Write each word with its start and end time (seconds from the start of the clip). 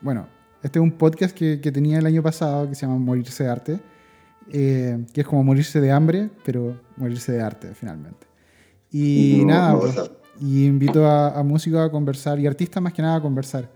bueno, 0.00 0.26
este 0.62 0.78
es 0.78 0.82
un 0.82 0.92
podcast 0.92 1.36
que, 1.36 1.60
que, 1.60 1.72
tenía 1.72 1.98
el 1.98 2.06
año 2.06 2.22
pasado 2.22 2.68
que 2.68 2.74
se 2.74 2.86
llama 2.86 2.98
Morirse 2.98 3.44
de 3.44 3.50
Arte, 3.50 3.80
eh, 4.50 5.04
que 5.12 5.20
es 5.20 5.26
como 5.26 5.44
morirse 5.44 5.80
de 5.80 5.92
hambre, 5.92 6.30
pero 6.44 6.80
morirse 6.96 7.32
de 7.32 7.42
arte 7.42 7.74
finalmente. 7.74 8.26
Y 8.90 9.42
nada, 9.44 9.78
pues, 9.78 10.10
y 10.40 10.64
invito 10.64 11.06
a, 11.06 11.42
músicos 11.42 11.80
a 11.80 11.90
conversar 11.90 12.38
y 12.38 12.46
artistas 12.46 12.82
más 12.82 12.92
que 12.92 13.02
nada 13.02 13.16
a 13.16 13.20
conversar. 13.20 13.70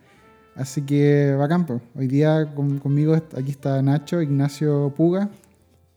Así 0.55 0.83
que 0.83 1.35
bacán, 1.39 1.67
pues. 1.67 1.83
Hoy 1.95 2.07
día 2.07 2.55
conmigo 2.55 3.15
aquí 3.15 3.51
está 3.51 3.83
Nacho 3.83 4.23
Ignacio 4.23 4.93
Puga. 4.97 5.29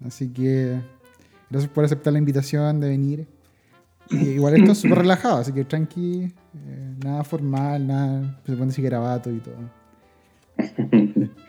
Así 0.06 0.30
que 0.30 0.82
gracias 1.50 1.72
por 1.72 1.86
aceptar 1.86 2.12
la 2.12 2.20
invitación 2.20 2.80
de 2.82 2.90
venir. 2.90 3.28
igual 4.10 4.56
esto 4.56 4.74
es 4.74 4.78
súper 4.80 5.00
relajado, 5.00 5.38
así 5.38 5.52
que 5.52 5.64
tranqui, 5.64 6.24
eh, 6.24 6.96
nada 7.04 7.24
formal, 7.24 7.88
nada, 7.88 8.40
se 8.46 8.56
pone 8.56 8.74
garabato 8.78 9.32
y 9.32 9.40
todo. 9.40 9.56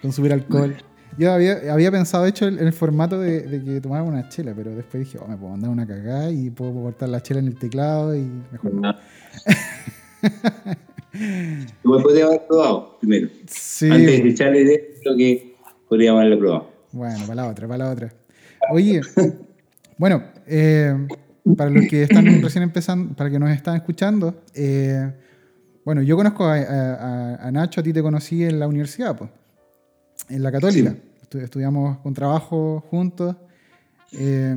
Con 0.06 0.12
subir 0.12 0.32
alcohol. 0.32 0.76
Yo 1.18 1.32
había, 1.32 1.72
había 1.72 1.90
pensado, 1.90 2.22
de 2.22 2.30
hecho, 2.30 2.46
en 2.46 2.58
el, 2.58 2.72
formato 2.72 3.18
de, 3.18 3.62
que 3.64 3.80
tomara 3.80 4.04
una 4.04 4.28
chela, 4.28 4.52
pero 4.54 4.70
después 4.72 5.04
dije, 5.04 5.18
oh, 5.18 5.26
me 5.26 5.36
puedo 5.36 5.50
mandar 5.50 5.70
una 5.70 5.84
cagada 5.84 6.30
y 6.30 6.50
puedo 6.50 6.74
cortar 6.74 7.08
la 7.08 7.20
chela 7.22 7.40
en 7.40 7.46
el 7.46 7.58
teclado 7.58 8.14
y 8.14 8.30
mejor 8.52 8.74
no. 8.74 8.94
me 11.12 12.02
podría 12.02 12.26
haber 12.26 12.46
probado 12.46 12.98
primero. 13.00 13.28
Sí. 13.46 13.90
Antes 13.90 14.22
de 14.22 14.28
echarle 14.28 14.64
de 14.64 14.94
lo 15.04 15.16
que 15.16 15.56
podríamos 15.88 16.20
haberlo 16.20 16.38
probado. 16.38 16.70
Bueno, 16.92 17.18
para 17.26 17.34
la 17.34 17.48
otra, 17.48 17.66
para 17.66 17.84
la 17.84 17.90
otra. 17.90 18.12
Oye, 18.70 19.00
bueno, 19.98 20.22
eh, 20.46 20.94
para 21.56 21.70
los 21.70 21.86
que 21.88 22.02
están 22.04 22.26
recién 22.42 22.62
empezando, 22.62 23.14
para 23.16 23.30
que 23.30 23.38
nos 23.38 23.50
están 23.50 23.74
escuchando, 23.74 24.42
eh, 24.54 25.12
bueno, 25.82 26.02
yo 26.02 26.14
conozco 26.16 26.44
a, 26.44 27.50
Nacho, 27.52 27.80
a 27.80 27.84
ti 27.84 27.94
te 27.94 28.02
conocí 28.02 28.44
en 28.44 28.60
la 28.60 28.68
universidad, 28.68 29.16
pues, 29.16 29.30
en 30.28 30.42
la 30.42 30.52
católica. 30.52 30.94
estudiamos 31.32 31.98
con 31.98 32.14
trabajo 32.14 32.84
juntos. 32.90 33.36
Eh, 34.12 34.56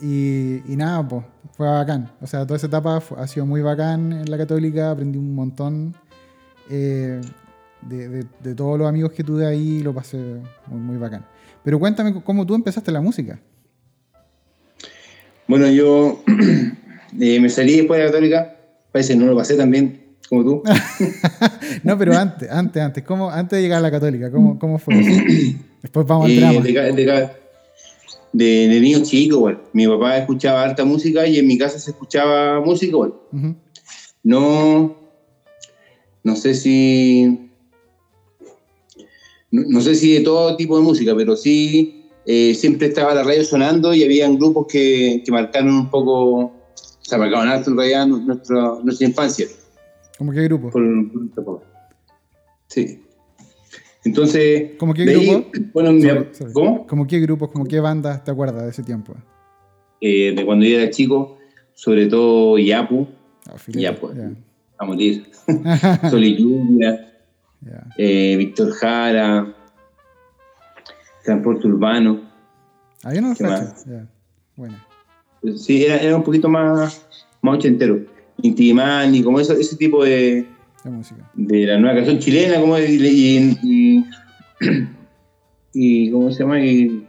y, 0.00 0.76
nada, 0.76 1.06
pues, 1.06 1.24
fue 1.56 1.66
bacán. 1.68 2.10
O 2.20 2.26
sea, 2.26 2.44
toda 2.44 2.56
esa 2.56 2.66
etapa 2.66 3.02
ha 3.16 3.26
sido 3.26 3.46
muy 3.46 3.62
bacán 3.62 4.12
en 4.12 4.30
la 4.30 4.36
católica, 4.36 4.90
aprendí 4.90 5.18
un 5.18 5.34
montón 5.34 5.94
de, 6.68 7.20
de, 7.88 8.54
todos 8.54 8.78
los 8.78 8.88
amigos 8.88 9.12
que 9.12 9.22
tuve 9.22 9.46
ahí, 9.46 9.80
lo 9.82 9.94
pasé 9.94 10.18
muy, 10.66 10.80
muy 10.80 10.96
bacán. 10.96 11.24
Pero 11.62 11.78
cuéntame 11.78 12.22
cómo 12.22 12.44
tú 12.44 12.54
empezaste 12.54 12.90
la 12.90 13.00
música. 13.00 13.38
Bueno, 15.46 15.68
yo 15.68 16.22
eh, 17.20 17.40
me 17.40 17.48
salí 17.48 17.76
después 17.76 17.98
de 17.98 18.04
la 18.04 18.10
Católica, 18.10 18.56
parece 18.90 19.12
que 19.12 19.18
no 19.18 19.26
lo 19.26 19.36
pasé 19.36 19.56
también 19.56 20.01
como 20.28 20.44
tú. 20.44 20.62
no, 21.82 21.98
pero 21.98 22.16
antes, 22.16 22.50
antes, 22.50 22.82
antes, 22.82 23.04
¿cómo, 23.04 23.30
antes 23.30 23.58
de 23.58 23.62
llegar 23.62 23.78
a 23.78 23.82
la 23.82 23.90
Católica, 23.90 24.30
¿cómo, 24.30 24.58
cómo 24.58 24.78
fue 24.78 24.94
Después 25.82 26.06
vamos 26.06 26.26
al 26.26 26.32
eh, 26.32 26.40
drama. 26.40 26.60
De, 28.32 28.68
de, 28.68 28.80
niño 28.80 29.02
chico, 29.02 29.52
mi 29.74 29.86
papá 29.86 30.16
escuchaba 30.16 30.62
alta 30.62 30.84
música 30.84 31.26
y 31.26 31.38
en 31.38 31.46
mi 31.46 31.58
casa 31.58 31.78
se 31.78 31.90
escuchaba 31.90 32.60
música. 32.60 32.96
No, 34.22 34.96
no 36.22 36.36
sé 36.36 36.54
si 36.54 37.50
no, 39.52 39.82
sé 39.82 39.94
si 39.94 40.14
de 40.14 40.20
todo 40.20 40.56
tipo 40.56 40.78
de 40.78 40.82
música, 40.82 41.14
pero 41.14 41.36
sí 41.36 42.06
eh, 42.24 42.54
siempre 42.54 42.86
estaba 42.86 43.14
la 43.14 43.22
radio 43.22 43.44
sonando 43.44 43.92
y 43.92 44.02
habían 44.02 44.38
grupos 44.38 44.66
que, 44.66 45.22
que 45.24 45.30
marcaron 45.30 45.74
un 45.74 45.90
poco, 45.90 46.36
o 46.36 46.52
sea, 47.02 47.18
marcaron 47.18 47.48
alto 47.48 47.70
en 47.70 47.76
realidad 47.76 48.06
nuestra, 48.06 48.78
nuestra 48.82 49.06
infancia. 49.06 49.46
¿Cómo 50.22 50.30
qué 50.30 50.44
grupo? 50.44 50.70
sí. 52.68 53.02
Entonces. 54.04 54.70
¿Cómo 54.78 54.94
qué 54.94 55.04
grupo? 55.04 55.50
bueno, 55.72 55.90
¿Cómo? 56.52 56.86
¿Cómo 56.86 57.06
qué 57.08 57.18
grupos, 57.18 57.50
como 57.50 57.64
qué 57.64 57.80
bandas 57.80 58.22
te 58.22 58.30
acuerdas 58.30 58.62
de 58.62 58.70
ese 58.70 58.84
tiempo? 58.84 59.16
Eh, 60.00 60.32
de 60.32 60.46
cuando 60.46 60.64
yo 60.64 60.78
era 60.78 60.88
chico, 60.90 61.38
sobre 61.74 62.06
todo 62.06 62.56
Yapu. 62.56 63.08
Oh, 63.50 63.56
Yapu, 63.72 64.10
a 64.78 64.84
morir. 64.84 65.26
Solitudia. 66.08 67.14
Eh, 67.96 68.36
Víctor 68.36 68.70
Jara, 68.74 69.56
Transporte 71.24 71.66
Urbano. 71.66 72.20
Ahí 73.02 73.20
no 73.20 73.34
Bueno. 74.54 74.76
Sí, 75.56 75.84
era, 75.84 76.16
un 76.16 76.22
poquito 76.22 76.48
más, 76.48 77.04
más 77.40 77.56
ochentero. 77.56 78.12
Intimani, 78.42 79.22
como 79.22 79.40
eso, 79.40 79.52
ese 79.54 79.76
tipo 79.76 80.04
de, 80.04 80.46
de 80.84 80.90
música. 80.90 81.30
De 81.34 81.66
la 81.66 81.78
nueva 81.78 81.96
canción 81.96 82.18
chilena, 82.18 82.60
como 82.60 82.78
y, 82.78 84.04
y, 85.72 86.10
¿cómo 86.10 86.30
se 86.30 86.42
llama? 86.42 86.64
Y, 86.64 87.06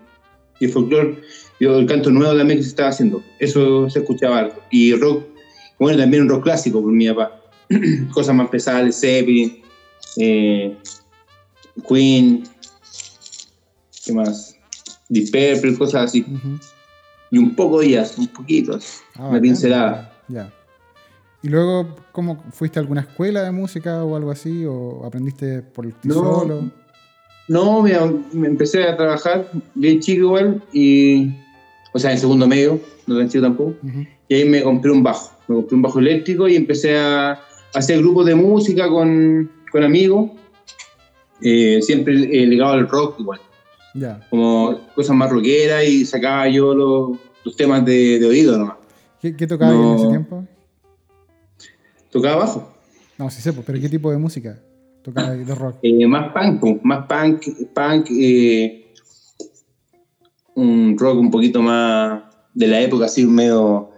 y 0.60 0.68
folclore, 0.68 1.18
el 1.60 1.86
canto 1.86 2.12
nuevo 2.12 2.38
también 2.38 2.60
que 2.60 2.64
se 2.64 2.70
estaba 2.70 2.90
haciendo. 2.90 3.24
Eso 3.40 3.90
se 3.90 4.00
escuchaba 4.00 4.40
algo. 4.40 4.56
Y 4.72 4.94
rock, 4.96 5.26
bueno, 5.80 5.98
también 5.98 6.24
un 6.24 6.30
rock 6.30 6.44
clásico 6.44 6.82
por 6.82 6.92
mi 6.92 7.08
papá. 7.10 7.42
Cosas 8.14 8.36
más 8.36 8.50
pesadas, 8.50 9.00
Zeppelin, 9.00 9.62
eh, 10.18 10.78
Queen, 11.88 12.44
¿qué 14.06 14.14
más? 14.14 14.56
Deep 15.10 15.32
Purple, 15.32 15.78
cosas 15.78 16.06
así. 16.06 16.26
Y 17.32 17.38
un 17.38 17.56
poco 17.56 17.80
de 17.80 17.92
jazz, 17.92 18.18
un 18.18 18.28
poquito, 18.28 18.80
ah, 19.16 19.28
una 19.30 19.42
pincelada. 19.42 20.14
Ya. 20.28 20.52
¿Y 21.44 21.50
luego 21.50 21.98
cómo 22.14 22.42
fuiste 22.52 22.80
a 22.80 22.82
alguna 22.82 23.02
escuela 23.02 23.44
de 23.44 23.52
música 23.52 24.02
o 24.06 24.16
algo 24.16 24.32
así? 24.32 24.66
¿O 24.66 25.06
aprendiste 25.06 25.62
por 25.62 25.86
ti 25.86 26.08
no, 26.08 26.14
solo? 26.14 26.72
No, 27.50 27.84
me 27.84 28.48
empecé 28.48 28.86
a 28.86 28.96
trabajar 28.96 29.52
bien 29.76 30.00
chico 30.00 30.22
igual 30.22 30.64
y, 30.72 31.34
o 31.92 32.00
sea, 32.00 32.14
en 32.14 32.18
segundo 32.18 32.48
medio, 32.48 32.80
no 33.08 33.18
tan 33.18 33.28
chido 33.28 33.44
tampoco. 33.44 33.76
Y 34.30 34.34
ahí 34.34 34.46
me 34.48 34.64
compré 34.64 34.90
un 34.90 35.04
bajo, 35.04 35.32
me 35.50 35.56
compré 35.58 35.76
un 35.76 35.82
bajo 35.82 36.00
eléctrico 36.00 36.48
y 36.48 36.56
empecé 36.56 36.98
a 36.98 37.38
hacer 37.74 38.00
grupos 38.00 38.26
de 38.26 38.36
música 38.36 38.88
con, 38.88 39.52
con 39.70 39.84
amigos, 39.84 40.32
eh, 41.42 41.82
siempre 41.82 42.14
eh, 42.14 42.48
ligado 42.48 42.72
al 42.72 42.88
rock 42.88 43.20
igual. 43.20 43.42
Como 44.30 44.80
cosas 44.96 45.14
más 45.16 45.30
rockeras 45.30 45.86
y 45.86 46.06
sacaba 46.06 46.48
yo 46.48 46.74
los, 46.74 47.18
los 47.44 47.56
temas 47.58 47.84
de, 47.84 48.18
de, 48.18 48.26
oído 48.26 48.58
nomás. 48.58 48.78
¿Qué, 49.22 49.36
qué 49.36 49.46
tocaba 49.46 49.74
en 49.74 49.96
ese 49.96 50.08
tiempo? 50.08 50.48
Tocaba 52.14 52.36
bajo. 52.36 52.70
No, 53.18 53.30
sí 53.32 53.42
sé, 53.42 53.52
pues, 53.52 53.66
pero 53.66 53.80
¿qué 53.82 53.90
tipo 53.90 54.12
de 54.12 54.18
música 54.18 54.60
tocaba 55.02 55.32
de 55.32 55.56
rock? 55.56 55.78
Eh, 55.82 56.06
más 56.06 56.32
punk, 56.32 56.84
más 56.84 57.08
punk, 57.08 57.44
punk 57.74 58.10
un 60.56 60.96
rock 60.98 61.18
un 61.18 61.32
poquito 61.32 61.62
más 61.64 62.22
de 62.54 62.68
la 62.68 62.82
época, 62.82 63.06
así 63.06 63.26
medio 63.26 63.90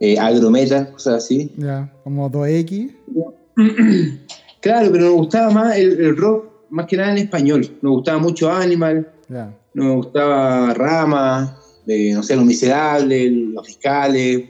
eh, 0.00 0.18
agrometa, 0.18 0.92
cosas 0.92 1.24
así. 1.24 1.50
Ya, 1.56 1.90
como 2.04 2.30
2X. 2.30 2.92
Claro, 4.60 4.92
pero 4.92 5.06
nos 5.06 5.14
gustaba 5.14 5.50
más 5.50 5.76
el, 5.76 6.16
rock, 6.16 6.68
más 6.70 6.86
que 6.86 6.96
nada 6.96 7.10
en 7.10 7.18
español. 7.18 7.68
Nos 7.82 7.94
gustaba 7.94 8.18
mucho 8.18 8.48
Animal, 8.48 9.10
nos 9.74 9.96
gustaba 9.96 10.72
Rama, 10.72 11.58
no 11.84 12.22
sé, 12.22 12.36
Los 12.36 12.44
Miserables, 12.44 13.32
Los 13.32 13.66
Fiscales. 13.66 14.44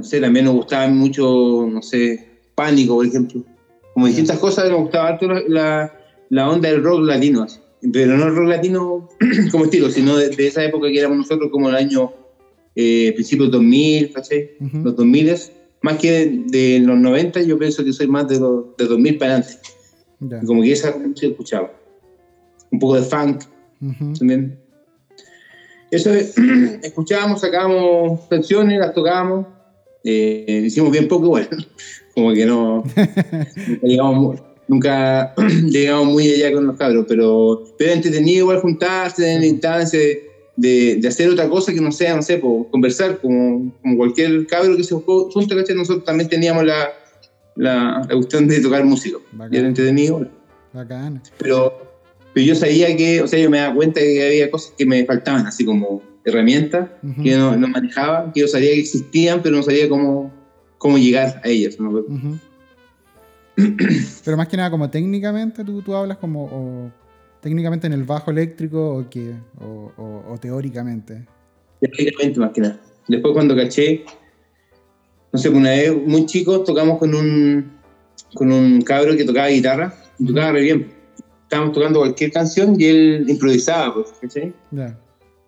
No 0.00 0.04
sé, 0.04 0.18
también 0.18 0.46
nos 0.46 0.54
gustaba 0.54 0.88
mucho, 0.88 1.68
no 1.70 1.82
sé, 1.82 2.26
Pánico, 2.54 2.94
por 2.94 3.04
ejemplo. 3.06 3.44
Como 3.92 4.06
distintas 4.06 4.38
cosas, 4.38 4.70
nos 4.70 4.80
gustaba 4.80 5.18
la, 5.48 5.92
la 6.30 6.48
onda 6.48 6.70
del 6.70 6.82
rock 6.82 7.02
latino, 7.02 7.46
pero 7.92 8.16
no 8.16 8.28
el 8.28 8.34
rock 8.34 8.48
latino 8.48 9.08
como 9.52 9.64
estilo, 9.64 9.90
sino 9.90 10.16
de, 10.16 10.34
esa 10.38 10.64
época 10.64 10.88
que 10.88 10.98
éramos 10.98 11.18
nosotros, 11.18 11.50
como 11.50 11.68
el 11.68 11.74
año 11.74 12.12
eh, 12.74 13.12
principios 13.14 13.50
2000, 13.50 14.12
¿cachai? 14.14 14.52
Los 14.82 14.96
2000 14.96 15.36
más 15.82 15.98
que 15.98 16.44
de, 16.46 16.80
los 16.80 16.98
90, 16.98 17.42
yo 17.42 17.58
pienso 17.58 17.84
que 17.84 17.92
soy 17.92 18.06
más 18.06 18.26
de, 18.26 18.40
los, 18.40 18.74
de 18.78 18.86
2000 18.86 19.18
para 19.18 19.34
adelante. 19.34 20.46
Como 20.46 20.62
que 20.62 20.72
esa 20.72 20.96
se 21.14 21.26
escuchaba. 21.26 21.70
Un 22.70 22.78
poco 22.78 22.96
de 22.96 23.02
funk 23.02 23.42
también. 24.18 24.58
Eso 25.90 26.10
escuchábamos, 26.82 27.42
sacábamos 27.42 28.20
canciones, 28.30 28.78
las 28.78 28.94
tocábamos. 28.94 29.59
Eh, 30.04 30.62
hicimos 30.66 30.90
bien 30.90 31.08
poco 31.08 31.26
igual. 31.26 31.48
Como 32.14 32.32
que 32.32 32.46
no. 32.46 32.84
nunca 34.68 35.34
llegamos, 35.66 36.06
muy 36.08 36.28
allá 36.30 36.52
con 36.52 36.66
los 36.66 36.76
cabros, 36.76 37.06
pero, 37.08 37.64
pero 37.78 37.92
entretenido 37.92 38.38
igual 38.38 38.60
juntarse 38.60 39.32
en 39.32 39.44
instancias 39.44 39.92
de, 40.56 41.00
hacer 41.06 41.30
otra 41.30 41.48
cosa 41.48 41.72
que 41.72 41.80
no 41.80 41.90
sea, 41.90 42.16
no 42.16 42.22
sé, 42.22 42.40
conversar 42.40 43.20
como, 43.20 43.72
como, 43.80 43.96
cualquier 43.96 44.46
cabro 44.46 44.76
que 44.76 44.84
se 44.84 44.94
junta, 44.94 45.56
¿cachai? 45.56 45.74
Nosotros 45.74 46.04
también 46.04 46.28
teníamos 46.28 46.64
la, 46.64 46.90
la, 47.56 48.06
cuestión 48.10 48.46
de 48.48 48.60
tocar 48.60 48.84
música. 48.84 49.18
Y 49.50 49.56
era 49.56 49.68
entretenido. 49.68 50.28
Bacán. 50.72 51.22
Pero, 51.38 51.98
pero 52.32 52.46
yo 52.46 52.54
sabía 52.54 52.94
que, 52.96 53.22
o 53.22 53.26
sea, 53.26 53.38
yo 53.38 53.50
me 53.50 53.58
daba 53.58 53.74
cuenta 53.74 54.00
que 54.00 54.24
había 54.24 54.50
cosas 54.50 54.72
que 54.76 54.86
me 54.86 55.04
faltaban, 55.04 55.46
así 55.46 55.64
como 55.64 56.02
herramientas 56.24 56.90
que 57.22 57.36
no, 57.36 57.56
no, 57.56 57.68
manejaba, 57.68 58.32
que 58.32 58.40
yo 58.40 58.48
sabía 58.48 58.70
que 58.70 58.80
existían, 58.80 59.42
pero 59.42 59.56
no 59.56 59.62
sabía 59.62 59.88
cómo, 59.88 60.32
cómo 60.78 60.98
llegar 60.98 61.40
a 61.44 61.48
ellas. 61.48 61.76
Pero 64.24 64.36
más 64.36 64.48
que 64.48 64.56
nada, 64.56 64.70
como 64.70 64.88
técnicamente, 64.88 65.64
tú, 65.64 65.82
tú 65.82 65.94
hablas 65.94 66.16
como 66.16 66.90
técnicamente 67.40 67.86
en 67.86 67.92
el 67.92 68.04
bajo 68.04 68.30
eléctrico 68.30 68.96
o, 68.96 69.10
qué, 69.10 69.34
o, 69.58 70.38
teóricamente. 70.40 71.26
Teóricamente 71.80 72.40
más 72.40 72.52
que 72.52 72.60
nada. 72.62 72.80
Después 73.08 73.34
cuando 73.34 73.56
caché, 73.56 74.04
no 75.32 75.38
sé, 75.38 75.48
una 75.48 75.70
vez 75.70 75.94
muy 76.06 76.26
chico 76.26 76.62
tocamos 76.62 76.98
con 76.98 77.14
un, 77.14 77.72
con 78.34 78.52
un 78.52 78.82
cabro 78.82 79.16
que 79.16 79.24
tocaba 79.24 79.48
guitarra, 79.48 79.94
y 80.18 80.26
tocaba 80.26 80.52
re 80.52 80.62
bien. 80.62 80.92
Estábamos 81.42 81.74
tocando 81.74 82.00
cualquier 82.00 82.30
canción 82.30 82.76
y 82.78 82.84
él 82.84 83.24
improvisaba, 83.28 83.94
pues, 83.94 84.12
¿cachai? 84.20 84.54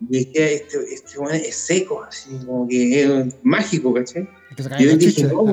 Y 0.08 0.24
decía, 0.24 0.50
este, 0.50 0.78
este 0.92 1.18
bueno 1.18 1.34
es 1.34 1.54
seco, 1.54 2.02
así 2.02 2.30
como 2.44 2.66
que 2.68 3.02
es 3.02 3.34
mágico, 3.42 3.94
¿cachai? 3.94 4.28
Y 4.78 4.84
yo 4.84 4.96
dije, 4.96 5.24
no, 5.24 5.52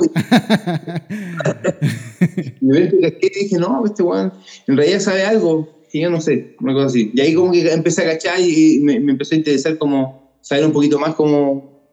y 2.60 2.66
yo 2.66 2.74
dije, 3.20 3.58
no, 3.58 3.84
este 3.86 4.02
weón 4.02 4.32
en 4.66 4.76
realidad 4.76 5.00
sabe 5.00 5.22
algo, 5.24 5.68
que 5.90 6.00
yo 6.00 6.10
no 6.10 6.20
sé, 6.20 6.56
una 6.60 6.74
cosa 6.74 6.86
así. 6.86 7.10
Y 7.14 7.20
ahí 7.20 7.34
como 7.34 7.52
que 7.52 7.72
empecé 7.72 8.02
a 8.02 8.12
cachar 8.12 8.40
y 8.40 8.80
me, 8.82 9.00
me 9.00 9.12
empezó 9.12 9.34
a 9.34 9.38
interesar 9.38 9.78
como 9.78 10.36
saber 10.40 10.66
un 10.66 10.72
poquito 10.72 10.98
más 10.98 11.14
como 11.14 11.86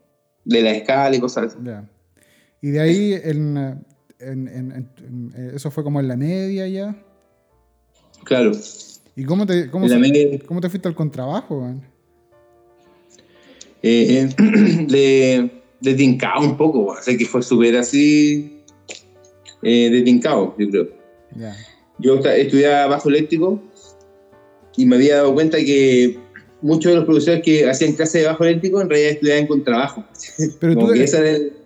de 0.44 0.62
la 0.62 0.72
escala 0.72 1.16
y 1.16 1.20
cosas 1.20 1.56
así. 1.56 1.58
Y 2.62 2.70
de 2.72 2.80
ahí, 2.80 3.14
en, 3.14 3.58
en, 4.20 4.48
en, 4.48 5.34
eso 5.54 5.70
fue 5.72 5.84
como 5.84 6.00
en 6.00 6.08
la 6.08 6.18
media 6.18 6.68
ya. 6.68 6.96
Claro. 8.24 8.52
¿Y 9.16 9.24
cómo 9.24 9.46
te, 9.46 9.70
cómo, 9.70 9.88
¿cómo 10.46 10.62
te 10.62 10.70
fuiste 10.70 10.88
al 10.88 10.96
contrabajo? 10.96 11.62
Man? 11.62 11.97
Eh, 13.90 14.30
de, 15.80 15.94
tincao 15.94 16.42
un 16.42 16.58
poco, 16.58 16.88
o 16.88 17.02
sea 17.02 17.16
que 17.18 17.26
fue 17.26 17.42
súper 17.42 17.78
así 17.78 18.64
eh, 19.62 19.90
de 19.90 20.02
tincao, 20.02 20.56
yo 20.58 20.70
creo. 20.70 20.88
Yo 22.00 22.16
estudiaba 22.20 22.88
bajo 22.88 23.10
eléctrico 23.10 23.62
y 24.76 24.86
me 24.86 24.98
había 24.98 25.18
dado 25.18 25.34
cuenta 25.34 25.58
que 25.58 26.20
muchos 26.62 26.92
de 26.92 26.98
los 26.98 27.06
profesores 27.06 27.42
que 27.44 27.70
hacían 27.70 27.94
clases 27.94 28.24
de 28.24 28.28
bajo 28.28 28.44
eléctrico 28.44 28.82
en 28.82 28.90
realidad 28.90 29.12
estudiaban 29.14 29.48
con 29.48 29.64
trabajo. 29.64 30.04
Pero 30.60 30.76
tú 30.76 30.92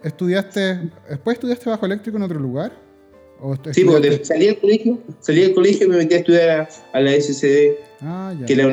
estudiaste, 0.03 0.91
después 1.09 1.35
estudiaste 1.35 1.69
bajo 1.69 1.85
eléctrico 1.85 2.17
en 2.17 2.23
otro 2.23 2.39
lugar? 2.39 2.71
sí, 3.71 3.83
porque 3.83 4.23
salí 4.23 4.45
del 4.45 4.59
colegio, 4.59 4.99
salí 5.19 5.41
del 5.41 5.53
colegio 5.55 5.87
y 5.87 5.89
me 5.89 5.97
metí 5.97 6.13
a 6.13 6.17
estudiar 6.17 6.69
a, 6.93 6.99
la 6.99 7.11
SCD, 7.19 7.75
ah, 8.01 8.35
que 8.45 8.53
era 8.53 8.67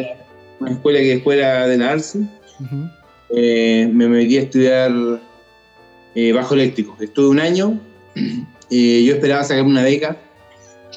una, 0.60 0.70
escuela 0.70 0.98
que 0.98 1.08
después 1.14 1.38
era 1.38 1.66
de 1.66 1.78
la 1.78 1.92
ARCE. 1.92 2.28
Eh, 3.30 3.90
me 3.92 4.08
metí 4.08 4.38
a 4.38 4.42
estudiar 4.42 4.92
eh, 6.14 6.32
bajo 6.32 6.54
eléctrico. 6.54 6.96
Estuve 7.00 7.28
un 7.28 7.40
año, 7.40 7.78
y 8.70 9.04
yo 9.04 9.14
esperaba 9.14 9.44
sacarme 9.44 9.70
una 9.70 9.82
beca, 9.82 10.16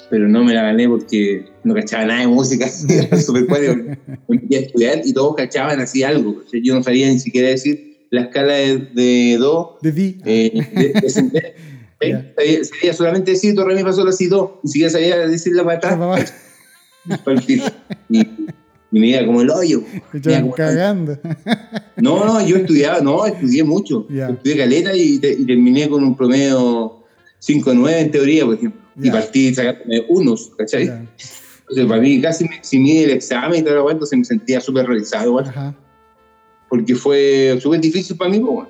pero 0.10 0.28
no 0.28 0.44
me 0.44 0.54
la 0.54 0.64
gané 0.64 0.88
porque 0.88 1.46
no 1.64 1.74
cachaba 1.74 2.06
nada 2.06 2.22
de 2.22 2.28
música, 2.28 2.70
era 2.90 3.18
súper 3.20 3.48
Me 4.28 4.38
metí 4.38 4.56
a 4.56 4.60
estudiar 4.60 5.02
y 5.04 5.14
todos 5.14 5.36
cachaban 5.36 5.80
así 5.80 6.04
algo. 6.04 6.44
yo 6.52 6.76
no 6.76 6.84
sabía 6.84 7.08
ni 7.08 7.20
siquiera 7.20 7.50
decir 7.50 7.92
la 8.10 8.22
escala 8.24 8.54
de, 8.54 9.38
do. 9.40 9.78
De 9.82 9.92
di. 9.92 10.18
Eh, 10.26 11.54
sabía, 12.36 12.94
solamente 12.94 13.32
decir 13.32 13.56
do, 13.56 13.64
re, 13.64 13.76
mi, 13.76 13.84
fa, 13.84 13.94
sol, 13.94 14.10
así, 14.10 14.28
do. 14.28 14.60
Ni 14.64 14.72
siquiera 14.72 14.92
sabía 14.92 15.18
decir 15.28 15.54
la 15.54 15.64
patada. 15.64 16.26
y, 18.10 18.28
y 18.92 19.00
me 19.00 19.08
iba 19.08 19.26
como 19.26 19.42
el 19.42 19.50
hoyo. 19.50 19.84
cagando. 20.56 21.18
No, 21.98 22.26
no, 22.26 22.44
yo 22.44 22.58
estudiaba, 22.58 23.00
no, 23.00 23.28
estudié 23.28 23.64
mucho. 23.64 24.08
Estudié 24.10 24.58
caleta 24.58 24.96
y, 24.96 25.20
terminé 25.20 25.88
con 25.88 26.04
un 26.04 26.16
promedio 26.16 27.04
5-9 27.40 27.94
en 27.94 28.12
teoría, 28.12 28.46
por 28.46 28.56
ejemplo. 28.56 28.82
Y 29.00 29.12
partí 29.12 29.54
sacándome 29.54 30.06
unos, 30.10 30.52
¿cachai? 30.58 30.84
Entonces, 30.86 31.86
para 31.88 32.02
mí, 32.02 32.20
casi 32.20 32.50
si 32.62 32.80
mide 32.80 33.04
el 33.04 33.12
examen 33.12 33.60
y 33.60 33.64
todo 33.64 33.88
lo 33.88 34.06
se 34.06 34.18
me 34.18 34.26
sentía 34.26 34.60
súper 34.60 34.88
realizado, 34.88 35.28
igual. 35.28 35.76
Porque 36.70 36.96
fue 36.96 37.60
súper 37.62 37.82
difícil 37.82 38.18
para 38.18 38.32
mí, 38.32 38.40
pues, 38.40 38.68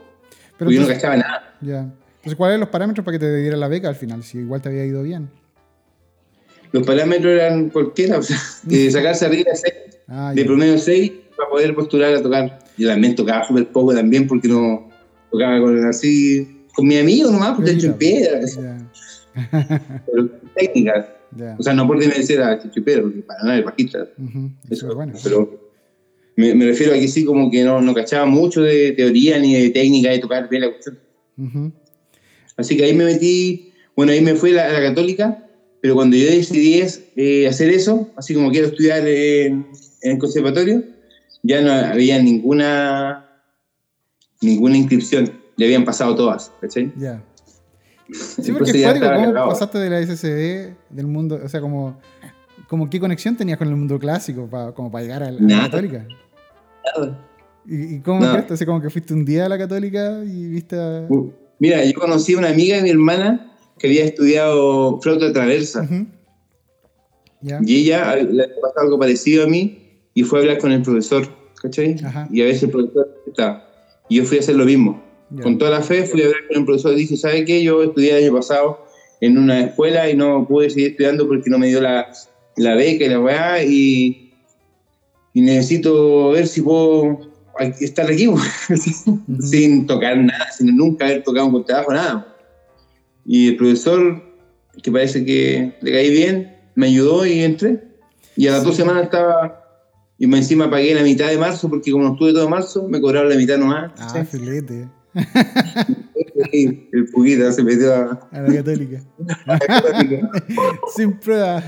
porque 0.57 0.75
yo 0.75 0.81
no 0.81 0.87
cachaba 0.87 1.15
nada. 1.15 1.55
Ya. 1.61 1.79
Entonces, 2.17 2.35
¿cuáles 2.35 2.51
eran 2.51 2.59
los 2.59 2.69
parámetros 2.69 3.05
para 3.05 3.17
que 3.17 3.25
te 3.25 3.35
diera 3.37 3.55
la 3.55 3.69
beca 3.69 3.87
al 3.87 3.95
final? 3.95 4.23
Si 4.23 4.39
igual 4.39 4.61
te 4.61 4.69
había 4.69 4.85
ido 4.85 5.03
bien. 5.03 5.29
Los 6.71 6.85
parámetros 6.85 7.33
eran 7.33 7.69
cualquiera, 7.69 8.19
o 8.19 8.23
sea, 8.23 8.37
sacarse 8.91 9.25
arriba 9.25 9.51
6 9.53 9.73
Ah, 10.13 10.33
de 10.35 10.43
promedio 10.43 10.77
6 10.77 11.11
para 11.37 11.49
poder 11.49 11.73
postular 11.73 12.13
a 12.13 12.21
tocar. 12.21 12.59
Yo 12.77 12.89
también 12.89 13.15
tocaba 13.15 13.47
súper 13.47 13.71
poco 13.71 13.93
también 13.93 14.27
porque 14.27 14.49
no 14.49 14.89
tocaba 15.31 15.59
con 15.61 15.85
así, 15.85 16.65
con 16.75 16.85
mi 16.85 16.97
amigo 16.97 17.31
nomás, 17.31 17.55
porque 17.55 17.71
hecho 17.71 17.87
en 17.87 17.93
piedra. 17.93 18.41
Pero 20.05 20.29
técnicas. 20.53 21.05
O 21.57 21.63
sea, 21.63 21.73
no 21.73 21.87
por 21.87 21.97
decir 21.97 22.41
a 22.41 22.59
Chicho 22.59 22.83
porque 22.83 23.21
para 23.21 23.43
nada 23.43 23.59
es 23.59 23.65
bajista. 23.65 24.05
Eso, 24.69 24.93
bueno. 24.93 25.13
Pero 25.23 25.71
me, 26.35 26.53
me, 26.55 26.65
refiero 26.65 26.93
a 26.93 26.97
que 26.97 27.07
sí, 27.07 27.23
como 27.23 27.49
que 27.49 27.63
no, 27.63 27.79
no 27.79 27.93
cachaba 27.93 28.25
mucho 28.25 28.61
de 28.61 28.91
teoría 28.91 29.39
ni 29.39 29.53
de 29.55 29.69
técnica 29.69 30.09
de 30.09 30.19
tocar 30.19 30.49
bien 30.49 30.63
la 30.63 30.71
cuestión. 30.71 30.99
Así 32.57 32.75
que 32.75 32.83
ahí 32.83 32.93
me 32.93 33.05
metí, 33.05 33.71
bueno, 33.95 34.11
ahí 34.11 34.19
me 34.19 34.35
fui 34.35 34.57
a 34.57 34.69
la, 34.69 34.81
católica, 34.81 35.47
pero 35.81 35.95
cuando 35.95 36.15
yo 36.15 36.25
decidí 36.25 36.81
eh, 37.15 37.47
hacer 37.47 37.69
eso, 37.69 38.09
así 38.15 38.33
como 38.33 38.51
quiero 38.51 38.67
estudiar 38.67 39.07
en 39.07 39.65
en 40.01 40.11
el 40.11 40.17
conservatorio, 40.17 40.83
ya 41.43 41.61
no 41.61 41.71
había 41.71 42.21
ninguna 42.21 43.27
ninguna 44.41 44.77
inscripción, 44.77 45.31
le 45.55 45.65
habían 45.65 45.85
pasado 45.85 46.15
todas, 46.15 46.51
¿cachai? 46.59 46.91
Ya. 46.97 47.23
Sí, 48.11 48.51
porque 48.57 48.71
es 48.71 48.99
¿cómo 48.99 49.33
pasaste 49.33 49.77
de 49.77 49.89
la 49.89 50.01
SSD 50.01 50.75
del 50.89 51.07
mundo? 51.07 51.39
O 51.43 51.47
sea, 51.47 51.61
como, 51.61 51.99
como 52.67 52.89
qué 52.89 52.99
conexión 52.99 53.37
tenías 53.37 53.57
con 53.57 53.67
el 53.67 53.75
mundo 53.75 53.99
clásico 53.99 54.47
para, 54.49 54.71
como 54.71 54.91
para 54.91 55.03
llegar 55.03 55.23
a 55.23 55.31
la, 55.31 55.61
católica. 55.61 56.07
Nada. 56.97 57.27
¿Y, 57.67 57.99
cómo 57.99 58.21
no. 58.21 58.45
Así 58.49 58.65
como 58.65 58.81
que 58.81 58.89
fuiste 58.89 59.13
un 59.13 59.23
día 59.23 59.45
a 59.45 59.49
la 59.49 59.57
católica 59.57 60.23
y 60.25 60.47
viste 60.47 60.75
a... 60.75 61.05
Uh, 61.07 61.31
mira, 61.59 61.85
yo 61.85 61.93
conocí 61.93 62.33
a 62.33 62.39
una 62.39 62.49
amiga 62.49 62.77
de 62.77 62.81
mi 62.81 62.89
hermana 62.89 63.50
que 63.81 63.87
había 63.87 64.05
estudiado 64.05 65.01
flauta 65.01 65.33
traversa. 65.33 65.87
Y 67.65 67.81
ella 67.81 68.15
le 68.15 68.47
pasado 68.49 68.81
algo 68.81 68.99
parecido 68.99 69.45
a 69.45 69.47
mí 69.47 69.79
y 70.13 70.23
fue 70.23 70.37
a 70.37 70.41
hablar 70.43 70.59
con 70.59 70.71
el 70.71 70.83
profesor, 70.83 71.27
¿cachai? 71.59 71.95
Y 72.31 72.41
a 72.43 72.45
veces 72.45 72.63
el 72.63 72.69
profesor 72.69 73.23
está. 73.25 73.67
Y 74.07 74.17
yo 74.17 74.25
fui 74.25 74.37
a 74.37 74.41
hacer 74.41 74.55
lo 74.55 74.65
mismo. 74.65 75.01
Con 75.41 75.57
toda 75.57 75.71
la 75.71 75.81
fe 75.81 76.03
fui 76.03 76.21
a 76.21 76.25
hablar 76.25 76.41
con 76.47 76.57
el 76.57 76.65
profesor 76.65 76.93
y 76.93 76.97
dije, 76.97 77.17
¿sabe 77.17 77.43
qué? 77.43 77.63
Yo 77.63 77.81
estudié 77.81 78.17
el 78.17 78.25
año 78.25 78.35
pasado 78.35 78.85
en 79.19 79.37
una 79.39 79.61
escuela 79.61 80.07
y 80.09 80.15
no 80.15 80.47
pude 80.47 80.69
seguir 80.69 80.91
estudiando 80.91 81.27
porque 81.27 81.49
no 81.49 81.57
me 81.57 81.67
dio 81.67 81.81
la, 81.81 82.11
la 82.57 82.75
beca 82.75 83.05
y 83.05 83.09
la 83.09 83.19
weá 83.19 83.63
y, 83.63 84.33
y 85.33 85.41
necesito 85.41 86.31
ver 86.31 86.47
si 86.47 86.61
puedo 86.61 87.17
estar 87.79 88.05
aquí 88.11 88.27
sin 89.39 89.87
tocar 89.87 90.17
nada, 90.17 90.51
sin 90.51 90.75
nunca 90.75 91.05
haber 91.05 91.23
tocado 91.23 91.47
un 91.47 91.53
contrabajo, 91.53 91.93
nada. 91.93 92.30
Y 93.25 93.49
el 93.49 93.57
profesor, 93.57 94.23
que 94.81 94.91
parece 94.91 95.25
que 95.25 95.75
le 95.81 95.91
caí 95.91 96.09
bien, 96.09 96.55
me 96.75 96.87
ayudó 96.87 97.25
y 97.25 97.39
entré. 97.41 97.83
Y 98.35 98.47
a 98.47 98.51
las 98.51 98.63
dos 98.63 98.75
semanas 98.75 99.03
estaba 99.03 99.61
y 100.21 100.27
más 100.27 100.41
encima 100.41 100.69
pagué 100.69 100.93
la 100.93 101.01
mitad 101.01 101.29
de 101.29 101.37
marzo 101.39 101.67
porque 101.67 101.91
como 101.91 102.03
no 102.03 102.13
estuve 102.13 102.31
todo 102.31 102.47
marzo, 102.47 102.87
me 102.87 103.01
cobraron 103.01 103.31
la 103.31 103.35
mitad 103.37 103.57
nomás. 103.57 103.91
Ah, 103.97 104.23
filete. 104.23 104.87
el 106.51 107.09
Puguita 107.11 107.51
se 107.51 107.63
metió 107.63 107.91
a... 107.91 108.29
A 108.31 108.41
la 108.41 108.53
católica. 108.53 109.01
a 109.47 109.53
la 109.53 109.59
católica. 109.59 110.29
Sin 110.95 111.13
prueba. 111.13 111.63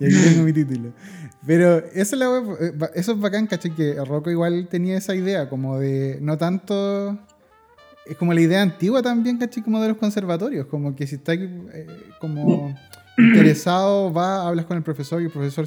y 0.00 0.04
aquí 0.04 0.16
tengo 0.24 0.42
mi 0.44 0.52
título. 0.52 0.92
Pero 1.48 1.78
eso 1.94 2.14
es, 2.14 2.18
la, 2.18 2.26
eh, 2.60 2.72
eso 2.94 3.12
es 3.12 3.18
bacán, 3.18 3.46
caché, 3.46 3.72
que 3.74 3.94
Rocco 4.04 4.30
igual 4.30 4.68
tenía 4.68 4.98
esa 4.98 5.14
idea, 5.14 5.48
como 5.48 5.78
de 5.78 6.18
no 6.20 6.36
tanto 6.36 7.18
es 8.04 8.18
como 8.18 8.34
la 8.34 8.42
idea 8.42 8.60
antigua 8.60 9.00
también, 9.00 9.38
¿cachai? 9.38 9.62
Como 9.62 9.80
de 9.80 9.88
los 9.88 9.96
conservatorios, 9.96 10.66
como 10.66 10.94
que 10.94 11.06
si 11.06 11.14
está 11.14 11.32
eh, 11.32 11.86
como 12.20 12.76
interesado, 13.18 14.12
va, 14.12 14.46
hablas 14.46 14.66
con 14.66 14.76
el 14.76 14.82
profesor 14.82 15.22
y 15.22 15.24
el 15.24 15.30
profesor 15.30 15.66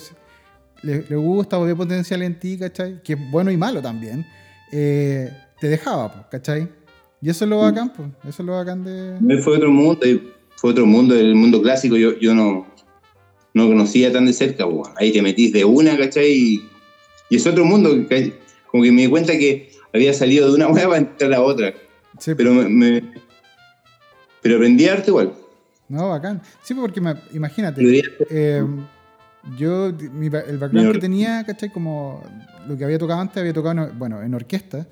le, 0.84 1.00
gusta 1.16 1.58
o 1.58 1.64
ve 1.64 1.76
potencial 1.76 2.22
en 2.22 2.38
ti, 2.38 2.60
¿cachai? 2.60 3.02
Que 3.02 3.14
es 3.14 3.32
bueno 3.32 3.50
y 3.50 3.58
malo 3.58 3.82
también, 3.82 4.24
eh, 4.72 5.36
te 5.60 5.68
dejaba, 5.68 6.30
¿cachai? 6.30 6.70
Y 7.24 7.32
eso 7.32 7.46
es 7.46 7.50
lo 7.50 7.58
bacán, 7.58 7.92
pues, 7.92 8.08
eso 8.30 8.44
es 8.44 8.46
lo 8.46 8.54
bacán 8.54 8.84
de... 8.84 9.42
Fue 9.42 9.58
otro 9.58 9.72
mundo, 9.72 10.00
fue 10.58 10.70
otro 10.70 10.86
mundo, 10.86 11.16
el 11.16 11.34
mundo 11.34 11.60
clásico, 11.60 11.98
yo, 11.98 12.20
yo 12.20 12.36
no, 12.36 12.71
no 13.54 13.68
conocía 13.68 14.12
tan 14.12 14.26
de 14.26 14.34
cerca, 14.34 14.70
pues. 14.70 14.90
ahí 14.98 15.12
te 15.12 15.22
metís 15.22 15.54
de 15.54 15.66
una, 15.66 15.98
¿cachai? 15.98 16.32
Y, 16.32 16.70
y 17.30 17.36
es 17.36 17.48
otro 17.48 17.66
mundo, 17.66 17.90
como 18.68 18.84
que 18.84 18.92
me 18.92 19.04
di 19.04 19.08
cuenta 19.08 19.34
que 19.34 19.72
había 19.94 20.14
salido 20.14 20.50
de 20.50 20.56
una 20.56 20.68
hueá 20.72 20.88
para 20.88 20.98
entrar 20.98 21.34
a 21.34 21.42
otra. 21.42 21.74
Pero 22.26 22.54
me, 22.54 23.04
pero 24.42 24.56
aprendí 24.56 24.88
arte 24.88 25.10
igual. 25.10 25.34
No, 25.90 26.10
bacán. 26.10 26.42
Sí, 26.64 26.74
porque 26.74 27.02
imagínate. 27.34 27.82
Eh, 28.30 28.66
yo, 29.58 29.88
el 29.88 30.58
background 30.58 30.94
que 30.94 31.00
tenía, 31.00 31.44
¿cachai? 31.44 31.72
Como 31.72 32.24
lo 32.68 32.78
que 32.78 32.86
había 32.86 32.98
tocado 32.98 33.20
antes, 33.20 33.38
había 33.38 33.54
tocado, 33.54 33.92
bueno, 33.98 34.22
en 34.22 34.34
orquesta, 34.34 34.88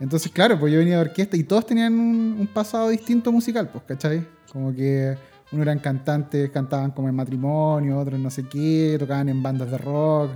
Entonces, 0.00 0.30
claro, 0.30 0.58
pues 0.58 0.72
yo 0.72 0.78
venía 0.78 0.94
de 0.94 1.02
orquesta 1.02 1.36
y 1.36 1.42
todos 1.42 1.66
tenían 1.66 1.98
un, 1.98 2.48
pasado 2.52 2.88
distinto 2.88 3.32
musical, 3.32 3.68
pues, 3.70 3.84
¿cachai? 3.84 4.24
Como 4.52 4.74
que 4.74 5.16
uno 5.52 5.62
eran 5.62 5.78
cantantes, 5.78 6.50
cantaban 6.50 6.90
como 6.90 7.08
en 7.08 7.14
matrimonio, 7.14 7.98
otros 7.98 8.20
no 8.20 8.30
sé 8.30 8.44
qué, 8.44 8.96
tocaban 8.98 9.28
en 9.28 9.42
bandas 9.42 9.70
de 9.70 9.78
rock, 9.78 10.30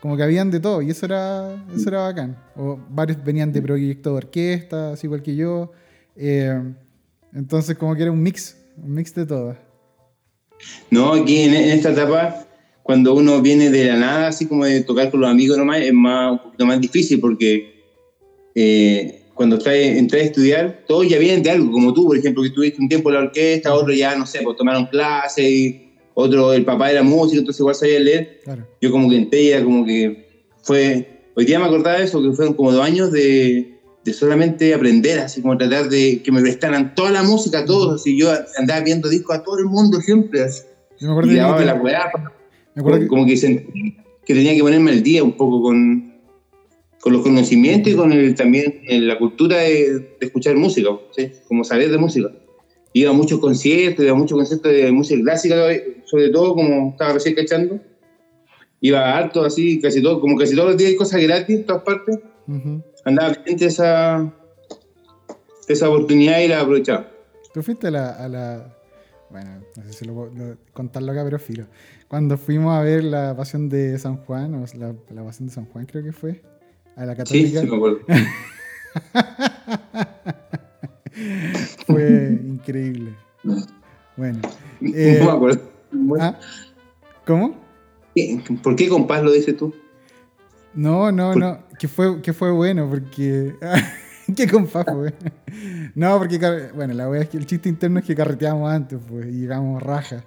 como 0.00 0.16
que 0.16 0.22
habían 0.22 0.50
de 0.50 0.60
todo 0.60 0.82
y 0.82 0.90
eso 0.90 1.06
era, 1.06 1.54
eso 1.74 1.88
era 1.88 2.02
bacán. 2.02 2.36
O 2.56 2.78
varios 2.88 3.22
venían 3.22 3.52
de 3.52 3.62
proyectos 3.62 4.12
de 4.12 4.16
orquesta, 4.16 4.92
así 4.92 5.06
igual 5.06 5.22
que 5.22 5.36
yo. 5.36 5.72
Eh, 6.16 6.58
entonces, 7.34 7.76
como 7.76 7.94
que 7.94 8.02
era 8.02 8.10
un 8.10 8.22
mix, 8.22 8.56
un 8.76 8.94
mix 8.94 9.14
de 9.14 9.26
todo. 9.26 9.56
No, 10.90 11.12
aquí 11.12 11.42
en, 11.42 11.54
esta 11.54 11.90
etapa, 11.90 12.46
cuando 12.82 13.14
uno 13.14 13.40
viene 13.40 13.70
de 13.70 13.86
la 13.86 13.96
nada, 13.96 14.28
así 14.28 14.46
como 14.46 14.64
de 14.64 14.82
tocar 14.82 15.10
con 15.10 15.20
los 15.20 15.30
amigos 15.30 15.56
nomás, 15.56 15.80
es 15.80 15.92
más, 15.92 16.32
un 16.32 16.38
poquito 16.38 16.66
más 16.66 16.80
difícil 16.80 17.20
porque 17.20 17.84
eh, 18.54 19.19
cuando 19.40 19.58
entré 19.64 20.20
a 20.20 20.24
estudiar, 20.24 20.84
todos 20.86 21.08
ya 21.08 21.18
vienen 21.18 21.42
de 21.42 21.50
algo, 21.50 21.72
como 21.72 21.94
tú, 21.94 22.04
por 22.04 22.18
ejemplo, 22.18 22.42
que 22.42 22.48
estuviste 22.48 22.78
un 22.78 22.90
tiempo 22.90 23.08
en 23.08 23.14
la 23.14 23.20
orquesta, 23.22 23.72
otros 23.72 23.96
ya, 23.96 24.14
no 24.14 24.26
sé, 24.26 24.40
pues 24.44 24.54
tomaron 24.58 24.84
clases, 24.84 25.48
y 25.48 25.92
otro, 26.12 26.52
el 26.52 26.62
papá 26.66 26.90
era 26.90 27.02
músico, 27.02 27.38
entonces 27.38 27.60
igual 27.60 27.74
sabía 27.74 28.00
leer. 28.00 28.40
Yo 28.82 28.90
como 28.90 29.08
que 29.08 29.16
entré, 29.16 29.64
como 29.64 29.86
que 29.86 30.44
fue, 30.60 31.30
hoy 31.34 31.46
día 31.46 31.58
me 31.58 31.64
acordaba 31.64 31.96
de 31.96 32.04
eso, 32.04 32.22
que 32.22 32.32
fueron 32.32 32.52
como 32.52 32.70
dos 32.70 32.84
años 32.84 33.12
de, 33.12 33.80
de 34.04 34.12
solamente 34.12 34.74
aprender, 34.74 35.20
así 35.20 35.40
como 35.40 35.56
tratar 35.56 35.88
de 35.88 36.20
que 36.22 36.30
me 36.30 36.42
prestaran 36.42 36.94
toda 36.94 37.10
la 37.10 37.22
música, 37.22 37.64
todos, 37.64 37.98
así 37.98 38.18
yo 38.18 38.30
andaba 38.58 38.80
viendo 38.80 39.08
discos 39.08 39.36
a 39.36 39.42
todo 39.42 39.58
el 39.58 39.64
mundo 39.64 40.02
siempre, 40.02 40.42
así. 40.42 40.64
Yo 40.98 41.06
me 41.06 41.12
acuerdo 41.12 41.62
y 41.62 41.64
la 41.64 41.74
weá, 41.76 42.12
como, 43.08 43.24
que, 43.24 43.36
que 44.26 44.34
tenía 44.34 44.54
que 44.54 44.60
ponerme 44.60 44.90
al 44.90 45.02
día 45.02 45.24
un 45.24 45.32
poco 45.32 45.62
con, 45.62 46.09
con 47.00 47.12
los 47.12 47.22
conocimientos 47.22 47.92
y 47.92 47.96
con 47.96 48.12
el, 48.12 48.34
también 48.34 48.82
en 48.86 49.08
la 49.08 49.18
cultura 49.18 49.58
de, 49.58 50.16
escuchar 50.20 50.56
música, 50.56 50.90
¿sí? 51.16 51.30
como 51.48 51.64
saber 51.64 51.90
de 51.90 51.98
música. 51.98 52.30
Iba 52.92 53.10
a 53.10 53.14
muchos 53.14 53.38
conciertos, 53.38 54.04
iba 54.04 54.14
a 54.14 54.18
muchos 54.18 54.36
conciertos 54.36 54.72
de 54.72 54.90
música 54.92 55.22
clásica, 55.22 55.56
sobre 56.04 56.28
todo 56.30 56.54
como 56.54 56.90
estaba 56.90 57.14
recién 57.14 57.34
cachando. 57.34 57.80
Iba 58.80 59.16
harto, 59.16 59.44
así, 59.44 59.80
casi 59.80 60.02
todo, 60.02 60.20
como 60.20 60.36
casi 60.36 60.54
todos 60.54 60.70
los 60.70 60.76
días 60.76 60.90
hay 60.90 60.96
cosas 60.96 61.22
gratis 61.22 61.56
en 61.56 61.66
todas 61.66 61.82
partes 61.82 62.18
andaba 63.04 63.34
pendiente 63.34 63.66
esa, 63.66 64.32
esa 65.68 65.88
oportunidad 65.88 66.40
y 66.40 66.48
la 66.48 66.60
aprovechaba. 66.60 67.10
Tú 67.52 67.62
fuiste 67.62 67.88
a 67.88 67.90
la, 67.90 68.10
a 68.10 68.28
la, 68.28 68.76
Bueno, 69.30 69.62
no 69.76 69.82
sé 69.84 69.92
si 69.92 70.04
lo 70.04 70.14
puedo 70.14 70.56
contarlo 70.72 71.12
acá, 71.12 71.24
pero 71.24 71.38
filo. 71.38 71.66
Cuando 72.08 72.36
fuimos 72.36 72.74
a 72.74 72.82
ver 72.82 73.04
la 73.04 73.36
Pasión 73.36 73.68
de 73.68 73.98
San 73.98 74.16
Juan, 74.18 74.54
o 74.54 74.64
la, 74.76 74.94
la 75.14 75.24
Pasión 75.24 75.48
de 75.48 75.54
San 75.54 75.66
Juan 75.66 75.86
creo 75.86 76.02
que 76.02 76.12
fue, 76.12 76.42
a 76.96 77.06
la 77.06 77.16
Católica. 77.16 77.48
Sí, 77.48 77.58
sí 77.58 77.66
me 77.66 77.76
acuerdo. 77.76 78.00
fue 81.86 82.38
increíble. 82.44 83.14
Bueno. 84.16 84.40
Eh, 84.82 85.18
no 85.20 85.26
me 85.26 85.32
acuerdo. 85.32 85.60
¿ah? 86.20 86.38
¿Cómo? 87.26 87.56
¿Por 88.62 88.76
qué 88.76 88.88
compás 88.88 89.22
lo 89.22 89.32
dices 89.32 89.56
tú? 89.56 89.74
No, 90.74 91.10
no, 91.10 91.34
no. 91.34 91.58
Que 91.78 91.88
fue, 91.88 92.20
que 92.22 92.32
fue 92.32 92.50
bueno 92.50 92.88
porque. 92.88 93.54
qué 94.36 94.46
compás 94.46 94.86
fue. 94.90 95.12
No, 95.94 96.18
porque, 96.18 96.38
bueno, 96.74 96.94
la 96.94 97.08
verdad 97.08 97.24
es 97.24 97.30
que 97.30 97.38
el 97.38 97.46
chiste 97.46 97.68
interno 97.68 97.98
es 97.98 98.04
que 98.04 98.14
carreteamos 98.14 98.70
antes, 98.70 98.98
pues, 99.08 99.26
y 99.26 99.40
llegamos 99.40 99.82
raja 99.82 100.24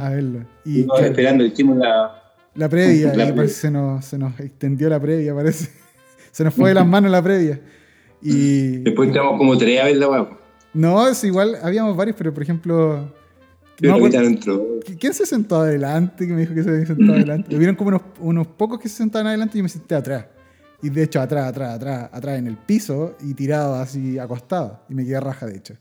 a 0.00 0.10
verlo. 0.10 0.44
Y 0.64 0.86
esperando, 1.00 1.44
hicimos 1.44 1.76
la. 1.76 2.20
La 2.54 2.68
previa, 2.68 3.12
y 3.12 3.32
parece 3.32 3.54
se 3.54 3.70
nos, 3.70 4.04
se 4.04 4.16
nos 4.16 4.38
extendió 4.38 4.88
la 4.88 5.00
previa, 5.00 5.34
parece. 5.34 5.70
Se 6.34 6.42
nos 6.42 6.52
fue 6.52 6.70
de 6.70 6.74
las 6.74 6.86
manos 6.86 7.12
la 7.12 7.22
previa. 7.22 7.60
Y. 8.20 8.78
Después 8.78 9.06
entramos 9.06 9.38
como 9.38 9.56
tres 9.56 9.80
a 9.80 9.84
ver 9.84 9.96
la 9.98 10.28
No, 10.72 11.06
es 11.06 11.22
igual, 11.22 11.56
habíamos 11.62 11.96
varios, 11.96 12.16
pero 12.16 12.34
por 12.34 12.42
ejemplo 12.42 13.08
¿Quién 13.76 15.14
se 15.14 15.26
sentó 15.26 15.60
adelante? 15.60 16.26
Que 16.26 16.32
me 16.32 16.40
dijo 16.40 16.54
que 16.54 16.64
se 16.64 16.70
había 16.70 16.86
sentado 16.86 17.12
adelante. 17.12 17.54
Hubieron 17.56 17.76
como 17.76 17.88
unos, 17.90 18.02
unos, 18.18 18.48
pocos 18.48 18.80
que 18.80 18.88
se 18.88 18.96
sentaban 18.96 19.28
adelante 19.28 19.56
y 19.56 19.58
yo 19.58 19.62
me 19.62 19.68
senté 19.68 19.94
atrás. 19.94 20.26
Y 20.82 20.90
de 20.90 21.04
hecho, 21.04 21.20
atrás, 21.20 21.46
atrás, 21.46 21.76
atrás, 21.76 22.10
atrás 22.12 22.38
en 22.38 22.48
el 22.48 22.56
piso 22.56 23.16
y 23.20 23.34
tirado 23.34 23.76
así 23.76 24.18
acostado. 24.18 24.80
Y 24.88 24.94
me 24.94 25.04
quedé 25.04 25.20
raja, 25.20 25.46
de 25.46 25.56
hecho. 25.56 25.74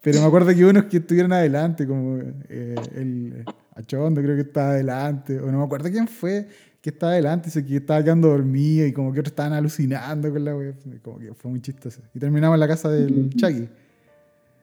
Pero 0.00 0.20
me 0.20 0.26
acuerdo 0.26 0.54
que 0.54 0.64
unos 0.64 0.84
que 0.84 0.98
estuvieron 0.98 1.32
adelante, 1.32 1.84
como 1.84 2.20
eh, 2.48 2.76
el 2.94 3.44
Achondo 3.74 4.22
creo 4.22 4.36
que 4.36 4.42
estaba 4.42 4.70
adelante, 4.70 5.40
o 5.40 5.50
no 5.50 5.58
me 5.58 5.64
acuerdo 5.64 5.90
quién 5.90 6.06
fue 6.06 6.46
que 6.80 6.90
estaba 6.90 7.12
adelante, 7.12 7.50
que 7.64 7.76
estaba 7.76 8.02
quedando 8.02 8.28
dormido 8.28 8.86
y 8.86 8.92
como 8.92 9.12
que 9.12 9.20
otros 9.20 9.32
estaban 9.32 9.52
alucinando 9.52 10.32
con 10.32 10.44
la 10.44 10.56
web. 10.56 10.76
Como 11.02 11.18
que 11.18 11.34
fue 11.34 11.50
muy 11.50 11.60
chistoso. 11.60 12.00
Y 12.14 12.18
terminamos 12.18 12.54
en 12.56 12.60
la 12.60 12.68
casa 12.68 12.90
del 12.90 13.30
Chucky. 13.30 13.68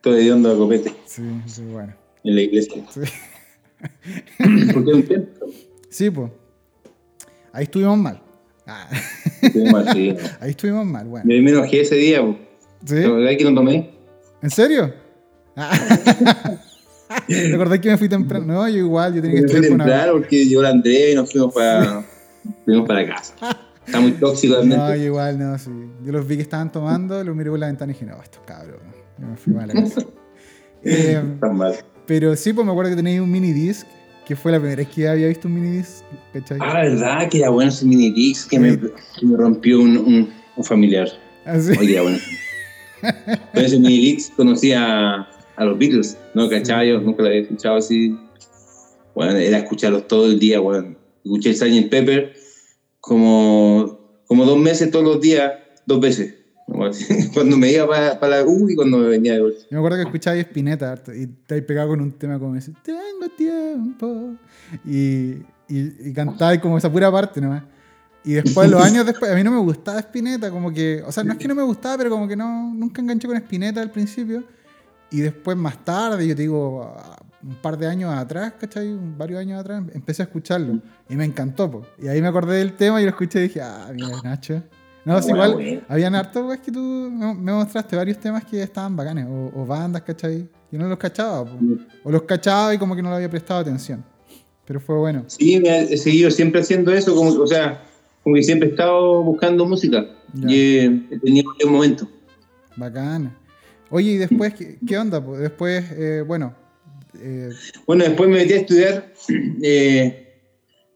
Todo 0.01 0.13
de 0.13 0.31
onda 0.31 0.55
copete. 0.55 0.93
Sí, 1.05 1.24
sí, 1.45 1.63
bueno 1.63 2.05
en 2.25 2.36
la 2.36 2.41
iglesia. 2.41 2.84
Sí. 2.89 3.01
Porque 4.74 4.93
un 4.93 5.03
templo. 5.03 5.48
Sí, 5.89 6.10
pues. 6.10 6.31
Ahí 7.53 7.63
estuvimos 7.63 7.98
mal. 7.98 8.22
Ah. 8.65 8.89
Estuvimos 9.41 9.72
mal, 9.72 9.93
sí. 9.93 10.15
Ahí 10.39 10.50
estuvimos 10.50 10.86
mal, 10.86 11.07
bueno. 11.07 11.25
Me 11.25 11.38
enojé 11.38 11.81
ese 11.81 11.95
día, 11.95 12.22
pues. 12.22 12.38
¿Sí? 12.86 12.95
¿Te 12.95 13.05
acordás 13.05 13.38
que 13.38 13.43
no 13.45 13.55
tomé? 13.55 13.91
¿En 14.41 14.50
serio? 14.50 14.93
Ah. 15.55 16.60
¿Te 17.27 17.81
que 17.81 17.89
me 17.89 17.97
fui 17.97 18.09
temprano? 18.09 18.45
No, 18.45 18.69
yo 18.69 18.77
igual, 18.77 19.13
yo 19.13 19.21
tenía 19.21 19.41
que 19.41 19.45
estar 19.45 19.62
temprano 19.62 20.13
porque 20.13 20.47
yo 20.47 20.62
la 20.62 20.69
André 20.69 21.12
y 21.12 21.15
nos 21.15 21.31
fuimos 21.31 21.53
para, 21.53 22.03
fuimos 22.63 22.88
para 22.88 23.05
casa. 23.07 23.33
Está 23.85 24.00
muy 24.00 24.13
tóxico 24.13 24.55
también. 24.55 24.79
No, 24.79 24.95
yo 24.95 25.03
igual, 25.03 25.38
no, 25.38 25.57
sí. 25.57 25.69
Yo 26.03 26.12
los 26.12 26.27
vi 26.27 26.38
que 26.38 26.41
estaban 26.41 26.71
tomando, 26.71 27.24
los 27.24 27.35
miré 27.35 27.51
por 27.51 27.59
la 27.59 27.67
ventana 27.67 27.91
y 27.91 27.93
dije, 27.93 28.05
no, 28.05 28.21
estos 28.21 28.41
cabros. 28.45 28.79
Yo 29.19 29.27
me 29.27 29.38
fui 29.38 29.53
mal 29.53 29.69
a 29.69 29.74
la 29.74 29.81
casa. 29.81 30.01
eh, 30.83 31.21
mal. 31.53 31.75
Pero 32.07 32.35
sí, 32.35 32.53
pues 32.53 32.65
me 32.65 32.71
acuerdo 32.71 32.91
que 32.91 32.97
tenéis 32.97 33.21
un 33.21 33.31
mini 33.31 33.53
disc, 33.53 33.85
que 34.25 34.35
fue 34.35 34.51
la 34.51 34.59
primera 34.59 34.77
vez 34.77 34.88
que 34.88 35.07
había 35.07 35.27
visto 35.27 35.47
un 35.47 35.55
mini 35.55 35.77
disc. 35.77 36.03
Ah, 36.59 36.81
verdad, 36.81 37.29
que 37.29 37.39
era 37.39 37.50
bueno 37.50 37.69
ese 37.69 37.85
mini 37.85 38.12
disc 38.12 38.50
que, 38.50 38.59
me, 38.59 38.77
que 38.77 39.25
me, 39.25 39.38
rompió 39.38 39.79
un, 39.79 40.31
un, 40.55 40.63
familiar. 40.63 41.07
¿Ah, 41.45 41.59
sí? 41.59 41.74
Oye, 41.79 42.01
bueno. 42.01 42.17
Ese 43.53 43.79
mini 43.79 44.00
disc 44.00 44.33
conocí 44.35 44.74
a, 44.74 45.27
a 45.55 45.65
los 45.65 45.77
Beatles, 45.77 46.17
no 46.33 46.50
cachaba 46.50 46.83
yo, 46.85 47.00
nunca 47.00 47.24
lo 47.24 47.29
había 47.29 47.41
escuchado 47.41 47.77
así. 47.77 48.17
Bueno, 49.13 49.38
era 49.38 49.59
escucharlos 49.59 50.07
todo 50.07 50.25
el 50.25 50.39
día, 50.39 50.59
bueno. 50.59 50.95
Escuché 51.24 51.50
el 51.50 51.55
Sgt. 51.55 51.89
Pepper 51.89 52.33
como, 53.00 54.21
como 54.27 54.45
dos 54.45 54.57
meses 54.57 54.91
todos 54.91 55.05
los 55.05 55.21
días, 55.21 55.53
dos 55.85 56.00
veces. 56.00 56.35
cuando 57.33 57.57
me 57.57 57.71
iba 57.71 57.88
para, 57.88 58.27
la 58.27 58.43
U 58.43 58.69
y 58.69 58.75
cuando 58.75 58.97
me 58.97 59.07
venía 59.07 59.33
de 59.33 59.41
vuelta. 59.41 59.62
Yo 59.62 59.67
me 59.71 59.77
acuerdo 59.77 59.97
que 59.97 60.03
escuchaba 60.03 60.38
Spinetta 60.38 61.01
y 61.15 61.27
te 61.27 61.62
pegado 61.62 61.89
con 61.89 62.01
un 62.01 62.12
tema 62.12 62.39
como 62.39 62.55
ese, 62.55 62.74
tengo 62.83 63.29
tiempo. 63.38 64.35
Y, 64.83 65.35
y, 65.67 66.13
cantaba 66.13 66.59
como 66.59 66.77
esa 66.77 66.91
pura 66.91 67.12
parte 67.12 67.39
nomás. 67.39 67.63
Y 68.24 68.33
después, 68.33 68.69
los 68.69 68.81
años 68.83 69.05
después, 69.05 69.31
a 69.31 69.35
mí 69.35 69.43
no 69.43 69.51
me 69.51 69.59
gustaba 69.59 70.00
Spinetta, 70.00 70.50
como 70.50 70.74
que, 70.74 71.03
o 71.05 71.12
sea, 71.12 71.24
no 71.24 71.33
es 71.33 71.38
que 71.38 71.47
no 71.47 71.55
me 71.55 71.63
gustaba, 71.63 71.97
pero 71.97 72.09
como 72.09 72.27
que 72.27 72.35
no, 72.35 72.74
nunca 72.74 73.01
enganché 73.01 73.27
con 73.27 73.38
Spinetta 73.38 73.81
al 73.81 73.91
principio. 73.91 74.43
Y 75.15 75.22
después, 75.22 75.55
más 75.55 75.86
tarde, 75.86 76.27
yo 76.27 76.36
te 76.36 76.41
digo, 76.41 76.93
un 77.41 77.55
par 77.55 77.77
de 77.77 77.88
años 77.88 78.13
atrás, 78.13 78.51
¿cachai? 78.60 78.98
Varios 79.17 79.39
años 79.39 79.62
atrás, 79.62 79.81
empecé 79.93 80.24
a 80.24 80.25
escucharlo. 80.25 80.81
Y 81.07 81.15
me 81.15 81.24
encantó, 81.24 81.84
Y 82.03 82.10
ahí 82.10 82.22
me 82.22 82.27
acordé 82.27 82.57
del 82.57 82.74
tema 82.74 83.00
y 83.00 83.05
lo 83.05 83.12
escuché 83.12 83.39
y 83.39 83.43
dije, 83.43 83.62
ah, 83.62 83.89
mira, 83.93 84.10
Nacho. 84.22 84.62
No, 85.05 85.17
es 85.17 85.29
igual, 85.29 85.86
habían 85.88 86.15
harto, 86.15 86.51
es 86.51 86.60
que 86.60 86.69
tú 86.69 86.81
me 86.81 87.53
mostraste 87.53 87.95
varios 87.95 88.19
temas 88.19 88.43
que 88.43 88.62
estaban 88.62 88.93
bacanes, 88.93 89.25
o, 89.29 89.65
bandas, 89.65 90.01
¿cachai? 90.01 90.50
Yo 90.69 90.79
no 90.79 90.89
los 90.89 90.98
cachaba, 90.98 91.45
o 92.03 92.12
los 92.12 92.24
cachaba 92.24 92.74
y 92.74 92.77
como 92.77 92.93
que 92.93 93.01
no 93.01 93.10
le 93.10 93.15
había 93.15 93.29
prestado 93.29 93.62
atención. 93.62 94.03
Pero 94.65 94.81
fue 94.81 94.98
bueno. 94.98 95.24
Sí, 95.27 95.63
he 95.65 95.95
seguido 95.95 96.29
siempre 96.29 96.60
haciendo 96.60 96.91
eso, 96.91 97.15
como, 97.15 97.29
o 97.29 97.48
sea, 97.48 97.86
como 98.22 98.36
que 98.36 98.43
siempre 98.43 98.67
he 98.67 98.72
estado 98.72 99.24
buscando 99.24 99.65
música. 99.65 100.05
Y 100.45 100.79
he 100.79 101.19
tenido 101.24 101.51
un 101.63 101.72
momento. 101.72 102.05
Bacana. 102.75 103.34
Oye, 103.89 104.12
¿y 104.12 104.18
después 104.18 104.54
qué, 104.54 104.98
onda? 104.98 105.20
Después, 105.20 105.86
eh, 105.92 106.24
bueno. 106.25 106.56
Eh, 107.22 107.50
bueno, 107.86 108.04
después 108.04 108.30
me 108.30 108.38
metí 108.38 108.54
a 108.54 108.58
estudiar. 108.58 109.13
Eh, 109.62 110.22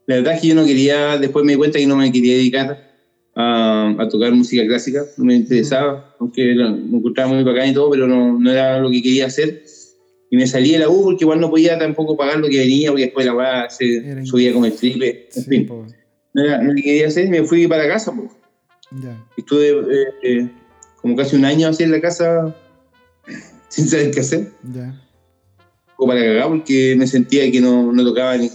la 0.06 0.16
verdad 0.16 0.34
es 0.34 0.40
que 0.40 0.48
yo 0.48 0.54
no 0.54 0.64
quería, 0.64 1.18
después 1.18 1.44
me 1.44 1.52
di 1.52 1.58
cuenta 1.58 1.78
que 1.78 1.86
no 1.86 1.96
me 1.96 2.10
quería 2.10 2.34
dedicar 2.34 2.90
a, 3.36 4.08
tocar 4.10 4.32
música 4.32 4.66
clásica, 4.66 5.04
no 5.16 5.24
me 5.24 5.34
interesaba, 5.36 6.16
aunque 6.18 6.54
me 6.54 6.98
encontraba 6.98 7.32
muy 7.32 7.44
bacán 7.44 7.68
y 7.68 7.74
todo, 7.74 7.90
pero 7.90 8.08
no, 8.08 8.38
no, 8.38 8.50
era 8.50 8.80
lo 8.80 8.90
que 8.90 9.02
quería 9.02 9.26
hacer. 9.26 9.62
Y 10.30 10.36
me 10.36 10.46
salí 10.46 10.72
de 10.72 10.80
la 10.80 10.88
U 10.88 11.04
porque 11.04 11.24
igual 11.24 11.40
no 11.40 11.50
podía 11.50 11.78
tampoco 11.78 12.16
pagar 12.16 12.38
lo 12.38 12.48
que 12.48 12.58
venía, 12.58 12.90
porque 12.90 13.04
después 13.04 13.26
la 13.26 13.34
weá 13.34 13.70
se 13.70 14.24
subía 14.26 14.52
con 14.52 14.64
el 14.64 14.74
triple, 14.74 15.28
en 15.34 15.44
fin. 15.44 15.68
No 16.34 16.44
era 16.44 16.62
lo 16.62 16.74
que 16.74 16.82
quería 16.82 17.08
hacer 17.08 17.26
y 17.26 17.30
me 17.30 17.44
fui 17.44 17.66
para 17.66 17.88
casa. 17.88 18.12
Pues. 18.14 18.30
Estuve 19.36 19.70
eh, 19.70 20.06
eh, 20.22 20.48
como 21.00 21.16
casi 21.16 21.36
un 21.36 21.44
año 21.44 21.68
así 21.68 21.82
en 21.84 21.92
la 21.92 22.00
casa 22.00 22.56
sin 23.68 23.88
saber 23.88 24.10
qué 24.10 24.20
hacer. 24.20 24.52
O 25.96 26.06
para 26.06 26.20
cagar 26.20 26.48
porque 26.48 26.94
me 26.96 27.06
sentía 27.06 27.50
que 27.50 27.60
no, 27.60 27.92
no 27.92 28.04
tocaba 28.04 28.36
ni, 28.36 28.50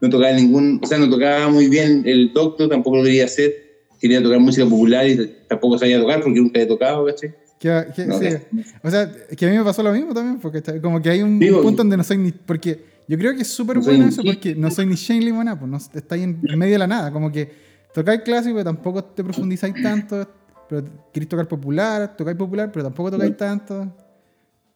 no 0.00 0.08
tocaba 0.10 0.32
ningún, 0.32 0.80
o 0.82 0.86
sea, 0.86 0.98
no 0.98 1.08
tocaba 1.10 1.48
muy 1.48 1.68
bien 1.68 2.02
el 2.06 2.32
doctor, 2.32 2.68
tampoco 2.68 2.98
lo 2.98 3.04
quería 3.04 3.26
hacer 3.26 3.72
quería 4.02 4.20
tocar 4.20 4.40
música 4.40 4.68
popular 4.68 5.06
y 5.06 5.32
tampoco 5.48 5.78
sabía 5.78 6.00
tocar 6.00 6.20
porque 6.20 6.40
nunca 6.40 6.60
he 6.60 6.66
tocado, 6.66 7.06
¿cachai? 7.06 7.32
Que, 7.60 7.84
sí. 7.94 8.64
O 8.82 8.90
sea, 8.90 9.08
que 9.36 9.46
a 9.46 9.50
mí 9.50 9.56
me 9.56 9.62
pasó 9.62 9.84
lo 9.84 9.92
mismo 9.92 10.12
también, 10.12 10.40
porque 10.40 10.60
como 10.80 11.00
que 11.00 11.08
hay 11.08 11.22
un, 11.22 11.38
punto 11.38 11.84
donde 11.84 11.96
no 11.96 12.02
soy 12.02 12.18
ni. 12.18 12.32
Porque 12.32 12.84
yo 13.06 13.16
creo 13.16 13.36
que 13.36 13.42
es 13.42 13.48
súper 13.48 13.78
bueno 13.78 14.08
eso, 14.08 14.24
porque 14.24 14.56
no 14.56 14.68
soy 14.72 14.86
ni 14.86 14.96
Shane 14.96 15.20
Limona, 15.20 15.56
pues 15.56 15.70
no, 15.70 15.76
estáis 15.76 16.24
en, 16.24 16.40
medio 16.58 16.72
de 16.72 16.78
la 16.78 16.88
nada. 16.88 17.12
Como 17.12 17.30
que 17.30 17.48
tocáis 17.94 18.22
clásico, 18.22 18.56
pero 18.56 18.64
tampoco 18.64 19.04
te 19.04 19.22
profundizáis 19.22 19.80
tanto. 19.80 20.28
Pero 20.72 20.88
queréis 21.12 21.28
tocar 21.28 21.46
popular, 21.46 22.16
tocáis 22.16 22.38
popular, 22.38 22.72
pero 22.72 22.84
tampoco 22.84 23.10
tocáis 23.10 23.36
tanto. 23.36 23.94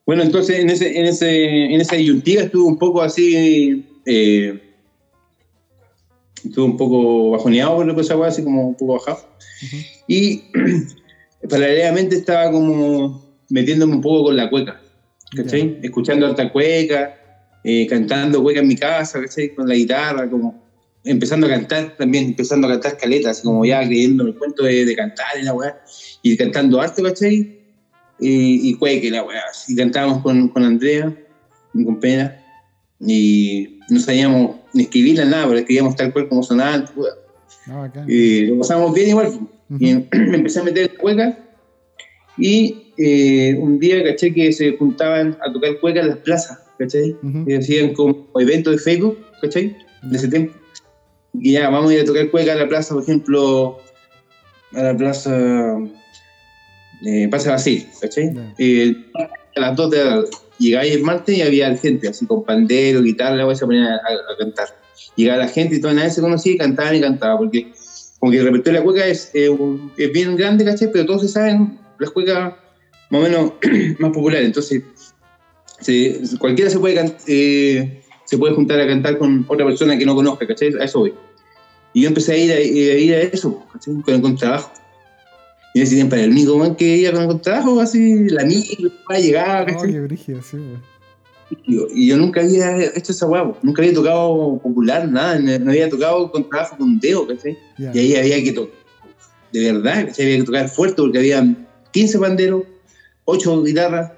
Bueno, 0.04 0.22
entonces 0.22 0.58
en, 0.58 0.68
ese, 0.68 0.98
en, 1.00 1.06
ese, 1.06 1.64
en 1.72 1.80
esa 1.80 1.96
disyuntiva 1.96 2.42
estuvo 2.42 2.68
un 2.68 2.78
poco 2.78 3.00
así. 3.00 3.86
Eh, 4.04 4.74
estuve 6.44 6.66
un 6.66 6.76
poco 6.76 7.30
bajoneado 7.30 7.76
por 7.76 7.86
lo 7.86 7.96
que 7.96 8.12
así 8.26 8.44
como 8.44 8.68
un 8.68 8.74
poco 8.74 8.92
bajado. 8.92 9.26
Y 10.06 10.42
paralelamente 11.48 12.16
estaba 12.16 12.52
como 12.52 13.24
metiéndome 13.48 13.94
un 13.94 14.02
poco 14.02 14.24
con 14.24 14.36
la 14.36 14.50
cueca, 14.50 14.78
¿cachai? 15.34 15.78
Escuchando 15.82 16.26
harta 16.26 16.52
cueca, 16.52 17.16
eh, 17.64 17.86
cantando 17.86 18.42
cueca 18.42 18.60
en 18.60 18.68
mi 18.68 18.76
casa, 18.76 19.18
¿cachai? 19.22 19.54
Con 19.54 19.66
la 19.66 19.74
guitarra, 19.74 20.28
como 20.28 20.65
empezando 21.06 21.46
a 21.46 21.50
cantar 21.50 21.96
también, 21.96 22.26
empezando 22.26 22.66
a 22.66 22.70
cantar 22.70 22.98
caletas, 22.98 23.40
como 23.40 23.64
ya 23.64 23.84
creyendo 23.86 24.24
en 24.24 24.30
el 24.30 24.34
cuento 24.36 24.64
de, 24.64 24.94
cantar 24.94 25.38
y 25.40 25.44
la 25.44 25.54
weá, 25.54 25.80
y 26.22 26.36
cantando 26.36 26.80
harto, 26.80 27.02
¿cachai? 27.02 27.60
Y, 28.18 28.70
y 28.70 28.74
cueca 28.74 29.06
y 29.06 29.10
la 29.10 29.22
weá, 29.22 29.42
y 29.68 29.76
cantábamos 29.76 30.22
con, 30.22 30.48
con 30.48 30.64
Andrea, 30.64 31.14
mi 31.72 31.84
compañera, 31.84 32.42
y 33.00 33.78
no 33.88 34.00
sabíamos 34.00 34.56
ni 34.72 34.84
escribirla 34.84 35.24
nada, 35.24 35.46
pero 35.46 35.58
escribíamos 35.58 35.96
tal 35.96 36.12
cual 36.12 36.28
como 36.28 36.42
sonaba. 36.42 36.84
Ah, 37.68 37.90
y 38.06 38.46
lo 38.46 38.58
pasábamos 38.58 38.94
bien 38.94 39.08
igual. 39.10 39.40
Y 39.78 39.94
me 40.12 40.36
empecé 40.36 40.60
a 40.60 40.64
meter 40.64 40.90
en 40.90 40.96
cueca 40.98 41.38
y 42.38 42.92
eh, 42.98 43.56
un 43.58 43.78
día 43.78 44.02
caché 44.04 44.32
que 44.32 44.52
se 44.52 44.76
juntaban 44.76 45.36
a 45.44 45.52
tocar 45.52 45.78
cueca 45.80 46.00
en 46.00 46.08
las 46.08 46.18
plazas, 46.18 46.58
¿cachai? 46.78 47.16
Y 47.46 47.54
hacían 47.54 47.94
como 47.94 48.28
eventos 48.38 48.74
de 48.74 48.78
Facebook, 48.78 49.18
¿cachai? 49.40 49.76
De 50.02 50.16
ese 50.16 50.28
tiempo. 50.28 50.54
Y 51.40 51.52
ya, 51.52 51.68
vamos 51.70 51.90
a 51.90 51.94
ir 51.94 52.00
a 52.00 52.04
tocar 52.04 52.30
cueca 52.30 52.52
a 52.52 52.56
la 52.56 52.68
plaza, 52.68 52.94
por 52.94 53.02
ejemplo, 53.02 53.78
a 54.74 54.82
la 54.82 54.96
plaza 54.96 55.78
eh, 57.04 57.28
Plaza 57.28 57.56
¿cachai? 58.00 58.32
Eh, 58.58 58.94
a 59.56 59.60
las 59.60 59.76
2 59.76 59.90
de 59.90 60.04
la. 60.04 60.24
Llegaba 60.58 60.86
el 60.86 61.02
martes 61.02 61.36
y 61.36 61.42
había 61.42 61.76
gente, 61.76 62.08
así 62.08 62.24
con 62.26 62.42
pandero, 62.42 63.02
guitarra, 63.02 63.36
la 63.36 63.54
se 63.54 63.66
ponían 63.66 63.88
a, 63.88 63.96
a, 63.96 64.36
cantar. 64.38 64.68
Llegaba 65.14 65.44
la 65.44 65.48
gente 65.48 65.76
y 65.76 65.80
toda 65.82 65.92
nadie 65.92 66.10
se 66.10 66.22
conocía 66.22 66.52
y 66.54 66.56
cantaban 66.56 66.94
y 66.94 67.00
cantaban, 67.02 67.36
porque 67.36 67.72
como 68.18 68.32
que 68.32 68.38
el 68.38 68.44
repertorio 68.46 68.72
de 68.72 68.78
la 68.78 68.84
cueca 68.84 69.06
es, 69.06 69.30
eh, 69.34 69.54
es 69.98 70.12
bien 70.12 70.34
grande, 70.34 70.64
¿cachai? 70.64 70.90
Pero 70.90 71.04
todos 71.04 71.20
se 71.20 71.28
saben 71.28 71.78
las 71.98 72.08
cuecas 72.10 72.54
más 73.10 73.20
o 73.20 73.24
menos 73.24 73.52
más 73.98 74.12
populares. 74.12 74.46
Entonces, 74.46 74.82
cualquiera 76.38 76.70
se 76.70 76.78
puede, 76.78 77.14
eh, 77.26 78.02
se 78.26 78.36
puede 78.36 78.54
juntar 78.54 78.80
a 78.80 78.86
cantar 78.86 79.18
con 79.18 79.44
otra 79.48 79.64
persona 79.64 79.96
que 79.96 80.04
no 80.04 80.14
conozca, 80.14 80.46
¿cachai? 80.46 80.74
A 80.78 80.84
eso 80.84 80.98
voy. 81.00 81.14
Y 81.94 82.02
yo 82.02 82.08
empecé 82.08 82.32
a 82.32 82.36
ir 82.36 82.52
a, 82.52 82.60
ir 82.60 83.14
a 83.14 83.20
eso, 83.22 83.64
¿cachai? 83.72 83.94
Con 84.02 84.14
el 84.14 84.20
contrabajo. 84.20 84.70
Y 85.72 85.78
me 85.78 85.84
decían, 85.84 86.08
para 86.08 86.22
el 86.22 86.30
único 86.30 86.58
man 86.58 86.74
que 86.74 86.96
iba 86.98 87.12
con 87.12 87.22
el 87.22 87.28
contrabajo, 87.28 87.80
así, 87.80 88.28
la 88.28 88.44
micro, 88.44 88.90
llegaba, 89.18 89.64
¿cachai? 89.64 89.98
Oh, 89.98 90.08
qué 90.08 90.16
sí, 90.16 90.58
y 91.64 92.08
yo, 92.08 92.16
nunca 92.16 92.40
había 92.40 92.86
hecho 92.96 93.12
esa 93.12 93.26
guapo, 93.26 93.56
nunca 93.62 93.80
había 93.80 93.94
tocado 93.94 94.58
popular, 94.60 95.08
nada, 95.08 95.38
no 95.38 95.70
había 95.70 95.88
tocado 95.88 96.30
con 96.32 96.48
trabajo 96.48 96.76
con 96.76 96.98
dedo, 96.98 97.26
¿cachai? 97.26 97.56
Y 97.78 97.98
ahí 97.98 98.16
había 98.16 98.42
que 98.42 98.52
tocar, 98.52 98.74
de 99.52 99.72
verdad, 99.72 100.06
¿cachai? 100.06 100.26
Había 100.26 100.38
que 100.38 100.44
tocar 100.44 100.68
fuerte 100.68 100.96
porque 100.96 101.18
había 101.18 101.56
15 101.92 102.18
panderos, 102.18 102.62
8 103.26 103.62
guitarras, 103.62 104.12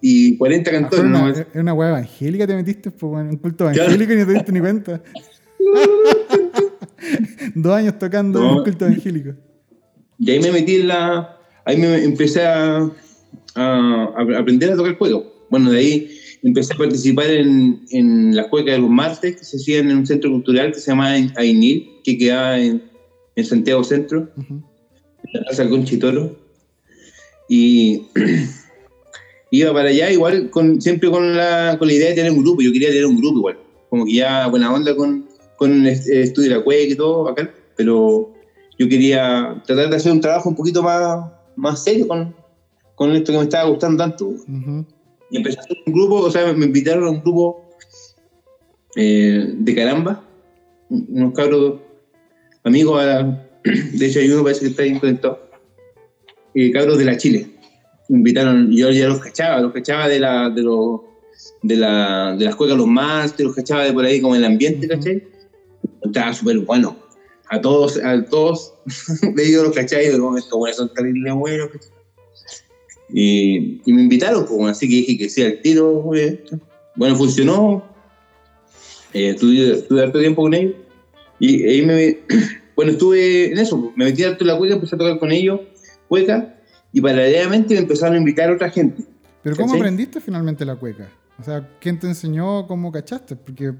Y 0.00 0.36
40 0.36 0.70
cantores. 0.70 1.04
Era 1.04 1.08
una, 1.08 1.30
era 1.30 1.60
una 1.60 1.74
hueá 1.74 1.88
evangélica, 1.90 2.46
te 2.46 2.54
metiste 2.54 2.90
pues, 2.90 3.20
en 3.20 3.30
un 3.30 3.36
culto 3.36 3.70
evangélico 3.70 4.12
y 4.12 4.16
no 4.16 4.26
te 4.26 4.32
diste 4.32 4.52
ni 4.52 4.60
cuenta. 4.60 5.02
Dos 7.54 7.74
años 7.74 7.98
tocando 7.98 8.38
en 8.38 8.58
un 8.58 8.64
culto 8.64 8.86
evangélico. 8.86 9.34
Y 10.18 10.30
ahí 10.30 10.40
me 10.40 10.52
metí 10.52 10.76
en 10.76 10.88
la. 10.88 11.36
Ahí 11.64 11.76
me 11.76 12.02
empecé 12.02 12.46
a, 12.46 12.90
a, 13.54 14.04
aprender 14.38 14.72
a 14.72 14.76
tocar 14.76 14.96
juego. 14.96 15.46
Bueno, 15.50 15.70
de 15.70 15.78
ahí 15.78 16.18
empecé 16.42 16.74
a 16.74 16.78
participar 16.78 17.30
en, 17.30 17.82
en 17.90 18.34
las 18.34 18.46
cuecas 18.46 18.74
de 18.74 18.80
los 18.80 18.90
martes 18.90 19.36
que 19.36 19.44
se 19.44 19.56
hacían 19.56 19.90
en 19.90 19.98
un 19.98 20.06
centro 20.06 20.30
cultural 20.30 20.72
que 20.72 20.80
se 20.80 20.90
llama 20.90 21.12
Ainil, 21.36 21.90
que 22.04 22.16
quedaba 22.16 22.58
en, 22.58 22.82
en 23.36 23.44
Santiago 23.44 23.84
Centro, 23.84 24.30
en 24.36 24.64
la 25.32 25.42
Plaza 25.42 25.68
Conchitoro. 25.68 26.38
Y 27.48 28.06
iba 29.50 29.72
para 29.72 29.88
allá 29.88 30.10
igual, 30.10 30.50
con, 30.50 30.80
siempre 30.80 31.10
con 31.10 31.36
la, 31.36 31.76
con 31.78 31.88
la 31.88 31.94
idea 31.94 32.10
de 32.10 32.14
tener 32.14 32.32
un 32.32 32.42
grupo. 32.42 32.62
Yo 32.62 32.72
quería 32.72 32.88
tener 32.88 33.06
un 33.06 33.18
grupo 33.18 33.38
igual, 33.38 33.58
como 33.88 34.04
que 34.04 34.14
ya 34.14 34.46
buena 34.48 34.72
onda 34.72 34.94
con, 34.94 35.26
con 35.56 35.86
el 35.86 35.86
estudio 35.86 36.50
de 36.50 36.56
la 36.56 36.64
cueca 36.64 36.92
y 36.92 36.96
todo, 36.96 37.28
acá, 37.28 37.52
pero 37.76 38.32
yo 38.78 38.88
quería 38.88 39.62
tratar 39.66 39.90
de 39.90 39.96
hacer 39.96 40.12
un 40.12 40.20
trabajo 40.20 40.48
un 40.48 40.56
poquito 40.56 40.82
más, 40.82 41.30
más 41.56 41.82
serio 41.82 42.06
con, 42.06 42.34
con 42.94 43.12
esto 43.12 43.32
que 43.32 43.38
me 43.38 43.44
estaba 43.44 43.68
gustando 43.68 44.02
tanto. 44.02 44.34
Y 45.30 45.36
empecé 45.36 45.58
a 45.58 45.62
hacer 45.62 45.76
un 45.86 45.92
grupo, 45.92 46.16
o 46.16 46.30
sea, 46.30 46.52
me 46.52 46.66
invitaron 46.66 47.04
a 47.04 47.10
un 47.10 47.20
grupo 47.20 47.68
eh, 48.96 49.54
de 49.58 49.74
caramba, 49.74 50.24
unos 50.88 51.34
cabros 51.34 51.80
amigos, 52.64 53.02
de 53.64 54.06
hecho 54.06 54.20
hay 54.20 54.30
uno 54.30 54.42
parece 54.42 54.60
que 54.60 54.66
está 54.68 54.82
ahí 54.82 54.98
conectado, 54.98 55.50
eh, 56.54 56.70
cabros 56.70 56.98
de 56.98 57.04
la 57.04 57.16
Chile. 57.16 57.57
Invitaron, 58.08 58.70
yo 58.70 58.90
ya 58.90 59.08
los 59.08 59.20
cachaba, 59.20 59.60
los 59.60 59.72
cachaba 59.72 60.08
de 60.08 60.18
la, 60.18 60.50
de 60.50 60.62
los 60.62 61.00
de, 61.62 61.76
la, 61.76 62.34
de 62.36 62.44
las 62.44 62.56
cuecas 62.56 62.76
los 62.76 62.86
más, 62.86 63.38
los 63.38 63.54
cachaba 63.54 63.84
de 63.84 63.92
por 63.92 64.04
ahí 64.04 64.20
como 64.20 64.34
el 64.34 64.44
ambiente, 64.44 64.88
¿cachai? 64.88 65.22
Estaba 66.02 66.32
súper 66.32 66.58
bueno. 66.60 66.96
A 67.50 67.60
todos, 67.60 67.98
a 68.02 68.24
todos, 68.24 68.74
de 69.34 69.46
ellos 69.46 69.64
los 69.64 69.74
cachai, 69.74 70.06
y 70.06 70.10
digo, 70.10 70.36
estos 70.36 70.58
buenos 70.58 70.76
son 70.76 70.92
terribles 70.92 71.34
buenos, 71.34 71.70
¿cachai? 71.70 71.98
Y, 73.10 73.80
me 73.86 74.02
invitaron, 74.02 74.46
pues, 74.46 74.70
así 74.70 74.88
que 74.88 74.96
dije 74.96 75.18
que 75.18 75.28
sí 75.28 75.42
al 75.42 75.60
tiro. 75.60 76.10
Bueno, 76.94 77.16
funcionó. 77.16 77.84
Eh, 79.14 79.30
estuve, 79.30 79.78
estuve 79.78 80.02
harto 80.02 80.20
tiempo 80.20 80.42
con 80.42 80.54
ellos. 80.54 80.74
Y 81.38 81.64
ahí 81.64 81.82
me. 81.86 82.18
Bueno, 82.78 82.92
estuve 82.92 83.50
en 83.50 83.58
eso, 83.58 83.92
me 83.96 84.04
metí 84.04 84.22
harto 84.22 84.44
en 84.44 84.48
la 84.48 84.56
cueca, 84.56 84.74
empecé 84.74 84.94
a 84.94 84.98
tocar 84.98 85.18
con 85.18 85.32
ellos, 85.32 85.62
cueca, 86.06 86.57
y 86.98 87.00
paralelamente 87.00 87.74
me 87.74 87.80
empezaron 87.82 88.16
a 88.16 88.18
invitar 88.18 88.50
a 88.50 88.54
otra 88.54 88.70
gente. 88.70 89.04
¿Pero 89.44 89.54
cómo 89.54 89.74
aprendiste 89.74 90.20
finalmente 90.20 90.64
la 90.64 90.74
cueca? 90.74 91.08
O 91.38 91.44
sea, 91.44 91.68
¿quién 91.80 92.00
te 92.00 92.08
enseñó? 92.08 92.66
¿Cómo 92.66 92.90
cachaste? 92.90 93.36
Porque. 93.36 93.72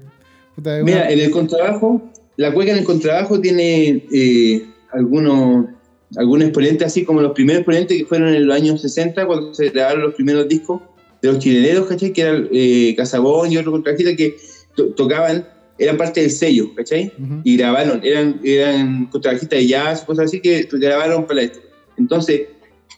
Mira, 0.55 1.09
en 1.09 1.19
el 1.19 1.29
contrabajo, 1.29 2.01
la 2.37 2.53
cueca 2.53 2.71
en 2.71 2.77
el 2.77 2.85
contrabajo 2.85 3.39
tiene 3.41 4.05
eh, 4.11 4.65
algunos 4.93 5.65
algunos 6.15 6.47
exponentes, 6.47 6.87
así 6.87 7.03
como 7.03 7.21
los 7.21 7.33
primeros 7.33 7.59
exponentes 7.59 7.97
que 7.97 8.05
fueron 8.05 8.33
en 8.33 8.47
los 8.47 8.55
años 8.55 8.81
60, 8.81 9.25
cuando 9.27 9.53
se 9.53 9.69
grabaron 9.69 10.03
los 10.03 10.15
primeros 10.15 10.47
discos 10.47 10.81
de 11.21 11.33
los 11.33 11.39
chileneros, 11.39 11.87
¿cachai? 11.87 12.13
Que 12.13 12.21
eran 12.21 12.47
eh, 12.53 12.95
Casabón 12.95 13.51
y 13.51 13.57
otro 13.57 13.73
contrabajista 13.73 14.15
que 14.15 14.37
tocaban, 14.95 15.45
eran 15.77 15.97
parte 15.97 16.21
del 16.21 16.31
sello, 16.31 16.73
¿cachai? 16.73 17.11
Y 17.43 17.57
grabaron, 17.57 17.99
eran, 18.01 18.39
eran 18.45 19.07
contrabajistas 19.07 19.59
de 19.59 19.67
jazz, 19.67 20.03
cosas 20.03 20.25
así 20.25 20.39
que 20.39 20.67
grabaron 20.71 21.27
para 21.27 21.41
esto. 21.41 21.59
Entonces, 21.97 22.47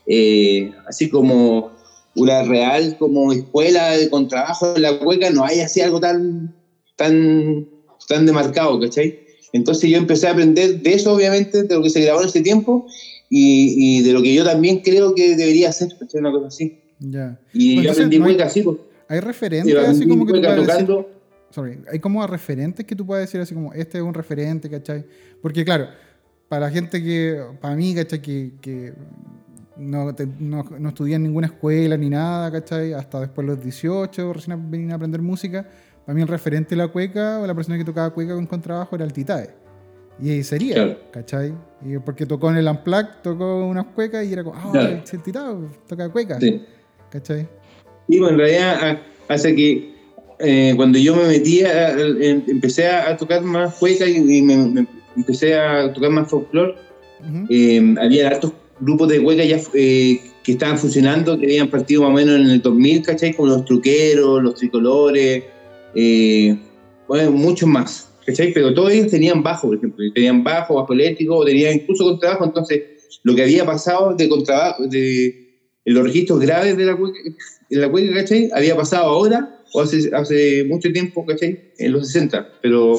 eh, 0.06 0.72
así 0.86 1.08
como 1.08 1.72
una 2.14 2.42
real 2.42 2.96
como 2.98 3.32
escuela 3.32 3.96
de 3.96 4.10
contrabajo 4.10 4.74
en 4.76 4.82
la 4.82 4.98
cueca, 4.98 5.30
no 5.30 5.44
hay 5.44 5.60
así 5.60 5.80
algo 5.80 6.00
tan, 6.00 6.54
tan, 6.96 7.66
tan 8.08 8.26
demarcado, 8.26 8.78
¿cachai? 8.80 9.20
Entonces 9.52 9.90
yo 9.90 9.98
empecé 9.98 10.28
a 10.28 10.32
aprender 10.32 10.80
de 10.80 10.94
eso, 10.94 11.14
obviamente, 11.14 11.62
de 11.62 11.74
lo 11.74 11.82
que 11.82 11.90
se 11.90 12.00
grabó 12.00 12.22
en 12.22 12.28
ese 12.28 12.40
tiempo 12.40 12.86
y, 13.28 13.98
y 13.98 14.02
de 14.02 14.12
lo 14.12 14.22
que 14.22 14.34
yo 14.34 14.44
también 14.44 14.80
creo 14.80 15.14
que 15.14 15.36
debería 15.36 15.68
hacer, 15.70 15.88
Una 16.14 16.30
cosa 16.30 16.48
así. 16.48 16.78
Ya. 16.98 17.38
Y 17.52 17.74
pues 17.74 17.86
yo 17.86 17.92
aprendí 17.92 18.18
muy 18.18 18.40
así. 18.40 18.62
Pues. 18.62 18.78
Hay 19.08 19.20
referentes 19.20 19.74
así 19.76 20.08
como 20.08 20.26
que 20.26 20.32
tú 20.34 20.40
puedes 20.40 20.66
decir, 20.66 21.06
sorry, 21.50 21.78
hay 21.90 21.98
como 21.98 22.26
referentes 22.26 22.86
que 22.86 22.96
tú 22.96 23.04
puedes 23.04 23.26
decir 23.26 23.40
así 23.40 23.54
como, 23.54 23.72
este 23.74 23.98
es 23.98 24.04
un 24.04 24.14
referente, 24.14 24.70
¿cachai? 24.70 25.04
Porque 25.40 25.64
claro, 25.64 25.88
para 26.48 26.66
la 26.66 26.70
gente 26.70 27.02
que, 27.02 27.42
para 27.60 27.74
mí, 27.74 27.94
¿cachai? 27.94 28.22
Que, 28.22 28.52
que 28.60 28.94
no, 29.76 30.12
no, 30.38 30.64
no, 30.78 30.88
estudié 30.88 31.16
en 31.16 31.22
ninguna 31.22 31.46
escuela 31.46 31.96
ni 31.96 32.10
nada, 32.10 32.50
¿cachai? 32.50 32.92
Hasta 32.92 33.20
después 33.20 33.46
de 33.46 33.54
los 33.54 33.62
18 33.62 34.32
recién 34.32 34.70
vine 34.70 34.92
a 34.92 34.96
aprender 34.96 35.22
música 35.22 35.66
para 36.04 36.14
mí 36.16 36.22
el 36.22 36.28
referente 36.28 36.70
de 36.70 36.76
la 36.76 36.88
cueca 36.88 37.40
o 37.40 37.46
la 37.46 37.54
persona 37.54 37.78
que 37.78 37.84
tocaba 37.84 38.10
cueca 38.10 38.34
con 38.34 38.46
contrabajo 38.46 38.96
era 38.96 39.04
el 39.04 39.12
Titae. 39.12 39.50
Y 40.20 40.30
ahí 40.30 40.42
sería, 40.42 40.98
¿cachai? 41.10 41.54
Y 41.84 41.98
porque 41.98 42.26
tocó 42.26 42.50
en 42.50 42.56
el 42.56 42.68
Unplugged, 42.68 43.22
tocó 43.22 43.66
unas 43.66 43.86
cuecas 43.86 44.26
y 44.26 44.32
era 44.32 44.44
como, 44.44 44.56
ah, 44.56 45.00
el 45.12 45.22
Titae 45.22 45.54
toca 45.86 46.08
cueca. 46.10 46.40
Sí. 46.40 46.62
¿Cachai? 47.10 47.48
Y 48.08 48.18
bueno, 48.18 48.34
en 48.34 48.38
realidad 48.38 48.78
ah, 48.82 49.02
hace 49.28 49.54
que 49.54 49.94
eh, 50.40 50.72
cuando 50.76 50.98
yo 50.98 51.14
me 51.14 51.24
metía, 51.28 51.92
empecé 51.92 52.88
a, 52.88 53.16
tocar 53.16 53.42
más 53.42 53.74
cueca 53.74 54.06
y, 54.06 54.42
me, 54.42 54.86
empecé 55.16 55.58
a 55.58 55.92
tocar 55.92 56.10
más 56.10 56.28
folclore, 56.28 56.74
eh, 57.48 57.94
había 58.00 58.28
hartos 58.28 58.52
grupos 58.82 59.08
de 59.08 59.22
cueca 59.22 59.44
ya 59.44 59.60
eh, 59.74 60.20
que 60.42 60.52
estaban 60.52 60.76
funcionando, 60.76 61.38
que 61.38 61.46
habían 61.46 61.70
partido 61.70 62.02
más 62.02 62.10
o 62.10 62.14
menos 62.14 62.40
en 62.40 62.50
el 62.50 62.62
2000, 62.62 63.02
¿cachai? 63.02 63.32
Como 63.32 63.48
los 63.48 63.64
truqueros, 63.64 64.42
los 64.42 64.56
tricolores, 64.56 65.44
eh, 65.94 66.58
bueno, 67.06 67.30
muchos 67.30 67.68
más, 67.68 68.08
¿cachai? 68.26 68.52
Pero 68.52 68.74
todos 68.74 68.90
ellos 68.90 69.08
tenían 69.08 69.42
bajo, 69.42 69.68
por 69.68 69.76
ejemplo, 69.76 70.04
tenían 70.14 70.42
bajo, 70.42 70.74
bajo 70.74 70.92
eléctrico, 70.92 71.36
o 71.36 71.44
tenían 71.44 71.74
incluso 71.74 72.04
contrabajo, 72.04 72.44
entonces 72.44 72.82
lo 73.22 73.34
que 73.34 73.42
había 73.42 73.64
pasado 73.64 74.14
de 74.14 74.28
contrabajo, 74.28 74.86
de 74.86 75.38
en 75.84 75.94
los 75.94 76.04
registros 76.04 76.40
graves 76.40 76.76
de 76.76 76.84
la 76.84 76.96
cueca, 76.96 77.18
en 77.70 77.80
la 77.80 77.90
cueca, 77.90 78.14
¿cachai? 78.14 78.50
Había 78.52 78.76
pasado 78.76 79.04
ahora 79.04 79.60
o 79.72 79.80
hace, 79.80 80.10
hace 80.12 80.64
mucho 80.64 80.92
tiempo, 80.92 81.24
¿cachai? 81.24 81.72
En 81.78 81.92
los 81.92 82.08
60, 82.08 82.58
pero 82.60 82.98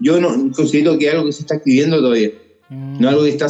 yo 0.00 0.20
no 0.20 0.52
considero 0.52 0.96
que 0.96 1.10
algo 1.10 1.26
que 1.26 1.32
se 1.32 1.40
está 1.40 1.56
escribiendo 1.56 1.98
todavía, 1.98 2.30
no 2.70 3.08
algo 3.08 3.24
que 3.24 3.30
está 3.30 3.48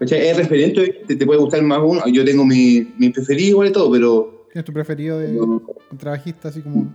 es 0.00 0.36
referente, 0.36 1.04
te, 1.06 1.16
te, 1.16 1.26
puede 1.26 1.40
gustar 1.40 1.62
más 1.62 1.80
uno. 1.82 2.06
Yo 2.06 2.24
tengo 2.24 2.44
mi, 2.44 2.92
mi 2.98 3.10
preferido 3.10 3.50
igual 3.50 3.68
de 3.68 3.74
todo, 3.74 3.90
pero. 3.90 4.46
¿Quién 4.50 4.60
es 4.60 4.64
tu 4.64 4.72
preferido 4.72 5.18
de 5.18 5.40
un 5.40 5.62
trabajista 5.98 6.48
así 6.48 6.60
como.? 6.62 6.94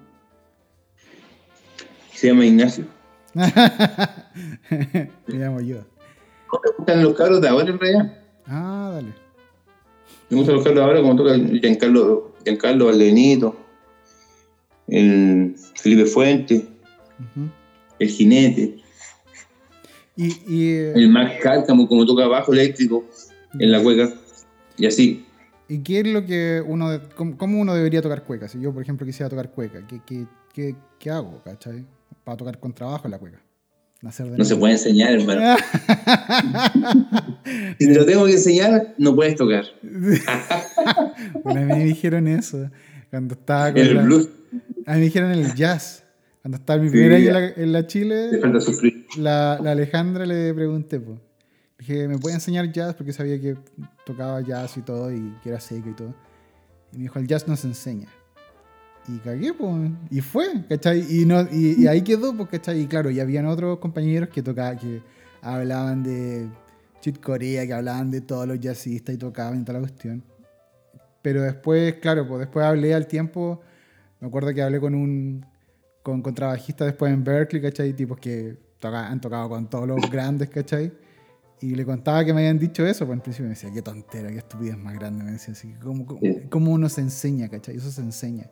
Se 2.14 2.28
llama 2.28 2.46
Ignacio. 2.46 2.86
Me 3.34 5.10
llamo 5.28 5.62
yo. 5.62 5.78
Me 5.78 6.72
gustan 6.78 7.04
los 7.04 7.16
cabros 7.16 7.42
de 7.42 7.48
ahora 7.48 7.70
en 7.70 7.80
realidad. 7.80 8.18
Ah, 8.46 8.92
dale. 8.96 9.14
Me 10.30 10.38
gustan 10.38 10.56
los 10.56 10.64
cabros 10.64 10.80
de 10.80 10.86
ahora, 10.86 11.02
como 11.02 11.16
toca 11.16 11.38
Giancarlo, 11.38 12.34
Giancarlo 12.44 12.86
Valdenito, 12.86 13.56
el 14.88 15.56
Felipe 15.76 16.06
Fuente, 16.06 16.68
el 18.00 18.10
Jinete. 18.10 18.78
Y, 20.22 20.76
el 20.76 21.10
más 21.10 21.40
cálcamo, 21.42 21.88
como 21.88 22.06
toca 22.06 22.28
bajo 22.28 22.52
eléctrico 22.52 23.06
en 23.58 23.72
la 23.72 23.82
cueca, 23.82 24.14
y 24.78 24.86
así. 24.86 25.26
¿Y 25.70 25.80
qué 25.80 26.02
es 26.02 26.08
lo 26.08 26.26
que 26.26 26.62
uno, 26.66 27.00
cómo, 27.16 27.62
uno 27.62 27.74
debería 27.74 28.02
tocar 28.02 28.26
cueca? 28.26 28.50
Si 28.50 28.60
yo, 28.60 28.74
por 28.74 28.84
ejemplo, 28.84 29.06
quisiera 29.06 29.30
tocar 29.30 29.50
cueca, 29.52 29.88
¿qué, 29.88 30.02
qué, 30.06 30.26
qué, 30.54 30.76
qué 31.00 31.10
hago, 31.10 31.42
cachai? 31.46 31.86
Para 32.26 32.36
tocar 32.36 32.60
con 32.60 32.74
trabajo 32.74 33.08
en 33.08 33.12
la 33.12 33.18
cueca. 33.18 33.42
no 34.02 34.12
se 34.44 34.56
puede 34.58 34.74
enseñar, 34.74 35.14
hermano. 35.14 35.56
si 37.80 37.88
te 37.88 37.96
lo 37.96 38.06
tengo 38.06 38.26
que 38.26 38.34
enseñar, 38.34 38.96
no 38.98 39.16
puedes 39.16 39.36
tocar. 39.36 39.64
bueno, 41.44 41.62
a 41.62 41.64
mí 41.64 41.74
me 41.76 41.86
dijeron 41.86 42.28
eso. 42.28 42.70
Cuando 43.10 43.36
estaba 43.36 43.72
con 43.72 43.82
el 43.82 44.00
blues. 44.00 44.28
A 44.86 44.96
mí 44.96 45.00
me 45.00 45.06
dijeron 45.06 45.32
el 45.32 45.56
jazz. 45.56 46.04
Cuando 46.42 46.58
estaba 46.58 46.82
mi 46.82 46.90
primer 46.90 47.14
año 47.14 47.54
en 47.58 47.72
la, 47.74 47.86
Chile, 47.86 48.30
La, 49.18 49.54
Alejandra 49.56 50.26
le 50.26 50.54
pregunté, 50.54 51.00
pues. 51.00 51.20
Dije, 51.78 52.08
¿me 52.08 52.18
puede 52.18 52.36
enseñar 52.36 52.72
jazz? 52.72 52.94
Porque 52.96 53.14
sabía 53.14 53.40
que 53.40 53.56
tocaba 54.06 54.42
jazz 54.42 54.78
y 54.78 54.82
todo, 54.82 55.12
y 55.14 55.34
que 55.44 55.50
era 55.50 55.60
seco 55.60 55.90
y 55.90 55.94
todo. 55.94 56.14
Y 56.94 56.98
me 56.98 57.04
dijo, 57.04 57.20
el 57.20 57.28
jazz 57.28 57.48
no 57.48 57.56
se 57.56 57.68
enseña. 57.68 58.08
Y 59.08 59.18
cagué, 59.20 59.54
pues. 59.54 59.92
Y 60.12 60.22
fue, 60.22 60.46
¿cachai? 60.68 61.06
Y, 61.10 61.26
no, 61.26 61.42
y, 61.52 61.88
ahí 61.88 62.02
quedó, 62.04 62.36
pues, 62.36 62.50
¿cachai? 62.50 62.82
Y 62.82 62.88
claro, 62.88 63.10
y 63.10 63.20
habían 63.20 63.46
otros 63.46 63.80
compañeros 63.80 64.30
que 64.30 64.42
tocaban, 64.42 64.78
que 64.78 65.02
hablaban 65.42 66.04
de 66.04 66.48
Chit 67.02 67.20
Corea, 67.20 67.66
que 67.66 67.74
hablaban 67.74 68.12
de 68.12 68.22
todos 68.22 68.48
los 68.48 68.60
jazzistas 68.60 69.16
y 69.16 69.18
tocaban 69.18 69.62
y 69.62 69.64
toda 69.64 69.80
la 69.80 69.88
cuestión. 69.88 70.24
Pero 71.22 71.42
después, 71.42 71.96
claro, 71.96 72.28
pues 72.28 72.40
después 72.42 72.66
hablé 72.66 72.94
al 72.94 73.08
tiempo. 73.08 73.62
Me 74.20 74.28
acuerdo 74.28 74.54
que 74.54 74.62
hablé 74.62 74.80
con 74.80 74.96
un, 74.96 75.46
con 76.04 76.22
contrabajistas 76.22 76.88
después 76.88 77.14
en 77.14 77.24
Berkeley, 77.24 77.62
¿cachai? 77.62 77.94
Tipos 77.94 78.20
que 78.20 78.58
han 78.82 79.22
tocado 79.22 79.50
con 79.50 79.70
todos 79.70 79.88
los 79.88 79.98
grandes, 80.12 80.50
¿cachai? 80.50 80.92
Y 81.62 81.76
le 81.76 81.84
contaba 81.86 82.24
que 82.24 82.34
me 82.34 82.42
habían 82.42 82.58
dicho 82.58 82.86
eso, 82.86 83.06
pues 83.06 83.18
en 83.18 83.22
principio 83.22 83.50
me 83.50 83.56
decía, 83.56 83.70
qué 83.74 83.82
tontera, 83.82 84.30
qué 84.30 84.38
estupidez 84.38 84.78
más 84.78 84.94
grande, 84.96 85.26
me 85.26 85.32
decía 85.32 85.54
así, 85.54 85.74
¿cómo, 85.84 86.06
cómo, 86.50 86.72
uno 86.72 86.88
se 86.88 87.02
enseña, 87.02 87.50
¿cachai? 87.50 87.76
Eso 87.76 87.92
se 87.92 88.02
enseña. 88.02 88.50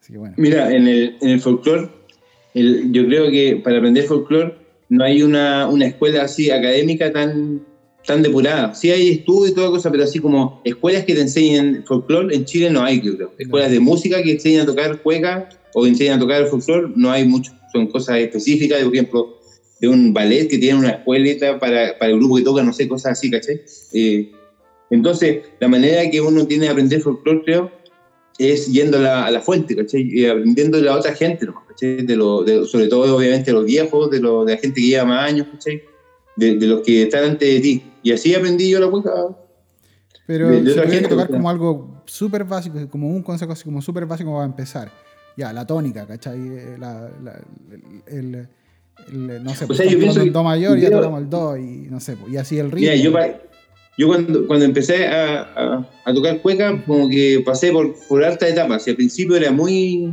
Así 0.00 0.12
que 0.12 0.18
bueno. 0.18 0.34
Mira, 0.38 0.74
en 0.74 0.88
el, 0.88 1.18
en 1.20 1.28
el 1.28 1.40
folclore, 1.40 1.90
yo 2.54 3.06
creo 3.06 3.30
que 3.30 3.60
para 3.62 3.76
aprender 3.76 4.04
folclore 4.04 4.56
no 4.88 5.04
hay 5.04 5.22
una, 5.22 5.68
una 5.68 5.86
escuela 5.86 6.22
así 6.22 6.50
académica 6.50 7.12
tan, 7.12 7.62
tan 8.06 8.22
depurada. 8.22 8.74
Sí 8.74 8.90
hay 8.90 9.10
estudios 9.10 9.50
y 9.50 9.54
toda 9.54 9.68
cosa, 9.68 9.90
pero 9.90 10.04
así 10.04 10.18
como 10.18 10.62
escuelas 10.64 11.04
que 11.04 11.14
te 11.14 11.20
enseñen 11.20 11.84
folclore, 11.86 12.34
en 12.34 12.46
Chile 12.46 12.70
no 12.70 12.82
hay, 12.82 13.02
creo. 13.02 13.34
Escuelas 13.38 13.70
de 13.70 13.80
música 13.80 14.22
que 14.22 14.32
enseñan 14.32 14.62
a 14.62 14.66
tocar 14.66 15.02
cueca 15.02 15.46
o 15.74 15.86
enseñan 15.86 16.18
a 16.18 16.20
tocar 16.20 16.42
el 16.42 16.48
folclore, 16.48 16.92
no 16.96 17.10
hay 17.10 17.24
mucho, 17.24 17.52
son 17.72 17.86
cosas 17.86 18.18
específicas, 18.18 18.82
por 18.82 18.94
ejemplo, 18.94 19.40
de 19.80 19.88
un 19.88 20.12
ballet 20.12 20.48
que 20.48 20.58
tiene 20.58 20.78
una 20.78 20.90
escuelita 20.90 21.58
para, 21.58 21.98
para 21.98 22.12
el 22.12 22.18
grupo 22.18 22.36
que 22.36 22.42
toca, 22.42 22.62
no 22.62 22.72
sé, 22.72 22.86
cosas 22.88 23.12
así, 23.12 23.30
¿cachai? 23.30 23.62
Eh, 23.92 24.30
entonces, 24.90 25.44
la 25.58 25.68
manera 25.68 26.08
que 26.10 26.20
uno 26.20 26.46
tiene 26.46 26.66
de 26.66 26.72
aprender 26.72 27.00
folclore, 27.00 27.42
creo, 27.44 27.70
es 28.38 28.66
yendo 28.66 28.98
a 28.98 29.00
la, 29.00 29.26
a 29.26 29.30
la 29.30 29.40
fuente, 29.40 29.74
¿cachai? 29.74 30.02
Y 30.02 30.26
aprendiendo 30.26 30.78
de 30.78 30.84
la 30.84 30.96
otra 30.96 31.14
gente, 31.14 31.46
¿cachai? 31.68 32.04
De 32.04 32.16
lo, 32.16 32.44
sobre 32.66 32.88
todo, 32.88 33.16
obviamente, 33.16 33.52
los 33.52 33.64
viejos, 33.64 34.10
de, 34.10 34.20
lo, 34.20 34.44
de 34.44 34.54
la 34.54 34.60
gente 34.60 34.80
que 34.80 34.86
lleva 34.88 35.04
más 35.04 35.30
años, 35.30 35.46
¿cachai? 35.52 35.82
De, 36.36 36.56
de, 36.56 36.66
los 36.66 36.80
que 36.82 37.04
están 37.04 37.24
antes 37.24 37.48
de 37.48 37.60
ti. 37.60 37.82
Y 38.02 38.12
así 38.12 38.34
aprendí 38.34 38.68
yo 38.68 38.80
la 38.80 38.88
cueca. 38.90 39.10
Pero 40.26 40.48
de, 40.48 40.74
se 40.74 40.82
que 40.82 41.08
tocar 41.08 41.28
como 41.28 41.48
algo 41.48 42.02
súper 42.04 42.44
básico, 42.44 42.78
como 42.88 43.08
un 43.08 43.22
consejo 43.22 43.52
así 43.52 43.64
como 43.64 43.80
súper 43.82 44.06
básico 44.06 44.32
para 44.32 44.44
empezar 44.44 44.90
ya, 45.40 45.52
la 45.52 45.66
tónica, 45.66 46.06
¿cachai? 46.06 46.38
Eh, 46.38 46.76
la, 46.78 47.10
el, 48.06 48.46
no 49.42 49.54
sé, 49.54 49.66
pues, 49.66 49.80
el 49.80 50.32
do 50.32 50.44
mayor, 50.44 50.78
ya 50.78 50.90
tocamos 50.90 51.22
el 51.22 51.30
do 51.30 51.56
y 51.56 51.88
no 51.90 51.98
sé, 52.00 52.16
y 52.30 52.36
así 52.36 52.58
el 52.58 52.70
ritmo. 52.70 52.94
yo, 52.94 53.12
yo 53.96 54.06
cuando, 54.06 54.46
cuando 54.46 54.66
empecé 54.66 55.06
a, 55.06 55.86
a, 56.04 56.14
tocar 56.14 56.40
cueca, 56.42 56.82
como 56.86 57.08
que 57.08 57.42
pasé 57.44 57.72
por, 57.72 57.94
por 58.08 58.22
hartas 58.22 58.50
etapas. 58.50 58.86
Y 58.86 58.90
al 58.90 58.96
principio 58.96 59.36
era 59.36 59.50
muy, 59.50 60.12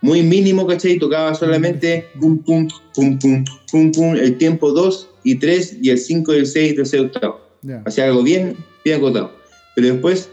muy 0.00 0.22
mínimo, 0.22 0.66
¿cachai? 0.66 0.98
Tocaba 0.98 1.34
solamente 1.34 2.06
pum, 2.20 2.38
pum, 2.38 2.68
pum, 2.94 3.18
pum, 3.18 3.44
pum, 3.70 3.92
pum, 3.92 4.16
el 4.16 4.38
tiempo 4.38 4.72
2 4.72 5.08
y 5.24 5.34
3 5.36 5.78
y 5.82 5.90
el 5.90 5.98
5 5.98 6.34
y 6.34 6.38
el 6.38 6.46
6 6.46 6.74
y 6.76 6.96
el 6.96 7.04
octavo. 7.06 7.40
Hacía 7.84 8.04
algo 8.06 8.22
bien, 8.22 8.56
bien 8.84 8.98
acotado. 8.98 9.32
Pero 9.74 9.88
después 9.88 10.30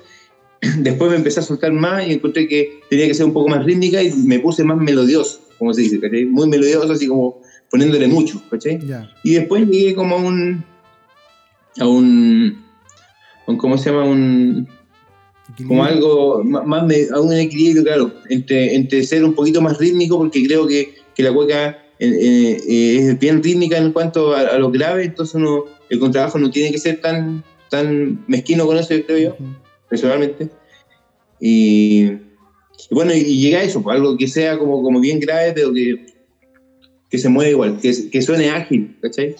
después 0.79 1.11
me 1.11 1.17
empecé 1.17 1.39
a 1.39 1.43
soltar 1.43 1.71
más 1.71 2.07
y 2.07 2.13
encontré 2.13 2.47
que 2.47 2.81
tenía 2.89 3.07
que 3.07 3.13
ser 3.13 3.25
un 3.25 3.33
poco 3.33 3.49
más 3.49 3.63
rítmica 3.65 4.01
y 4.01 4.11
me 4.13 4.39
puse 4.39 4.63
más 4.63 4.77
melodioso, 4.77 5.41
como 5.57 5.73
se 5.73 5.81
dice, 5.81 5.99
¿cachai? 5.99 6.25
Muy 6.25 6.47
melodioso, 6.47 6.91
así 6.91 7.07
como 7.07 7.41
poniéndole 7.69 8.07
mucho, 8.07 8.41
¿cachai? 8.49 8.79
Y 9.23 9.33
después 9.33 9.67
llegué 9.67 9.95
como 9.95 10.15
a 10.15 10.19
un, 10.19 10.63
a 11.79 11.87
un, 11.87 12.63
¿cómo 13.57 13.77
se 13.77 13.89
llama? 13.89 14.03
Un, 14.03 14.67
como 15.67 15.83
algo 15.83 16.43
más, 16.43 16.83
a 17.11 17.19
un 17.19 17.33
equilibrio, 17.33 17.83
claro, 17.83 18.13
entre, 18.29 18.75
entre 18.75 19.03
ser 19.03 19.23
un 19.23 19.33
poquito 19.33 19.61
más 19.61 19.77
rítmico, 19.77 20.17
porque 20.17 20.45
creo 20.45 20.67
que, 20.67 20.95
que 21.15 21.23
la 21.23 21.33
cueca 21.33 21.77
eh, 21.99 22.57
eh, 22.67 22.97
es 22.97 23.19
bien 23.19 23.41
rítmica 23.41 23.77
en 23.77 23.91
cuanto 23.91 24.35
a, 24.35 24.57
lo 24.57 24.71
grave, 24.71 25.05
entonces 25.05 25.35
uno, 25.35 25.65
el 25.89 25.99
contrabajo 25.99 26.37
no 26.37 26.51
tiene 26.51 26.71
que 26.71 26.77
ser 26.77 26.99
tan, 27.01 27.43
tan 27.69 28.23
mezquino 28.27 28.65
con 28.65 28.77
eso, 28.77 28.93
creo 29.05 29.17
yo 29.17 29.37
personalmente. 29.89 30.49
Y, 31.39 32.11
bueno, 32.91 33.13
y, 33.13 33.41
llega 33.41 33.59
a 33.59 33.63
eso, 33.63 33.81
pues, 33.81 33.95
algo 33.95 34.17
que 34.17 34.27
sea 34.27 34.57
como, 34.57 34.81
como 34.81 34.99
bien 34.99 35.19
grave, 35.19 35.53
pero 35.53 35.73
que, 35.73 36.05
que 37.09 37.17
se 37.17 37.29
mueve 37.29 37.51
igual, 37.51 37.79
que, 37.81 38.09
que 38.09 38.21
suene 38.21 38.49
ágil, 38.49 38.97
¿cachai? 39.01 39.35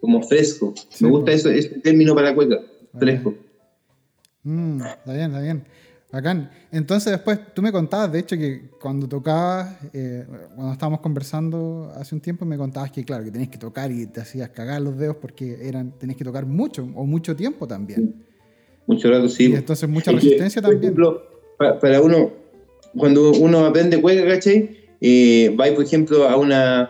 Como 0.00 0.22
fresco. 0.22 0.74
Me 1.00 1.08
gusta 1.08 1.32
pues. 1.32 1.40
eso, 1.40 1.50
ese 1.50 1.80
término 1.80 2.14
para 2.14 2.30
la 2.30 2.34
cueca, 2.34 2.60
fresco. 2.98 3.34
Mm, 4.42 4.82
está 4.82 5.12
bien, 5.12 5.26
está 5.26 5.40
bien. 5.40 5.64
Bacán. 6.12 6.50
Entonces 6.70 7.10
después 7.10 7.40
tú 7.54 7.62
me 7.62 7.72
contabas, 7.72 8.12
de 8.12 8.18
hecho, 8.18 8.36
que 8.36 8.68
cuando 8.78 9.08
tocabas, 9.08 9.78
eh, 9.94 10.26
cuando 10.54 10.72
estábamos 10.72 11.00
conversando 11.00 11.90
hace 11.96 12.14
un 12.14 12.20
tiempo, 12.20 12.44
me 12.44 12.58
contabas 12.58 12.90
que, 12.92 13.02
claro, 13.02 13.24
que 13.24 13.30
tenías 13.30 13.48
que 13.48 13.56
tocar 13.56 13.90
y 13.90 14.06
te 14.06 14.20
hacías 14.20 14.50
cagar 14.50 14.82
los 14.82 14.98
dedos 14.98 15.16
porque 15.16 15.66
eran, 15.66 15.98
tenías 15.98 16.18
que 16.18 16.24
tocar 16.24 16.44
mucho 16.44 16.86
o 16.94 17.06
mucho 17.06 17.34
tiempo 17.34 17.66
también. 17.66 18.26
Mucho 18.86 19.10
rato, 19.10 19.28
sí. 19.28 19.50
Y 19.50 19.54
entonces 19.54 19.88
mucha 19.88 20.12
resistencia 20.12 20.60
también. 20.60 20.94
Por 20.94 21.20
ejemplo, 21.58 21.80
para, 21.80 22.00
uno, 22.00 22.32
cuando 22.96 23.30
uno 23.32 23.66
aprende 23.66 24.00
cueca, 24.00 24.26
¿cachai? 24.26 24.76
Eh, 25.00 25.52
vais, 25.56 25.72
por 25.72 25.84
ejemplo, 25.84 26.28
a 26.28 26.36
una, 26.36 26.82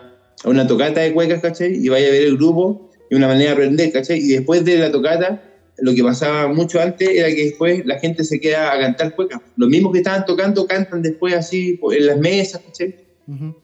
a 0.43 0.49
una 0.49 0.67
tocata 0.67 1.01
de 1.01 1.13
cuecas, 1.13 1.41
¿cachai? 1.41 1.73
Y 1.73 1.89
vais 1.89 2.07
a 2.07 2.11
ver 2.11 2.23
el 2.23 2.37
grupo 2.37 2.89
y 3.09 3.15
una 3.15 3.27
manera 3.27 3.51
de 3.51 3.53
aprender, 3.53 3.91
¿cachai? 3.91 4.19
Y 4.19 4.29
después 4.29 4.65
de 4.65 4.77
la 4.77 4.91
tocata, 4.91 5.43
lo 5.77 5.93
que 5.93 6.03
pasaba 6.03 6.47
mucho 6.47 6.79
antes 6.79 7.09
era 7.09 7.27
que 7.29 7.45
después 7.45 7.85
la 7.85 7.99
gente 7.99 8.23
se 8.23 8.39
queda 8.39 8.73
a 8.73 8.79
cantar 8.79 9.15
cuecas. 9.15 9.41
Los 9.55 9.69
mismos 9.69 9.93
que 9.93 9.99
estaban 9.99 10.25
tocando 10.25 10.65
cantan 10.65 11.01
después 11.01 11.33
así 11.33 11.79
en 11.91 12.05
las 12.05 12.17
mesas, 12.17 12.61
¿cachai? 12.65 12.95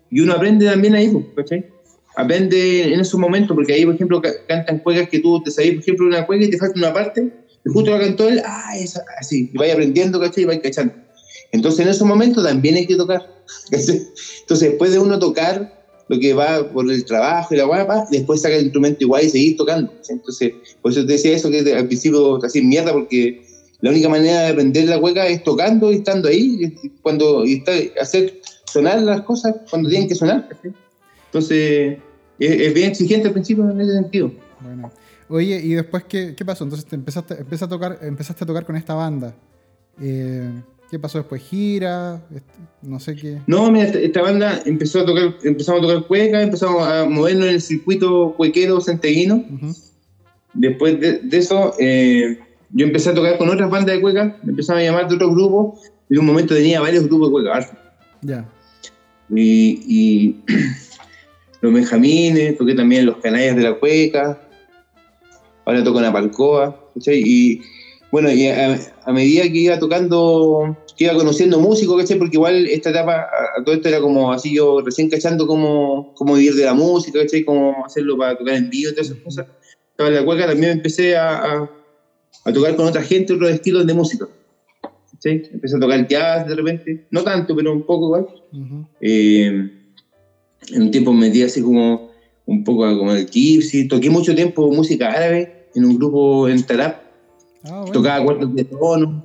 Y 0.09 0.21
uno 0.21 0.33
aprende 0.33 0.65
también 0.65 0.95
ahí, 0.95 1.11
¿cachai? 1.35 1.65
Aprende 2.15 2.93
en 2.93 2.99
esos 2.99 3.19
momentos, 3.19 3.55
porque 3.55 3.73
ahí, 3.73 3.85
por 3.85 3.95
ejemplo, 3.95 4.21
cantan 4.47 4.79
cuecas 4.79 5.09
que 5.09 5.19
tú 5.19 5.41
te 5.43 5.51
sabes, 5.51 5.71
por 5.71 5.81
ejemplo, 5.81 6.07
una 6.07 6.25
cueca 6.25 6.45
y 6.45 6.49
te 6.49 6.57
falta 6.57 6.79
una 6.79 6.93
parte, 6.93 7.31
y 7.69 7.73
justo 7.73 7.91
la 7.91 7.99
cantó 7.99 8.27
él, 8.27 8.41
ah, 8.45 8.77
es 8.77 8.99
así, 9.19 9.49
y 9.53 9.58
vaya 9.58 9.73
aprendiendo, 9.73 10.19
¿cachai? 10.19 10.43
Y 10.43 10.45
vaya 10.45 10.62
cachando. 10.62 10.93
Entonces 11.51 11.82
en 11.82 11.89
esos 11.89 12.08
momentos 12.08 12.43
también 12.43 12.75
hay 12.75 12.86
que 12.86 12.95
tocar. 12.95 13.27
Entonces 13.71 14.69
después 14.69 14.91
de 14.91 14.99
uno 14.99 15.19
tocar 15.19 15.79
lo 16.10 16.19
que 16.19 16.34
va 16.34 16.67
por 16.71 16.91
el 16.91 17.05
trabajo 17.05 17.53
y 17.53 17.58
la 17.58 17.65
guapa, 17.65 18.05
después 18.10 18.41
saca 18.41 18.55
el 18.55 18.63
instrumento 18.63 18.97
igual 19.01 19.23
y 19.23 19.29
seguir 19.29 19.58
tocando. 19.58 19.93
Entonces, 20.10 20.53
por 20.82 20.91
eso 20.91 21.05
te 21.05 21.13
decía 21.13 21.36
eso, 21.36 21.51
que 21.51 21.60
al 21.60 21.86
principio 21.86 22.39
casi 22.39 22.63
mierda, 22.63 22.91
porque 22.91 23.43
la 23.82 23.91
única 23.91 24.10
manera 24.10 24.41
de 24.41 24.47
aprender 24.47 24.89
la 24.89 24.99
cueca 24.99 25.27
es 25.27 25.43
tocando 25.43 25.91
y 25.91 25.97
estando 25.97 26.27
ahí, 26.27 26.75
cuando 27.03 27.45
y 27.45 27.63
hacer 28.01 28.41
sonar 28.65 29.01
las 29.01 29.21
cosas 29.21 29.55
cuando 29.69 29.88
tienen 29.88 30.10
que 30.10 30.15
sonar. 30.15 30.49
Entonces, 31.25 31.99
es, 32.39 32.73
bien 32.73 32.89
exigente 32.89 33.27
al 33.27 33.34
principio 33.34 33.69
en 33.69 33.79
ese 33.79 33.93
sentido. 33.93 34.32
Bueno. 34.62 34.91
Oye, 35.29 35.61
¿y 35.63 35.73
después 35.75 36.03
qué, 36.05 36.33
qué 36.35 36.43
pasó? 36.43 36.63
Entonces 36.63 36.87
te 36.87 36.95
empezaste, 36.95 37.35
empezaste, 37.35 37.65
a 37.65 37.69
tocar, 37.69 37.99
empezaste 38.01 38.43
a 38.43 38.47
tocar 38.47 38.65
con 38.65 38.75
esta 38.75 38.95
banda. 38.95 39.35
Eh, 40.01 40.49
¿Qué 40.89 40.97
pasó 40.97 41.19
después? 41.19 41.43
¿Gira? 41.43 42.19
No 42.81 42.99
sé 42.99 43.15
qué. 43.15 43.39
No, 43.45 43.69
mira, 43.71 43.89
esta, 43.89 44.23
banda 44.23 44.59
empezó 44.65 45.01
a 45.01 45.05
tocar, 45.05 45.35
empezamos 45.43 45.83
a 45.83 45.87
tocar 45.87 46.07
cueca, 46.07 46.41
empezamos 46.41 46.81
a 46.87 47.05
movernos 47.05 47.45
en 47.45 47.53
el 47.53 47.61
circuito 47.61 48.33
cuequero 48.35 48.81
centeguino. 48.81 49.45
Después 50.55 50.99
de, 50.99 51.21
eso, 51.31 51.75
eh, 51.77 52.39
yo 52.71 52.87
empecé 52.87 53.11
a 53.11 53.13
tocar 53.13 53.37
con 53.37 53.49
otras 53.49 53.69
bandas 53.69 53.95
de 53.95 54.01
cueca, 54.01 54.35
me 54.41 54.49
empezaron 54.49 54.81
a 54.81 54.85
llamar 54.85 55.07
de 55.07 55.15
otros 55.15 55.31
grupos, 55.31 55.79
y 56.09 56.15
en 56.15 56.21
un 56.21 56.25
momento 56.25 56.55
tenía 56.55 56.81
varios 56.81 57.05
grupos 57.05 57.27
de 57.27 57.31
cueca. 57.31 57.93
Ya. 58.21 58.49
Y, 59.29 59.83
y 59.87 60.43
los 61.61 61.71
Benjamines, 61.71 62.57
toqué 62.57 62.73
también 62.73 63.05
los 63.05 63.17
Canallas 63.17 63.55
de 63.55 63.61
la 63.61 63.75
Cueca, 63.75 64.41
ahora 65.69 65.84
toco 65.84 65.99
en 65.99 66.05
la 66.05 66.13
Palcoa, 66.13 66.91
Y 67.08 67.62
bueno, 68.12 68.32
y 68.32 68.47
a, 68.47 69.12
medida 69.13 69.43
que 69.43 69.60
iba 69.60 69.77
tocando, 69.77 70.75
que 70.97 71.03
iba 71.03 71.13
conociendo 71.13 71.60
músicos, 71.60 72.01
¿cachai? 72.01 72.17
Porque 72.17 72.38
igual 72.38 72.65
esta 72.65 72.89
etapa, 72.89 73.27
a, 73.55 73.63
todo 73.63 73.75
esto 73.75 73.88
era 73.88 74.01
como 74.01 74.32
así, 74.32 74.55
yo 74.55 74.82
recién 74.82 75.10
cachando 75.10 75.45
cómo, 75.45 76.13
cómo 76.15 76.34
vivir 76.34 76.55
de 76.55 76.65
la 76.65 76.73
música, 76.73 77.19
¿cachai? 77.19 77.43
Cómo 77.43 77.86
hacerlo 77.86 78.17
para 78.17 78.36
tocar 78.38 78.55
en 78.55 78.69
vivo 78.69 78.89
y 78.89 78.93
todas 78.93 79.12
esas 79.12 79.23
cosas. 79.23 79.47
Estaba 79.91 80.10
en 80.10 80.15
la 80.15 80.25
cueca, 80.25 80.47
también 80.47 80.71
empecé 80.71 81.15
a, 81.15 81.69
a, 82.45 82.53
tocar 82.53 82.75
con 82.75 82.88
otra 82.88 83.03
gente, 83.03 83.34
otros 83.34 83.51
estilos 83.51 83.86
de 83.86 83.93
música. 83.93 84.27
¿sí? 85.19 85.43
Empecé 85.51 85.77
a 85.77 85.79
tocar 85.79 86.08
jazz 86.08 86.47
de 86.47 86.55
repente, 86.55 87.05
no 87.12 87.23
tanto, 87.23 87.55
pero 87.55 87.73
un 87.73 87.84
poco 87.84 88.05
igual. 88.08 88.27
eh, 89.01 89.69
en 90.71 90.82
un 90.82 90.91
tiempo 90.91 91.13
me 91.13 91.27
metí 91.27 91.43
así 91.43 91.62
como 91.62 92.10
un 92.49 92.63
poco 92.63 92.97
como 92.97 93.12
el 93.12 93.27
Kipsi, 93.27 93.88
toqué 93.88 94.10
mucho 94.10 94.34
tiempo 94.34 94.71
música 94.71 95.10
árabe 95.10 95.59
en 95.75 95.86
un 95.86 95.97
grupo 95.97 96.47
en 96.47 96.63
Tarap, 96.65 97.01
ah, 97.65 97.86
tocaba 97.91 98.23
cuartos 98.23 98.55
de 98.55 98.63
tono, 98.65 99.23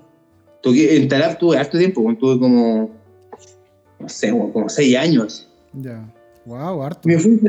toqué, 0.63 0.97
en 0.97 1.09
Tarap 1.09 1.39
tuve 1.39 1.57
harto 1.57 1.79
tiempo, 1.79 2.03
tuve 2.19 2.39
como, 2.39 2.91
no 3.99 4.09
sé, 4.09 4.31
como 4.31 4.69
seis 4.69 4.97
años. 4.97 5.49
Ya, 5.73 6.13
wow, 6.47 6.83
harto. 6.83 7.09
Me 7.09 7.19
fui, 7.19 7.41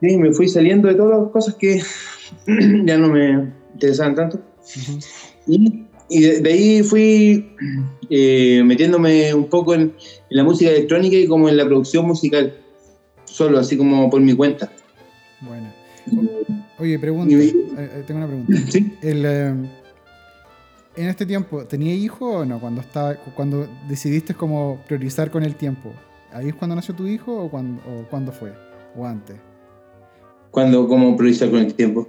sí, 0.00 0.16
me 0.16 0.32
fui 0.32 0.48
saliendo 0.48 0.88
de 0.88 0.94
todas 0.94 1.20
las 1.20 1.30
cosas 1.30 1.54
que 1.54 1.82
ya 2.86 2.98
no 2.98 3.08
me 3.08 3.52
interesaban 3.74 4.14
tanto. 4.14 4.40
Y 5.46 5.86
y 6.10 6.22
de, 6.22 6.52
ahí 6.52 6.82
fui 6.82 7.48
eh, 8.10 8.62
metiéndome 8.64 9.32
un 9.32 9.48
poco 9.48 9.74
en, 9.74 9.94
la 10.28 10.42
música 10.42 10.70
electrónica 10.70 11.16
y 11.16 11.26
como 11.28 11.48
en 11.48 11.56
la 11.56 11.64
producción 11.64 12.04
musical, 12.06 12.52
solo, 13.24 13.60
así 13.60 13.76
como 13.76 14.10
por 14.10 14.20
mi 14.20 14.34
cuenta. 14.34 14.70
Bueno. 15.40 15.72
Oye, 16.80 16.98
pregunta, 16.98 17.34
eh, 17.34 17.52
eh, 17.76 18.04
tengo 18.06 18.18
una 18.18 18.26
pregunta. 18.26 18.54
¿Sí? 18.70 18.96
en 20.96 21.06
este 21.08 21.26
tiempo, 21.26 21.64
¿tenía 21.66 21.94
hijo 21.94 22.38
o 22.38 22.44
no? 22.44 22.58
Cuando, 22.58 22.80
estaba, 22.80 23.14
cuando 23.36 23.68
decidiste 23.86 24.34
como 24.34 24.80
priorizar 24.86 25.30
con 25.30 25.42
el 25.42 25.56
tiempo, 25.56 25.92
¿ahí 26.32 26.48
es 26.48 26.54
cuando 26.54 26.74
nació 26.74 26.94
tu 26.94 27.06
hijo 27.06 27.44
o 27.44 27.50
cuando, 27.50 27.82
o 27.82 28.08
cuándo 28.08 28.32
fue? 28.32 28.52
¿O 28.96 29.06
antes? 29.06 29.36
¿Cuándo, 30.50 30.88
cómo 30.88 31.16
priorizar 31.16 31.50
con 31.50 31.60
el 31.60 31.74
tiempo? 31.74 32.08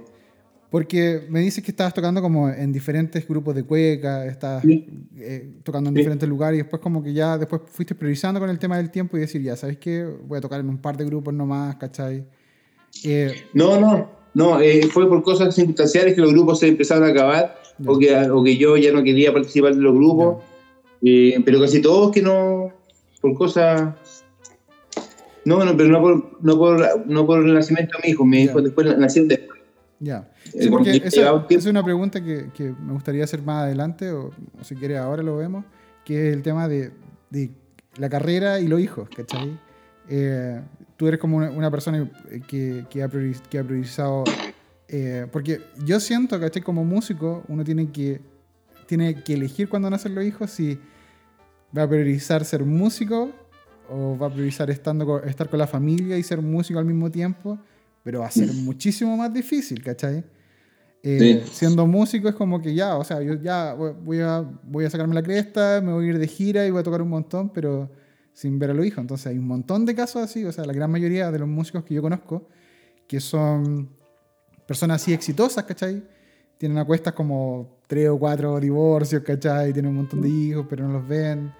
Porque 0.70 1.26
me 1.28 1.40
dices 1.40 1.62
que 1.62 1.70
estabas 1.70 1.92
tocando 1.92 2.22
como 2.22 2.48
en 2.48 2.72
diferentes 2.72 3.28
grupos 3.28 3.54
de 3.54 3.64
cueca, 3.64 4.24
estabas 4.24 4.64
eh, 4.64 5.52
tocando 5.62 5.90
en 5.90 5.94
diferentes 5.94 6.26
lugares 6.26 6.58
y 6.58 6.62
después 6.62 6.80
como 6.80 7.02
que 7.02 7.12
ya 7.12 7.36
después 7.36 7.60
fuiste 7.66 7.94
priorizando 7.94 8.40
con 8.40 8.48
el 8.48 8.58
tema 8.58 8.78
del 8.78 8.90
tiempo 8.90 9.18
y 9.18 9.20
decir, 9.20 9.42
ya, 9.42 9.54
¿sabes 9.54 9.76
qué? 9.76 10.02
Voy 10.04 10.38
a 10.38 10.40
tocar 10.40 10.60
en 10.60 10.68
un 10.70 10.78
par 10.78 10.96
de 10.96 11.04
grupos 11.04 11.34
nomás, 11.34 11.76
¿cachai? 11.76 12.26
Eh, 13.04 13.34
no, 13.52 13.78
no, 13.78 14.21
no, 14.34 14.60
eh, 14.60 14.88
fue 14.90 15.08
por 15.08 15.22
cosas 15.22 15.54
circunstanciales 15.54 16.14
que 16.14 16.20
los 16.20 16.32
grupos 16.32 16.60
se 16.60 16.68
empezaron 16.68 17.04
a 17.04 17.08
acabar 17.08 17.60
o 17.84 17.98
que, 17.98 18.16
o 18.30 18.42
que, 18.42 18.56
yo 18.56 18.76
ya 18.76 18.92
no 18.92 19.02
quería 19.02 19.32
participar 19.32 19.74
de 19.74 19.82
los 19.82 19.94
grupos, 19.94 20.42
pero 21.00 21.60
casi 21.60 21.82
todos 21.82 22.12
que 22.12 22.22
no, 22.22 22.72
por 23.20 23.34
cosas... 23.34 23.94
No, 25.44 25.64
no, 25.64 25.76
pero 25.76 25.88
no 25.88 26.00
por, 26.00 26.38
no 26.40 26.56
por, 26.56 27.06
no 27.06 27.26
por 27.26 27.44
el 27.44 27.54
nacimiento 27.54 27.98
de 27.98 28.06
mi 28.06 28.12
hijo, 28.12 28.24
mi 28.24 28.42
hijo 28.42 28.62
después 28.62 28.96
nació 28.96 29.24
después. 29.24 29.60
Ya. 29.98 30.28
Sí, 30.44 30.68
porque 30.68 31.02
esa, 31.04 31.44
es 31.48 31.66
una 31.66 31.84
pregunta 31.84 32.22
que, 32.22 32.46
que, 32.54 32.72
me 32.80 32.92
gustaría 32.92 33.24
hacer 33.24 33.42
más 33.42 33.64
adelante, 33.64 34.10
o, 34.12 34.30
si 34.62 34.76
quiere 34.76 34.98
ahora 34.98 35.22
lo 35.22 35.36
vemos, 35.36 35.64
que 36.04 36.28
es 36.28 36.34
el 36.34 36.42
tema 36.42 36.68
de, 36.68 36.90
de 37.30 37.50
la 37.96 38.08
carrera 38.08 38.60
y 38.60 38.68
los 38.68 38.80
hijos, 38.80 39.08
¿cachai? 39.14 39.58
Eh, 40.08 40.60
tú 40.96 41.08
eres 41.08 41.20
como 41.20 41.38
una, 41.38 41.70
persona 41.70 42.08
que, 42.46 42.84
que, 42.88 43.02
ha 43.02 43.08
priorizado... 43.08 44.24
Eh, 44.88 45.26
porque 45.32 45.60
yo 45.84 46.00
siento, 46.00 46.38
¿cachai? 46.38 46.62
Como 46.62 46.84
músico, 46.84 47.44
uno 47.48 47.64
tiene 47.64 47.90
que, 47.90 48.20
tiene 48.86 49.22
que 49.22 49.34
elegir 49.34 49.68
cuando 49.68 49.88
nacen 49.88 50.14
los 50.14 50.24
hijos 50.24 50.50
si 50.50 50.78
va 51.76 51.84
a 51.84 51.88
priorizar 51.88 52.44
ser 52.44 52.62
músico 52.64 53.30
o 53.88 54.18
va 54.18 54.26
a 54.26 54.30
priorizar 54.30 54.70
estando, 54.70 55.22
estar 55.24 55.48
con 55.48 55.58
la 55.58 55.66
familia 55.66 56.18
y 56.18 56.22
ser 56.22 56.42
músico 56.42 56.78
al 56.78 56.84
mismo 56.84 57.10
tiempo 57.10 57.58
pero 58.02 58.20
va 58.20 58.26
a 58.26 58.30
ser 58.30 58.52
muchísimo 58.52 59.16
más 59.16 59.32
difícil, 59.32 59.82
¿cachai? 59.82 60.24
Eh, 61.04 61.44
siendo 61.50 61.84
músico 61.86 62.28
es 62.28 62.34
como 62.36 62.62
que 62.62 62.74
ya, 62.74 62.96
o 62.96 63.02
sea, 63.02 63.20
yo 63.22 63.34
ya 63.34 63.74
voy 63.74 64.20
a, 64.20 64.44
voy 64.62 64.84
a 64.84 64.90
sacarme 64.90 65.14
la 65.14 65.22
cresta, 65.22 65.80
me 65.82 65.92
voy 65.92 66.06
a 66.06 66.08
ir 66.10 66.18
de 66.18 66.28
gira 66.28 66.64
y 66.64 66.70
voy 66.70 66.80
a 66.80 66.84
tocar 66.84 67.02
un 67.02 67.08
montón, 67.08 67.48
pero 67.48 67.90
sin 68.32 68.58
ver 68.58 68.70
a 68.70 68.74
los 68.74 68.86
hijos. 68.86 68.98
Entonces 68.98 69.26
hay 69.26 69.38
un 69.38 69.46
montón 69.46 69.84
de 69.84 69.94
casos 69.94 70.22
así, 70.22 70.44
o 70.44 70.52
sea, 70.52 70.64
la 70.64 70.72
gran 70.72 70.90
mayoría 70.90 71.30
de 71.30 71.38
los 71.38 71.48
músicos 71.48 71.84
que 71.84 71.94
yo 71.94 72.02
conozco, 72.02 72.48
que 73.06 73.20
son 73.20 73.90
personas 74.66 75.02
así 75.02 75.12
exitosas, 75.12 75.64
¿cachai? 75.64 76.02
Tienen 76.58 76.78
a 76.78 76.84
cuestas 76.84 77.12
como 77.12 77.78
tres 77.86 78.08
o 78.08 78.18
cuatro 78.18 78.58
divorcios, 78.60 79.22
¿cachai? 79.22 79.72
Tienen 79.72 79.90
un 79.90 79.96
montón 79.96 80.22
de 80.22 80.28
hijos, 80.28 80.66
pero 80.68 80.86
no 80.86 80.94
los 80.94 81.06
ven. 81.06 81.52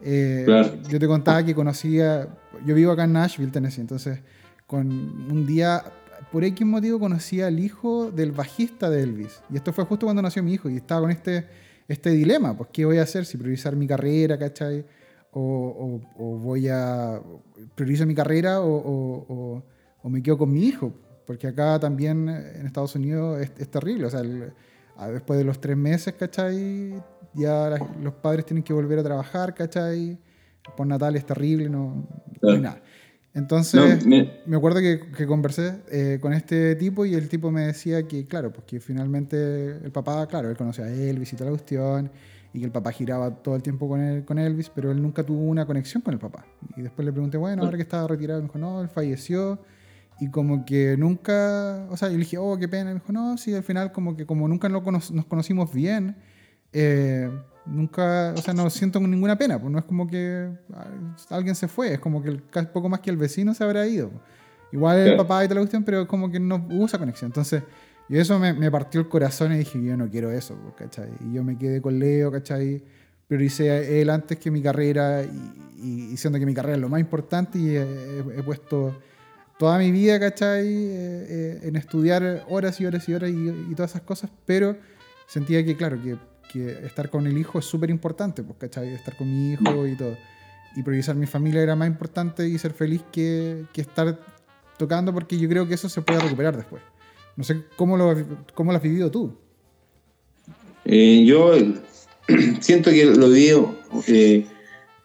Eh, 0.00 0.46
yo 0.88 0.98
te 0.98 1.06
contaba 1.06 1.44
que 1.44 1.54
conocía, 1.54 2.28
yo 2.64 2.74
vivo 2.74 2.92
acá 2.92 3.04
en 3.04 3.12
Nashville, 3.12 3.50
Tennessee, 3.50 3.80
entonces 3.80 4.20
con 4.66 4.86
un 4.86 5.46
día, 5.46 5.82
por 6.30 6.44
X 6.44 6.66
motivo, 6.66 6.98
conocí 6.98 7.40
al 7.40 7.58
hijo 7.58 8.10
del 8.10 8.32
bajista 8.32 8.90
de 8.90 9.02
Elvis. 9.02 9.40
Y 9.50 9.56
esto 9.56 9.72
fue 9.72 9.84
justo 9.84 10.06
cuando 10.06 10.22
nació 10.22 10.42
mi 10.42 10.52
hijo 10.52 10.68
y 10.68 10.76
estaba 10.76 11.00
con 11.00 11.10
este, 11.10 11.46
este 11.88 12.10
dilema, 12.10 12.56
pues, 12.56 12.68
¿qué 12.72 12.84
voy 12.84 12.98
a 12.98 13.02
hacer? 13.02 13.24
Si 13.24 13.38
priorizar 13.38 13.74
mi 13.76 13.86
carrera, 13.86 14.38
¿cachai? 14.38 14.84
O, 15.32 16.00
voy 16.16 16.68
a 16.68 17.20
priorizar 17.74 18.06
mi 18.06 18.14
carrera 18.14 18.60
o, 18.60 19.62
me 20.04 20.22
quedo 20.22 20.38
con 20.38 20.52
mi 20.52 20.64
hijo. 20.64 20.92
Porque 21.26 21.46
acá 21.46 21.78
también 21.78 22.28
en 22.28 22.66
Estados 22.66 22.94
Unidos 22.94 23.40
es, 23.40 23.70
terrible. 23.70 24.06
O 24.06 24.10
sea, 24.10 24.22
después 25.10 25.38
de 25.38 25.44
los 25.44 25.60
tres 25.60 25.76
meses, 25.76 26.14
¿cachai? 26.14 26.94
Ya 27.34 27.76
los 28.02 28.14
padres 28.14 28.46
tienen 28.46 28.62
que 28.62 28.72
volver 28.72 28.98
a 28.98 29.02
trabajar, 29.02 29.54
¿cachai? 29.54 30.18
Por 30.76 30.86
Natal 30.86 31.16
es 31.16 31.24
terrible, 31.24 31.68
no, 31.68 32.06
no 32.42 32.50
hay 32.50 32.60
nada. 32.60 32.82
Entonces, 33.34 34.04
me... 34.04 34.56
acuerdo 34.56 34.80
que, 34.80 35.26
conversé 35.26 35.74
eh, 35.90 36.18
con 36.20 36.32
este 36.32 36.74
tipo 36.74 37.04
y 37.04 37.14
el 37.14 37.28
tipo 37.28 37.50
me 37.50 37.66
decía 37.66 38.02
que, 38.08 38.26
claro, 38.26 38.52
pues 38.52 38.64
que 38.64 38.80
finalmente 38.80 39.78
el 39.84 39.92
papá, 39.92 40.26
claro, 40.26 40.50
él 40.50 40.56
conocía 40.56 40.86
a 40.86 40.92
Elvis 40.92 41.32
y 41.32 41.36
toda 41.36 41.50
la 41.50 41.56
cuestión, 41.56 42.10
y 42.52 42.60
que 42.60 42.64
el 42.64 42.72
papá 42.72 42.92
giraba 42.92 43.30
todo 43.30 43.56
el 43.56 43.62
tiempo 43.62 43.88
con, 43.88 44.00
él, 44.00 44.24
con 44.24 44.38
Elvis, 44.38 44.70
pero 44.70 44.90
él 44.90 45.02
nunca 45.02 45.24
tuvo 45.24 45.42
una 45.42 45.66
conexión 45.66 46.02
con 46.02 46.14
el 46.14 46.20
papá. 46.20 46.44
Y 46.76 46.82
después 46.82 47.04
le 47.04 47.12
pregunté, 47.12 47.36
bueno, 47.36 47.62
ahora 47.62 47.76
que 47.76 47.82
estaba 47.82 48.08
retirado, 48.08 48.40
me 48.40 48.46
dijo, 48.46 48.58
no, 48.58 48.80
él 48.80 48.88
falleció, 48.88 49.58
y 50.20 50.30
como 50.30 50.64
que 50.64 50.96
nunca, 50.96 51.86
o 51.90 51.96
sea, 51.96 52.08
yo 52.08 52.14
le 52.14 52.20
dije, 52.20 52.38
oh, 52.38 52.56
qué 52.58 52.68
pena, 52.68 52.90
y 52.90 52.94
me 52.94 53.00
dijo, 53.00 53.12
no, 53.12 53.36
sí, 53.36 53.54
al 53.54 53.62
final 53.62 53.92
como 53.92 54.16
que 54.16 54.26
como 54.26 54.48
nunca 54.48 54.68
nos 54.68 54.82
conocimos 55.28 55.72
bien, 55.72 56.16
eh, 56.72 57.30
nunca, 57.66 58.34
o 58.36 58.40
sea, 58.40 58.52
no 58.52 58.68
siento 58.70 58.98
ninguna 59.00 59.36
pena, 59.36 59.60
pues 59.60 59.70
no 59.70 59.78
es 59.78 59.84
como 59.84 60.06
que 60.06 60.50
alguien 61.30 61.54
se 61.54 61.68
fue, 61.68 61.94
es 61.94 62.00
como 62.00 62.22
que 62.22 62.30
el, 62.30 62.68
poco 62.72 62.88
más 62.88 63.00
que 63.00 63.10
el 63.10 63.16
vecino 63.16 63.54
se 63.54 63.62
habrá 63.62 63.86
ido. 63.86 64.10
Igual 64.72 64.98
el 64.98 65.16
papá 65.16 65.44
y 65.44 65.48
toda 65.48 65.56
la 65.56 65.60
cuestión, 65.62 65.82
pero 65.82 66.06
como 66.06 66.30
que 66.30 66.38
no 66.38 66.66
hubo 66.70 66.84
esa 66.84 66.98
conexión. 66.98 67.28
Entonces, 67.28 67.62
y 68.08 68.16
eso 68.16 68.38
me, 68.38 68.70
partió 68.70 69.00
el 69.00 69.08
corazón 69.08 69.52
y 69.52 69.58
dije, 69.58 69.82
yo 69.82 69.96
no 69.96 70.08
quiero 70.08 70.30
eso, 70.30 70.56
pues, 70.62 70.74
¿cachai? 70.74 71.10
Y 71.20 71.34
yo 71.34 71.44
me 71.44 71.58
quedé 71.58 71.80
con 71.82 71.98
Leo, 71.98 72.32
¿cachai? 72.32 72.82
Prioricé 73.26 73.70
a 73.70 73.78
él 73.80 74.10
antes 74.10 74.38
que 74.38 74.50
mi 74.50 74.62
carrera 74.62 75.22
y, 75.22 76.12
y, 76.12 76.16
siendo 76.16 76.38
que 76.38 76.46
mi 76.46 76.54
carrera 76.54 76.76
es 76.76 76.80
lo 76.80 76.88
más 76.88 77.00
importante 77.00 77.58
y 77.58 77.76
he, 77.76 78.42
puesto 78.44 78.98
toda 79.58 79.78
mi 79.78 79.90
vida, 79.90 80.18
¿cachai? 80.18 80.66
Eh, 80.66 81.26
eh, 81.28 81.60
en 81.64 81.76
estudiar 81.76 82.44
horas 82.48 82.80
y 82.80 82.86
horas 82.86 83.08
y 83.08 83.14
horas 83.14 83.30
y, 83.30 83.48
y 83.70 83.74
todas 83.74 83.90
esas 83.90 84.02
cosas, 84.02 84.30
pero 84.46 84.76
sentía 85.26 85.62
que, 85.64 85.76
claro, 85.76 86.02
que 86.02 86.16
que 86.48 86.86
estar 86.86 87.10
con 87.10 87.26
el 87.26 87.38
hijo 87.38 87.58
es 87.58 87.64
súper 87.64 87.90
importante, 87.90 88.42
pues, 88.42 88.58
¿cachai? 88.58 88.88
Estar 88.94 89.16
con 89.16 89.30
mi 89.30 89.52
hijo 89.52 89.86
y 89.86 89.94
todo. 89.94 90.16
Y 90.74 90.82
priorizar 90.82 91.14
mi 91.14 91.26
familia 91.26 91.62
era 91.62 91.76
más 91.76 91.88
importante 91.88 92.48
y 92.48 92.58
ser 92.58 92.72
feliz 92.72 93.02
que, 93.12 93.64
que 93.72 93.82
estar 93.82 94.18
tocando 94.76 95.12
porque 95.12 95.38
yo 95.38 95.48
creo 95.48 95.68
que 95.68 95.74
eso 95.74 95.88
se 95.88 96.02
puede 96.02 96.20
recuperar 96.20 96.56
después. 96.56 96.82
No 97.38 97.44
sé 97.44 97.62
cómo 97.76 97.96
lo, 97.96 98.16
cómo 98.52 98.72
lo 98.72 98.78
has 98.78 98.82
vivido 98.82 99.12
tú. 99.12 99.32
Eh, 100.84 101.24
yo 101.24 101.52
siento 102.60 102.90
que 102.90 103.04
lo 103.04 103.30
vivo 103.30 103.76
eh, 104.08 104.44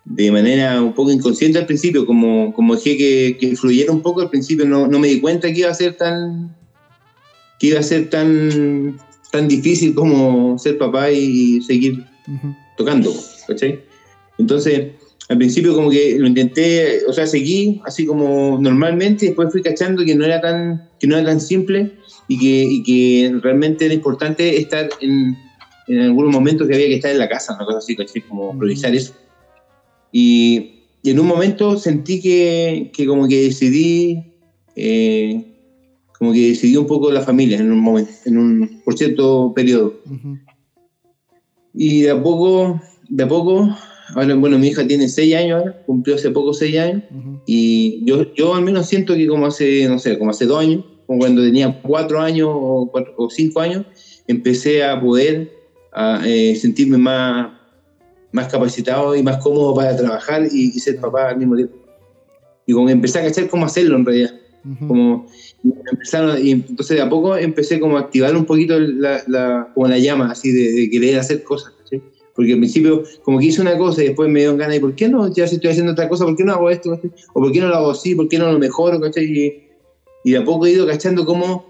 de 0.03 0.31
manera 0.31 0.81
un 0.81 0.93
poco 0.93 1.11
inconsciente 1.11 1.59
al 1.59 1.67
principio, 1.67 2.07
como, 2.07 2.51
como 2.55 2.75
dejé 2.75 2.97
que, 2.97 3.37
que 3.39 3.55
fluyera 3.55 3.91
un 3.91 4.01
poco 4.01 4.21
al 4.21 4.31
principio, 4.31 4.65
no, 4.65 4.87
no, 4.87 4.97
me 4.97 5.09
di 5.09 5.21
cuenta 5.21 5.53
que 5.53 5.59
iba 5.59 5.69
a 5.69 5.75
ser 5.75 5.95
tan 5.95 6.55
que 7.59 7.67
iba 7.67 7.79
a 7.79 7.83
ser 7.83 8.09
tan 8.09 8.97
tan 9.31 9.47
difícil 9.47 9.93
como 9.93 10.57
ser 10.57 10.79
papá 10.79 11.11
y, 11.11 11.61
seguir 11.61 12.03
tocando, 12.77 13.13
¿cachai? 13.47 13.79
Entonces, 14.39 14.87
al 15.29 15.37
principio 15.37 15.75
como 15.75 15.91
que 15.91 16.17
lo 16.17 16.25
intenté, 16.25 17.05
o 17.07 17.13
sea, 17.13 17.27
seguí 17.27 17.79
así 17.85 18.07
como 18.07 18.57
normalmente, 18.59 19.25
y 19.25 19.27
después 19.29 19.51
fui 19.51 19.61
cachando 19.61 20.03
que 20.03 20.15
no 20.15 20.25
era 20.25 20.41
tan, 20.41 20.89
que 20.99 21.05
no 21.05 21.15
era 21.15 21.27
tan 21.27 21.39
simple 21.39 21.93
y 22.27 22.39
que, 22.39 22.63
y 22.63 22.83
que 22.83 23.39
realmente 23.41 23.85
era 23.85 23.93
importante 23.93 24.57
estar 24.57 24.89
en, 25.01 25.37
en 25.87 25.99
algunos 25.99 26.31
momentos 26.31 26.67
que 26.67 26.75
había 26.75 26.87
que 26.87 26.95
estar 26.95 27.11
en 27.11 27.19
la 27.19 27.29
casa, 27.29 27.55
una 27.55 27.65
cosa 27.65 27.79
así, 27.79 27.95
¿cachai? 27.95 28.21
Como 28.21 28.57
priorizar 28.57 28.95
eso. 28.95 29.13
Y, 30.11 30.83
y, 31.01 31.09
en 31.11 31.19
un 31.19 31.27
momento 31.27 31.77
sentí 31.77 32.21
que, 32.21 32.91
que 32.93 33.05
como 33.05 33.27
que 33.27 33.43
decidí, 33.43 34.23
eh, 34.75 35.45
como 36.17 36.33
que 36.33 36.49
decidí 36.49 36.77
un 36.77 36.87
poco 36.87 37.11
la 37.11 37.21
familia 37.21 37.57
en 37.57 37.71
un 37.71 37.79
momento, 37.79 38.11
en 38.25 38.37
un, 38.37 38.81
por 38.85 38.97
cierto 38.97 39.53
periodo. 39.53 39.99
Y 41.73 42.03
de 42.03 42.11
a 42.11 42.21
poco, 42.21 42.79
de 43.09 43.23
a 43.23 43.27
poco, 43.27 43.75
ahora, 44.15 44.35
bueno, 44.35 44.59
mi 44.59 44.67
hija 44.67 44.87
tiene 44.87 45.09
seis 45.09 45.35
años 45.35 45.59
ahora, 45.59 45.83
cumplió 45.85 46.15
hace 46.15 46.29
poco 46.29 46.53
seis 46.53 46.77
años, 46.77 47.03
y 47.47 48.05
yo, 48.05 48.33
yo 48.35 48.53
al 48.53 48.63
menos 48.63 48.87
siento 48.87 49.15
que 49.15 49.27
como 49.27 49.47
hace, 49.47 49.87
no 49.89 49.97
sé, 49.97 50.19
como 50.19 50.29
hace 50.29 50.45
dos 50.45 50.59
años, 50.59 50.85
como 51.05 51.19
cuando 51.19 51.41
tenía 51.41 51.81
cuatro 51.81 52.19
años 52.19 52.49
o, 52.51 52.89
cuatro, 52.91 53.13
o 53.17 53.29
cinco 53.29 53.61
años, 53.61 53.85
empecé 54.27 54.83
a 54.83 54.99
poder 54.99 55.51
a, 55.91 56.21
eh, 56.25 56.55
sentirme 56.55 56.97
más, 56.97 57.51
más 58.31 58.51
capacitado 58.51 59.15
y 59.15 59.23
más 59.23 59.37
cómodo 59.37 59.75
para 59.75 59.95
trabajar 59.95 60.47
y, 60.51 60.71
ser 60.79 60.99
papá 60.99 61.29
al 61.29 61.37
mismo 61.37 61.55
tiempo. 61.55 61.75
Y 62.65 62.73
como 62.73 62.89
empecé 62.89 63.19
a 63.19 63.23
cachar 63.23 63.47
cómo 63.47 63.65
hacerlo 63.65 63.97
en 63.97 64.05
realidad. 64.05 64.31
Como 64.87 65.27
empezaron, 65.91 66.45
y 66.45 66.51
entonces 66.51 66.95
de 66.95 67.01
a 67.01 67.09
poco 67.09 67.35
empecé 67.35 67.81
como 67.81 67.97
a 67.97 68.01
activar 68.01 68.33
un 68.35 68.45
poquito 68.45 68.79
la, 68.79 69.21
la 69.27 69.69
como 69.73 69.89
la 69.89 69.97
llama 69.97 70.31
así 70.31 70.51
de, 70.51 70.89
querer 70.89 71.19
hacer 71.19 71.43
cosas, 71.43 71.73
Porque 72.33 72.53
al 72.53 72.59
principio 72.59 73.03
como 73.23 73.39
que 73.39 73.47
hice 73.47 73.61
una 73.61 73.77
cosa 73.77 74.01
y 74.01 74.07
después 74.07 74.29
me 74.29 74.39
dio 74.39 74.55
ganas, 74.55 74.77
¿y 74.77 74.79
por 74.79 74.95
qué 74.95 75.09
no? 75.09 75.27
Ya 75.33 75.47
si 75.47 75.55
estoy 75.55 75.71
haciendo 75.71 75.91
otra 75.91 76.07
cosa, 76.07 76.23
¿por 76.23 76.37
qué 76.37 76.45
no 76.45 76.53
hago 76.53 76.69
esto? 76.69 76.97
¿O 77.33 77.41
por 77.41 77.51
qué 77.51 77.59
no 77.59 77.67
lo 77.67 77.75
hago 77.75 77.91
así? 77.91 78.15
¿Por 78.15 78.29
qué 78.29 78.39
no 78.39 78.53
lo 78.53 78.57
mejoro? 78.57 79.01
Y, 79.17 79.62
y 80.23 80.31
de 80.31 80.37
a 80.37 80.45
poco 80.45 80.65
he 80.65 80.71
ido 80.71 80.87
cachando 80.87 81.25
cómo, 81.25 81.65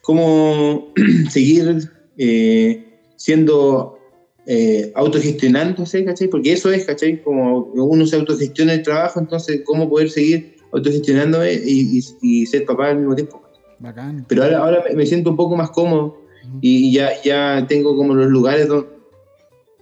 cómo 0.00 0.92
seguir 1.30 1.88
eh, 2.18 2.84
siendo 3.16 3.98
eh, 4.46 4.92
autogestionándose, 4.94 6.04
¿cachai? 6.04 6.28
Porque 6.28 6.52
eso 6.52 6.70
es, 6.72 6.84
¿cachai? 6.84 7.22
Como 7.22 7.66
uno 7.74 8.06
se 8.06 8.16
autogestiona 8.16 8.74
el 8.74 8.82
trabajo, 8.82 9.20
entonces, 9.20 9.62
¿cómo 9.64 9.88
poder 9.88 10.10
seguir 10.10 10.56
autogestionándome 10.72 11.52
y, 11.64 12.00
y, 12.22 12.46
ser 12.46 12.64
papá 12.64 12.90
al 12.90 12.98
mismo 12.98 13.14
tiempo? 13.14 13.42
Bacán. 13.78 14.24
Pero 14.28 14.44
ahora, 14.44 14.58
ahora 14.58 14.84
me 14.94 15.06
siento 15.06 15.30
un 15.30 15.36
poco 15.36 15.56
más 15.56 15.70
cómodo 15.70 16.18
y 16.60 16.92
ya, 16.92 17.10
ya 17.22 17.66
tengo 17.68 17.96
como 17.96 18.14
los 18.14 18.28
lugares 18.28 18.68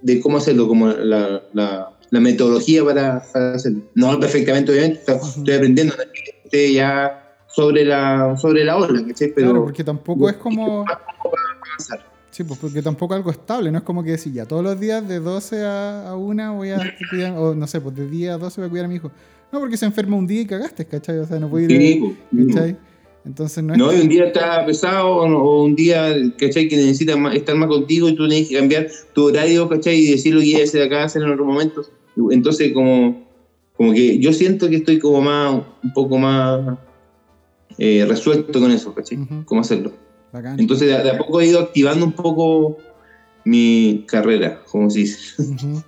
de 0.02 0.20
cómo 0.20 0.38
hacerlo, 0.38 0.68
como 0.68 0.88
la, 0.88 1.42
la, 1.52 1.98
la 2.10 2.20
metodología 2.20 2.84
para, 2.84 3.16
hacerlo. 3.16 3.82
No 3.94 4.18
perfectamente, 4.20 4.72
obviamente, 4.72 5.00
estoy 5.00 5.54
aprendiendo, 5.54 5.94
ya 6.52 7.29
sobre 7.54 7.84
la, 7.84 8.36
sobre 8.36 8.64
la 8.64 8.76
ola, 8.76 9.04
¿cachai? 9.06 9.32
Pero, 9.34 9.48
claro, 9.48 9.64
porque 9.64 9.84
tampoco 9.84 10.28
es 10.28 10.36
como... 10.36 10.84
Sí, 12.30 12.44
pues 12.44 12.60
porque 12.60 12.80
tampoco 12.80 13.14
algo 13.14 13.30
estable, 13.30 13.72
no 13.72 13.78
es 13.78 13.84
como 13.84 14.04
que 14.04 14.12
decir, 14.12 14.32
ya 14.32 14.46
todos 14.46 14.62
los 14.62 14.78
días 14.78 15.06
de 15.06 15.18
12 15.18 15.64
a, 15.64 16.14
1 16.16 16.54
voy 16.54 16.70
a 16.70 16.78
cuidar, 17.10 17.36
o 17.36 17.54
no 17.54 17.66
sé, 17.66 17.80
pues 17.80 17.96
de 17.96 18.08
10 18.08 18.32
a 18.32 18.38
12 18.38 18.60
voy 18.60 18.68
a 18.68 18.70
cuidar 18.70 18.84
a 18.86 18.88
mi 18.88 18.94
hijo. 18.96 19.10
No, 19.52 19.58
porque 19.58 19.76
se 19.76 19.84
enferma 19.84 20.16
un 20.16 20.28
día 20.28 20.42
y 20.42 20.46
cagaste, 20.46 20.86
¿cachai? 20.86 21.18
O 21.18 21.26
sea, 21.26 21.40
no 21.40 21.50
puede 21.50 21.72
ir, 21.72 22.00
pues, 22.30 22.46
¿cachai? 22.46 22.76
Entonces 23.24 23.64
no 23.64 23.72
es. 23.72 23.78
No, 23.78 23.92
y 23.92 24.00
un 24.00 24.08
día 24.08 24.26
está 24.26 24.64
pesado 24.64 25.08
o 25.08 25.64
un 25.64 25.74
día, 25.74 26.14
¿cachai? 26.38 26.68
Que 26.68 26.76
necesita 26.76 27.14
estar 27.34 27.56
más 27.56 27.68
contigo 27.68 28.08
y 28.08 28.14
tú 28.14 28.28
tienes 28.28 28.48
que 28.48 28.56
cambiar 28.56 28.86
tu 29.12 29.26
horario, 29.26 29.68
¿cachai? 29.68 29.96
Y 29.96 30.12
decir 30.12 30.32
lo 30.32 30.40
que 30.40 30.46
quieres 30.46 30.68
hacer 30.68 30.82
acá, 30.82 31.04
hacer 31.04 31.22
en 31.22 31.32
otros 31.32 31.46
momentos. 31.46 31.90
Entonces, 32.30 32.72
como, 32.72 33.26
como 33.76 33.92
que 33.92 34.20
yo 34.20 34.32
siento 34.32 34.70
que 34.70 34.76
estoy 34.76 35.00
como 35.00 35.20
más, 35.20 35.62
un 35.82 35.92
poco 35.92 36.16
más 36.16 36.78
eh, 37.80 38.04
resuelto 38.06 38.60
con 38.60 38.70
eso, 38.70 38.94
¿cachai? 38.94 39.26
¿Cómo 39.46 39.62
hacerlo? 39.62 39.90
Entonces, 40.58 40.86
de, 40.86 41.10
a 41.10 41.16
poco 41.16 41.40
he 41.40 41.46
ido 41.46 41.60
activando 41.60 42.04
un 42.04 42.12
poco 42.12 42.76
mi 43.46 44.04
carrera, 44.06 44.62
como 44.70 44.90
se 44.90 45.00
dice. 45.00 45.42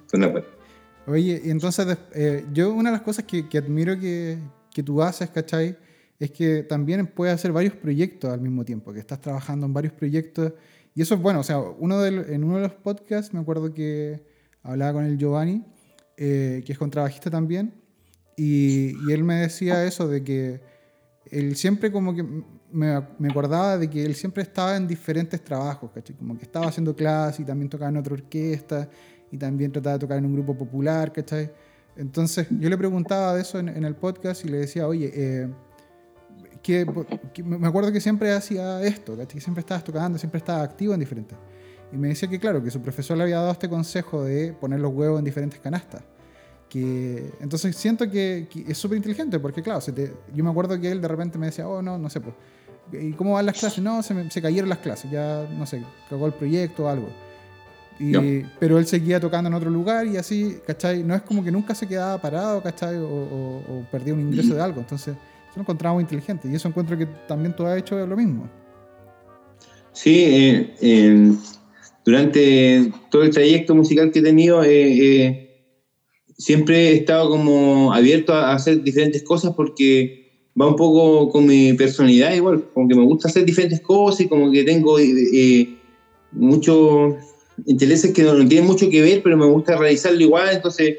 Oye, 1.07 1.43
y 1.45 1.51
entonces, 1.51 1.99
eh, 2.15 2.47
yo 2.51 2.73
una 2.73 2.91
de 2.91 2.97
las 2.97 3.03
cosas 3.03 3.27
que, 3.27 3.47
admiro 3.59 4.01
que, 4.01 4.39
que, 4.73 4.83
tú 4.83 5.03
haces, 5.03 5.29
¿cachai? 5.29 5.77
Es 6.19 6.31
que 6.31 6.63
también 6.63 7.07
puedes 7.07 7.35
hacer 7.35 7.53
varios 7.53 7.75
proyectos 7.75 8.33
al 8.33 8.41
mismo 8.41 8.65
tiempo, 8.65 8.91
que 8.95 9.01
estás 9.01 9.21
trabajando 9.21 9.67
en 9.67 9.75
varios 9.75 9.93
proyectos. 9.93 10.55
Y 10.95 11.03
eso 11.03 11.15
es 11.15 11.21
bueno, 11.21 11.41
o 11.41 11.45
sea, 11.45 11.59
uno 11.59 12.01
de, 12.01 12.35
en 12.35 12.43
uno 12.43 12.57
de 12.57 12.63
los 12.63 12.73
podcasts 12.73 13.35
me 13.35 13.41
acuerdo 13.41 13.75
que 13.75 14.23
hablaba 14.63 14.95
con 14.95 15.05
el 15.05 15.19
Giovanni, 15.19 15.63
eh, 16.17 16.63
que 16.65 16.73
es 16.73 16.79
contrabajista 16.79 17.31
también, 17.31 17.75
y, 18.35 18.95
y 19.07 19.13
él 19.13 19.25
me 19.25 19.35
decía 19.35 19.85
eso 19.85 20.09
de 20.09 20.25
que 20.25 20.72
él 21.33 21.57
siempre 21.57 21.91
como 21.91 22.15
que 22.15 22.23
me, 22.23 23.03
me, 23.19 23.29
acordaba 23.31 23.79
de 23.79 23.89
que 23.89 24.05
él 24.05 24.15
siempre 24.15 24.43
estaba 24.43 24.77
en 24.77 24.87
diferentes 24.87 25.43
trabajos, 25.43 25.91
¿cachai? 25.91 26.15
Como 26.15 26.37
que 26.37 26.45
estaba 26.45 26.67
haciendo 26.69 26.95
clases 26.95 27.41
y 27.41 27.45
también 27.45 27.71
tocaba 27.71 27.91
en 27.91 27.97
otra 27.97 28.13
orquesta 28.13 28.89
y 29.31 29.39
también 29.39 29.73
trataba 29.73 29.95
de 29.95 30.01
tocar 30.01 30.19
en 30.19 30.27
un 30.27 30.35
grupo 30.35 30.57
popular, 30.57 31.11
¿cachai? 31.11 31.51
Entonces 31.97 32.47
yo 32.51 32.69
le 32.69 32.77
preguntaba 32.77 33.35
de 33.35 33.43
eso 33.43 33.59
en, 33.59 33.85
el 33.85 33.97
podcast 33.97 34.45
y 34.45 34.49
le 34.49 34.59
decía, 34.59 34.87
oye, 34.87 35.11
eh, 35.15 35.49
que, 36.63 36.87
me 37.43 37.67
acuerdo 37.67 37.93
que 37.93 38.01
siempre 38.01 38.33
hacía 38.33 38.83
esto. 38.83 39.17
Que 39.27 39.41
siempre 39.41 39.61
estabas 39.61 39.85
tocando, 39.85 40.19
siempre 40.19 40.39
estaba 40.39 40.63
activo 40.63 40.95
en 40.95 41.01
diferentes. 41.01 41.37
Y 41.93 41.97
me 41.97 42.09
decía 42.09 42.29
que 42.29 42.39
claro, 42.39 42.63
que 42.63 42.71
su 42.71 42.81
profesor 42.81 43.17
le 43.17 43.25
había 43.25 43.37
dado 43.37 43.53
este 43.53 43.69
consejo 43.69 44.25
de 44.25 44.53
poner 44.53 44.81
los 44.81 44.93
huevos 44.93 45.19
en 45.19 45.25
diferentes 45.25 45.61
canastas. 45.61 46.03
Que, 46.73 47.31
entonces 47.41 47.77
siento 47.77 48.11
que, 48.11 48.49
es 48.67 48.79
súper 48.79 48.97
inteligente 48.97 49.39
porque 49.39 49.63
claro, 49.63 49.81
yo 50.35 50.43
me 50.43 50.49
acuerdo 50.49 50.81
que 50.81 50.91
él 50.91 51.03
de 51.03 51.09
repente 51.09 51.37
me 51.37 51.47
decía, 51.47 51.69
oh 51.69 51.83
no, 51.83 51.99
no 51.99 52.09
sé, 52.09 52.21
pues 52.21 52.35
¿Y 52.93 53.13
cómo 53.13 53.35
van 53.35 53.47
las 53.47 53.59
clases? 53.59 53.83
No, 53.83 54.03
se, 54.03 54.31
se 54.31 54.43
cayeron 54.43 54.69
las 54.69 54.79
clases, 54.79 55.11
ya 55.11 55.47
no 55.57 55.67
sé, 55.67 55.83
cagó 56.09 56.27
el 56.27 56.33
proyecto 56.33 56.85
o 56.85 56.89
algo. 56.89 57.09
Pero 58.59 58.79
él 58.79 58.87
seguía 58.87 59.21
tocando 59.21 59.49
en 59.49 59.55
otro 59.55 59.71
lugar 59.71 60.07
y 60.07 60.17
así, 60.17 60.57
¿cachai? 60.67 61.03
No 61.03 61.15
es 61.15 61.23
como 61.23 61.45
que 61.45 61.53
nunca 61.53 61.75
se 61.75 61.87
quedaba 61.87 62.21
parado, 62.21 62.63
¿cachai? 62.63 62.97
O, 62.97 63.07
o, 63.07 63.87
perdía 63.91 64.15
un 64.15 64.21
ingreso 64.21 64.55
de 64.55 64.63
algo. 64.63 64.81
Entonces, 64.81 65.15
eso 65.15 65.57
lo 65.57 65.63
encontraba 65.63 65.95
muy 65.95 66.03
inteligente. 66.03 66.49
Y 66.51 66.55
eso 66.55 66.69
encuentro 66.69 66.99
que 66.99 67.07
también 67.29 67.55
tú 67.55 67.65
has 67.65 67.79
hecho 67.79 68.05
lo 68.07 68.17
mismo. 68.17 68.49
Sí, 69.93 70.25
eh, 70.81 71.33
durante 72.05 72.93
todo 73.11 73.23
el 73.23 73.31
trayecto 73.31 73.75
musical 73.75 74.11
que 74.11 74.19
he 74.19 74.23
tenido, 74.23 74.65
eh, 74.65 75.27
eh, 75.27 75.42
siempre 76.39 76.91
he 76.91 76.97
estado 76.97 77.31
como 77.31 77.93
abierto 77.93 78.33
a 78.33 78.55
hacer 78.55 78.83
diferentes 78.83 79.23
cosas 79.23 79.53
porque 79.57 80.23
va 80.61 80.69
un 80.69 80.77
poco 80.77 81.31
con 81.31 81.47
mi 81.47 81.73
personalidad 81.75 82.35
igual, 82.35 82.65
como 82.73 82.89
que 82.89 82.95
me 82.95 83.05
gusta 83.05 83.29
hacer 83.29 83.45
diferentes 83.45 83.81
cosas 83.81 84.23
y 84.23 84.29
como 84.29 84.51
que 84.51 84.65
tengo 84.65 84.99
eh, 84.99 85.13
eh, 85.33 85.79
muchos 86.33 87.15
intereses 87.67 88.13
que 88.13 88.23
no, 88.23 88.47
tienen 88.47 88.67
mucho 88.67 88.89
que 88.91 89.03
ver, 89.03 89.23
pero 89.23 89.37
me 89.37 89.47
gusta 89.47 89.77
realizarlo 89.77 90.21
igual, 90.21 90.49
entonces 90.53 90.97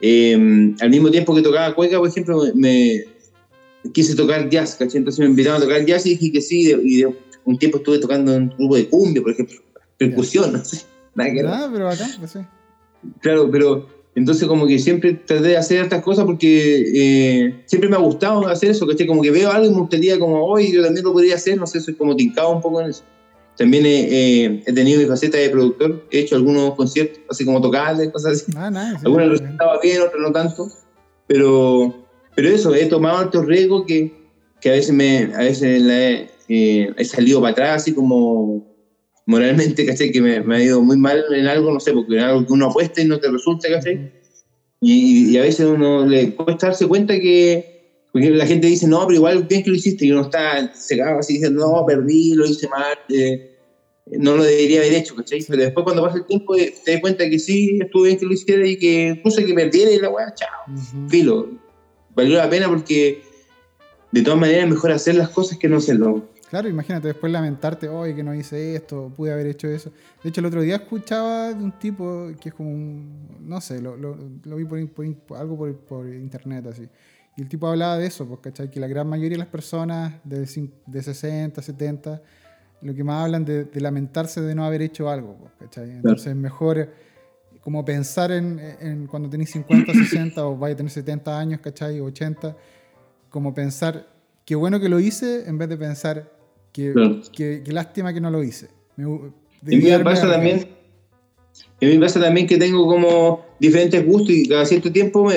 em, 0.00 0.74
al 0.80 0.90
mismo 0.90 1.10
tiempo 1.10 1.34
que 1.34 1.42
tocaba 1.42 1.74
cueca, 1.74 1.98
por 1.98 2.08
ejemplo, 2.08 2.42
me, 2.54 3.04
quise 3.92 4.14
tocar 4.14 4.48
jazz, 4.48 4.76
¿cachai? 4.76 4.98
Entonces 4.98 5.20
me 5.20 5.26
invitaron 5.26 5.60
a 5.60 5.64
tocar 5.64 5.84
jazz 5.84 6.06
y 6.06 6.10
dije 6.10 6.32
que 6.32 6.40
sí, 6.40 6.72
y 6.82 6.98
de, 6.98 7.14
un 7.44 7.58
tiempo 7.58 7.78
estuve 7.78 7.98
tocando 7.98 8.34
en 8.34 8.44
un 8.44 8.48
grupo 8.56 8.76
de 8.76 8.88
cumbia, 8.88 9.22
por 9.22 9.32
ejemplo, 9.32 9.56
percusión, 9.98 10.52
no 10.52 10.64
sé. 10.64 10.82
Nada 11.14 11.32
que 11.32 11.40
ah, 11.40 11.70
pero 11.72 11.88
acá, 11.88 12.06
pues 12.18 12.32
sí. 12.32 12.40
Claro, 13.20 13.50
pero 13.50 13.86
entonces 14.16 14.48
como 14.48 14.66
que 14.66 14.78
siempre 14.78 15.12
traté 15.12 15.48
de 15.48 15.56
hacer 15.58 15.82
estas 15.82 16.02
cosas 16.02 16.24
porque 16.24 16.84
eh, 16.94 17.62
siempre 17.66 17.90
me 17.90 17.96
ha 17.96 18.00
gustado 18.00 18.48
hacer 18.48 18.70
eso, 18.70 18.86
¿cachai? 18.86 19.06
Como 19.06 19.20
que 19.20 19.30
veo 19.30 19.52
algo 19.52 19.66
y 19.66 19.70
me 19.70 19.80
gustaría 19.80 20.18
como, 20.18 20.42
hoy 20.42 20.72
yo 20.72 20.82
también 20.82 21.04
lo 21.04 21.12
podría 21.12 21.34
hacer, 21.34 21.58
no 21.58 21.66
sé, 21.66 21.80
soy 21.82 21.94
como 21.94 22.16
tincado 22.16 22.50
un 22.50 22.62
poco 22.62 22.80
en 22.80 22.88
eso. 22.88 23.04
También 23.58 23.84
he, 23.86 24.72
tenido 24.72 25.00
mi 25.02 25.06
faceta 25.06 25.36
de 25.36 25.50
productor, 25.50 26.02
he 26.10 26.20
hecho 26.20 26.36
algunos 26.36 26.74
conciertos, 26.76 27.20
así 27.28 27.44
como 27.44 27.60
tocarles, 27.60 28.08
cosas 28.08 28.40
así. 28.40 28.52
Ah, 28.56 28.70
nice, 28.70 29.00
Algunos 29.04 29.28
resultaban 29.28 29.78
bien, 29.82 30.00
otros 30.00 30.22
no 30.22 30.32
tanto. 30.32 30.68
Pero, 31.26 32.06
pero 32.34 32.48
eso, 32.48 32.74
he 32.74 32.86
tomado 32.86 33.18
altos 33.18 33.44
riesgos 33.44 33.84
que, 33.86 34.14
que 34.62 34.70
a 34.70 34.72
veces, 34.72 34.94
me, 34.94 35.30
a 35.34 35.40
veces 35.40 35.82
eh, 36.48 36.90
he 36.96 37.04
salido 37.04 37.42
para 37.42 37.52
atrás, 37.52 37.82
así 37.82 37.92
como 37.92 38.75
moralmente, 39.26 39.84
¿cachai? 39.84 40.10
Que 40.10 40.20
me, 40.20 40.40
me, 40.40 40.56
ha 40.56 40.62
ido 40.62 40.80
muy 40.80 40.96
mal 40.96 41.24
en 41.34 41.46
algo, 41.46 41.72
no 41.72 41.80
sé, 41.80 41.92
porque 41.92 42.14
en 42.14 42.20
algo 42.20 42.46
que 42.46 42.52
uno 42.52 42.66
apuesta 42.66 43.02
y 43.02 43.06
no 43.06 43.18
te 43.18 43.30
resulta, 43.30 43.68
¿cachai? 43.68 44.12
Y, 44.80 45.32
y, 45.32 45.38
a 45.38 45.42
veces 45.42 45.66
uno 45.66 46.06
le 46.06 46.34
cuesta 46.34 46.68
darse 46.68 46.86
cuenta 46.86 47.14
que, 47.14 48.06
porque 48.12 48.30
la 48.30 48.46
gente 48.46 48.68
dice, 48.68 48.86
no, 48.86 49.06
pero 49.06 49.16
igual 49.16 49.44
bien 49.44 49.62
que 49.62 49.70
lo 49.70 49.76
hiciste, 49.76 50.06
y 50.06 50.12
uno 50.12 50.22
está 50.22 50.72
cegado 50.74 51.18
así 51.18 51.34
diciendo, 51.34 51.66
no, 51.66 51.84
perdí, 51.84 52.34
lo 52.34 52.46
hice 52.46 52.68
mal, 52.68 52.96
eh, 53.08 53.56
no 54.06 54.36
lo 54.36 54.44
debería 54.44 54.80
haber 54.80 54.94
hecho, 54.94 55.16
¿cachai? 55.16 55.44
Pero 55.48 55.62
después 55.62 55.84
cuando 55.84 56.02
pasa 56.02 56.18
el 56.18 56.26
tiempo 56.26 56.54
eh, 56.54 56.72
te 56.84 56.92
das 56.92 57.00
cuenta 57.00 57.28
que 57.28 57.38
sí, 57.38 57.78
estuvo 57.82 58.04
bien 58.04 58.18
que 58.18 58.26
lo 58.26 58.32
hiciera 58.32 58.66
y 58.66 58.78
que 58.78 59.08
incluso 59.16 59.44
que 59.44 59.54
perdiera 59.54 59.90
y 59.90 59.98
la 59.98 60.10
weá, 60.10 60.32
chao, 60.34 60.48
filo. 61.08 61.50
Valió 62.14 62.36
la 62.36 62.48
pena 62.48 62.68
porque 62.68 63.22
de 64.12 64.22
todas 64.22 64.38
maneras 64.38 64.64
es 64.64 64.70
mejor 64.70 64.92
hacer 64.92 65.16
las 65.16 65.30
cosas 65.30 65.58
que 65.58 65.68
no 65.68 65.78
hacerlo. 65.78 66.28
Claro, 66.48 66.68
imagínate 66.68 67.08
después 67.08 67.32
lamentarte, 67.32 67.88
hoy 67.88 68.14
que 68.14 68.22
no 68.22 68.32
hice 68.32 68.76
esto, 68.76 69.12
pude 69.16 69.32
haber 69.32 69.48
hecho 69.48 69.66
eso. 69.68 69.90
De 70.22 70.28
hecho, 70.28 70.40
el 70.40 70.46
otro 70.46 70.60
día 70.60 70.76
escuchaba 70.76 71.52
de 71.52 71.62
un 71.62 71.72
tipo 71.72 72.30
que 72.40 72.50
es 72.50 72.54
como 72.54 72.70
un, 72.70 73.38
no 73.40 73.60
sé, 73.60 73.80
lo, 73.82 73.96
lo, 73.96 74.16
vi 74.56 74.64
por, 74.64 75.04
algo 75.36 75.56
por, 75.56 75.76
por, 75.76 76.06
internet 76.06 76.66
así. 76.66 76.88
Y 77.36 77.42
el 77.42 77.48
tipo 77.48 77.66
hablaba 77.66 77.98
de 77.98 78.06
eso, 78.06 78.40
¿cachai? 78.40 78.70
Que 78.70 78.78
la 78.78 78.86
gran 78.86 79.08
mayoría 79.08 79.32
de 79.32 79.38
las 79.38 79.48
personas 79.48 80.14
de, 80.22 80.48
de 80.86 81.02
60, 81.02 81.60
70, 81.60 82.22
lo 82.82 82.94
que 82.94 83.02
más 83.02 83.24
hablan 83.24 83.44
de, 83.44 83.64
de 83.64 83.80
lamentarse 83.80 84.40
de 84.40 84.54
no 84.54 84.64
haber 84.64 84.82
hecho 84.82 85.10
algo, 85.10 85.36
pues, 85.36 85.52
¿cachai? 85.58 85.90
Entonces 85.90 86.28
es 86.28 86.36
mejor 86.36 86.88
como 87.60 87.84
pensar 87.84 88.30
en, 88.30 88.60
en 88.80 89.08
cuando 89.08 89.28
tenéis 89.28 89.50
50, 89.50 89.92
60 89.92 90.46
o 90.46 90.56
vaya 90.56 90.74
a 90.74 90.76
tener 90.76 90.92
70 90.92 91.36
años, 91.36 91.60
¿cachai? 91.60 92.00
80, 92.00 92.56
como 93.30 93.52
pensar, 93.52 94.06
qué 94.44 94.54
bueno 94.54 94.78
que 94.78 94.88
lo 94.88 95.00
hice, 95.00 95.48
en 95.48 95.58
vez 95.58 95.68
de 95.68 95.76
pensar, 95.76 96.35
qué, 97.32 97.62
qué, 97.64 97.72
lástima 97.72 98.12
que 98.12 98.20
no 98.20 98.30
lo 98.30 98.42
hice. 98.42 98.68
Me, 98.96 99.04
y 99.68 99.76
me 99.78 99.98
pasa 100.00 100.30
también... 100.30 100.68
A 101.80 101.84
mí 101.84 101.94
me 101.94 102.00
pasa 102.00 102.20
también 102.20 102.46
que 102.46 102.56
tengo 102.56 102.86
como 102.86 103.44
diferentes 103.58 104.04
gustos 104.04 104.30
y 104.30 104.48
cada 104.48 104.64
cierto 104.64 104.90
tiempo 104.92 105.30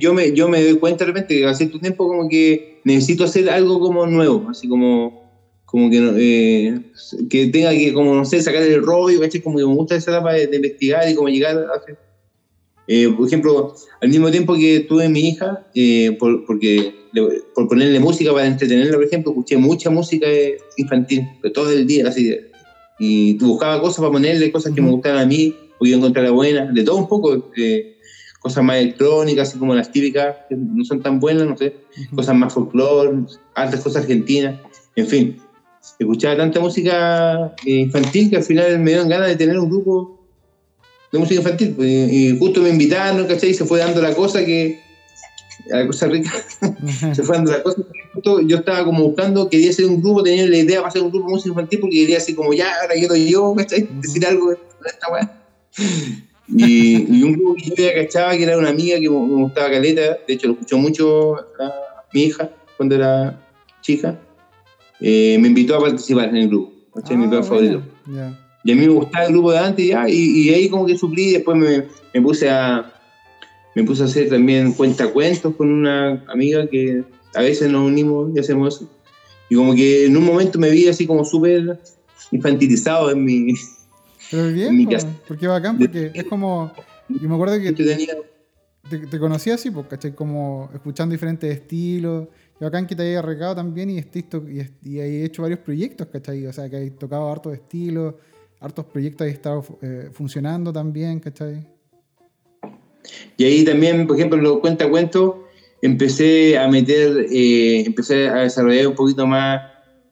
yo, 0.00 0.14
me, 0.14 0.32
yo 0.32 0.48
me 0.48 0.62
doy 0.62 0.78
cuenta 0.78 1.04
de 1.04 1.12
repente 1.12 1.34
que 1.34 1.42
cada 1.42 1.54
cierto 1.54 1.78
tiempo 1.78 2.06
como 2.06 2.28
que 2.28 2.80
necesito 2.84 3.24
hacer 3.24 3.48
algo 3.48 3.80
como 3.80 4.06
nuevo, 4.06 4.46
así 4.50 4.68
como, 4.68 5.30
como 5.64 5.90
que, 5.90 5.98
eh, 6.16 6.80
que 7.28 7.46
tenga 7.48 7.70
que, 7.70 7.92
como 7.92 8.14
no 8.14 8.24
sé, 8.24 8.40
sacar 8.42 8.62
el 8.62 8.82
rollo, 8.82 9.20
como 9.42 9.56
que 9.58 9.64
me 9.64 9.74
gusta 9.74 9.96
esa 9.96 10.12
etapa 10.12 10.32
de, 10.32 10.54
investigar 10.54 11.08
y 11.08 11.14
como 11.14 11.28
llegar 11.28 11.56
a 11.56 11.76
hacer. 11.76 11.98
Eh, 12.86 13.08
por 13.14 13.26
ejemplo, 13.26 13.74
al 14.00 14.08
mismo 14.08 14.30
tiempo 14.30 14.54
que 14.54 14.80
tuve 14.80 15.08
mi 15.08 15.28
hija, 15.28 15.66
eh, 15.74 16.16
por, 16.18 16.46
porque 16.46 16.94
por 17.54 17.68
ponerle 17.68 18.00
música 18.00 18.32
para 18.32 18.46
entretenerla, 18.46 18.94
por 18.94 19.04
ejemplo, 19.04 19.32
escuché 19.32 19.56
mucha 19.56 19.90
música 19.90 20.26
infantil, 20.76 21.26
todo 21.54 21.70
el 21.70 21.86
día, 21.86 22.08
así, 22.08 22.36
y 22.98 23.34
buscaba 23.38 23.80
cosas 23.80 23.98
para 23.98 24.12
ponerle, 24.12 24.50
cosas 24.50 24.74
que 24.74 24.80
me 24.80 24.90
gustaban 24.90 25.18
a 25.18 25.26
mí, 25.26 25.54
podía 25.78 25.96
encontrar 25.96 26.24
la 26.24 26.32
buena, 26.32 26.72
de 26.72 26.82
todo 26.82 26.96
un 26.96 27.08
poco, 27.08 27.50
cosas 28.40 28.64
más 28.64 28.76
electrónicas, 28.76 29.48
así 29.48 29.58
como 29.58 29.74
las 29.74 29.90
típicas, 29.90 30.36
que 30.48 30.56
no 30.56 30.84
son 30.84 31.02
tan 31.02 31.20
buenas, 31.20 31.46
no 31.46 31.56
sé, 31.56 31.74
cosas 32.14 32.34
más 32.36 32.52
folclore, 32.52 33.10
altas 33.54 33.80
cosas 33.80 34.02
argentinas, 34.02 34.60
en 34.96 35.06
fin. 35.06 35.36
Escuchaba 35.98 36.36
tanta 36.36 36.60
música 36.60 37.54
eh, 37.64 37.70
infantil 37.70 38.30
que 38.30 38.36
al 38.36 38.42
final 38.42 38.78
me 38.80 38.90
dieron 38.90 39.08
ganas 39.08 39.28
de 39.28 39.36
tener 39.36 39.58
un 39.58 39.70
grupo 39.70 40.18
de 41.12 41.18
música 41.18 41.40
infantil. 41.40 41.74
Pues, 41.74 41.88
y 41.88 42.38
justo 42.38 42.60
me 42.60 42.70
invitaron, 42.70 43.26
¿cachai? 43.26 43.50
Y 43.50 43.54
se 43.54 43.64
fue 43.64 43.78
dando 43.78 44.00
la 44.02 44.14
cosa 44.14 44.44
que. 44.44 44.80
La 45.68 45.86
cosa 45.86 46.06
rica. 46.06 46.30
se 47.14 47.22
fue 47.22 47.36
dando 47.36 47.52
la 47.52 47.62
cosa. 47.62 47.82
Yo 48.46 48.56
estaba 48.56 48.84
como 48.84 49.04
buscando, 49.04 49.48
quería 49.48 49.70
hacer 49.70 49.86
un 49.86 50.02
grupo, 50.02 50.22
tenía 50.22 50.46
la 50.46 50.56
idea 50.56 50.78
para 50.78 50.88
hacer 50.88 51.02
un 51.02 51.10
grupo 51.10 51.26
de 51.26 51.32
música 51.34 51.50
infantil 51.50 51.80
porque 51.80 51.96
quería 51.96 52.18
así 52.18 52.34
como, 52.34 52.52
ya, 52.52 52.72
ahora 52.82 52.94
quiero 52.94 53.14
yo, 53.16 53.54
¿cachai? 53.54 53.88
Decir 54.00 54.26
algo 54.26 54.50
de 54.50 54.58
esta 54.86 55.12
weá. 55.12 55.42
Y, 56.48 57.22
un 57.22 57.34
grupo 57.34 57.54
que 57.56 57.70
yo 57.70 57.74
ya 57.76 57.94
cachaba, 57.94 58.36
que 58.36 58.42
era 58.42 58.56
una 58.56 58.70
amiga 58.70 58.98
que 58.98 59.10
me 59.10 59.42
gustaba 59.42 59.70
caleta, 59.70 60.18
de 60.26 60.34
hecho 60.34 60.48
lo 60.48 60.54
escuchó 60.54 60.78
mucho 60.78 61.36
mi 62.12 62.22
hija 62.22 62.50
cuando 62.76 62.94
era 62.94 63.38
chica, 63.82 64.18
eh, 65.00 65.36
me 65.40 65.48
invitó 65.48 65.76
a 65.76 65.80
participar 65.80 66.30
en 66.30 66.36
el 66.36 66.48
grupo, 66.48 66.72
mi 66.94 67.24
ah, 67.24 67.28
grupo 67.28 67.42
favorito. 67.42 67.82
Y 68.64 68.72
a 68.72 68.74
mí 68.74 68.86
me 68.86 68.92
gustaba 68.92 69.26
el 69.26 69.32
grupo 69.32 69.52
de 69.52 69.58
antes 69.58 69.86
ya, 69.86 70.08
y, 70.08 70.48
ahí 70.50 70.68
como 70.68 70.86
que 70.86 70.96
suplí, 70.96 71.32
después 71.32 71.56
me, 71.56 71.86
me, 72.14 72.22
puse 72.22 72.48
a 72.48 72.92
me 73.78 73.84
puse 73.84 74.02
a 74.02 74.06
hacer 74.06 74.28
también 74.28 74.72
cuentacuentos 74.72 75.54
con 75.54 75.70
una 75.70 76.24
amiga 76.26 76.66
que 76.66 77.04
a 77.32 77.42
veces 77.42 77.70
nos 77.70 77.86
unimos 77.86 78.32
y 78.34 78.40
hacemos 78.40 78.74
eso. 78.74 78.90
Y 79.48 79.54
como 79.54 79.72
que 79.72 80.06
en 80.06 80.16
un 80.16 80.24
momento 80.24 80.58
me 80.58 80.68
vi 80.68 80.88
así 80.88 81.06
como 81.06 81.24
súper 81.24 81.78
infantilizado 82.32 83.12
en 83.12 83.24
mi, 83.24 83.54
pero 84.32 84.48
bien, 84.48 84.88
porque 85.28 85.46
bacán, 85.46 85.78
porque 85.78 86.10
es 86.12 86.24
como. 86.24 86.72
Yo 87.08 87.28
me 87.28 87.36
acuerdo 87.36 87.60
que. 87.60 87.72
Te, 87.72 88.98
te 88.98 89.18
conocí 89.18 89.50
así, 89.50 89.70
pues, 89.70 89.86
¿cachai? 89.86 90.12
Como 90.12 90.70
escuchando 90.74 91.12
diferentes 91.12 91.48
estilos. 91.48 92.26
Y 92.60 92.64
bacán 92.64 92.84
que 92.84 92.96
te 92.96 93.02
hayas 93.02 93.22
arreglado 93.22 93.54
también 93.54 93.90
y, 93.90 93.98
y, 93.98 94.90
y 94.90 94.98
hay 94.98 95.22
hecho 95.22 95.42
varios 95.42 95.60
proyectos, 95.60 96.08
¿cachai? 96.08 96.44
O 96.46 96.52
sea, 96.52 96.68
que 96.68 96.76
hay 96.76 96.90
tocado 96.90 97.30
hartos 97.30 97.54
estilos, 97.54 98.14
hartos 98.58 98.86
proyectos 98.86 99.24
hay 99.24 99.32
estado 99.32 99.64
eh, 99.82 100.08
funcionando 100.12 100.72
también, 100.72 101.20
¿cachai? 101.20 101.77
Y 103.36 103.44
ahí 103.44 103.64
también, 103.64 104.06
por 104.06 104.16
ejemplo, 104.16 104.38
en 104.38 104.44
los 104.44 104.58
cuentacuentos, 104.60 105.34
empecé 105.82 106.58
a 106.58 106.68
meter, 106.68 107.26
eh, 107.30 107.84
empecé 107.86 108.28
a 108.28 108.42
desarrollar 108.42 108.88
un 108.88 108.94
poquito 108.94 109.26
más 109.26 109.60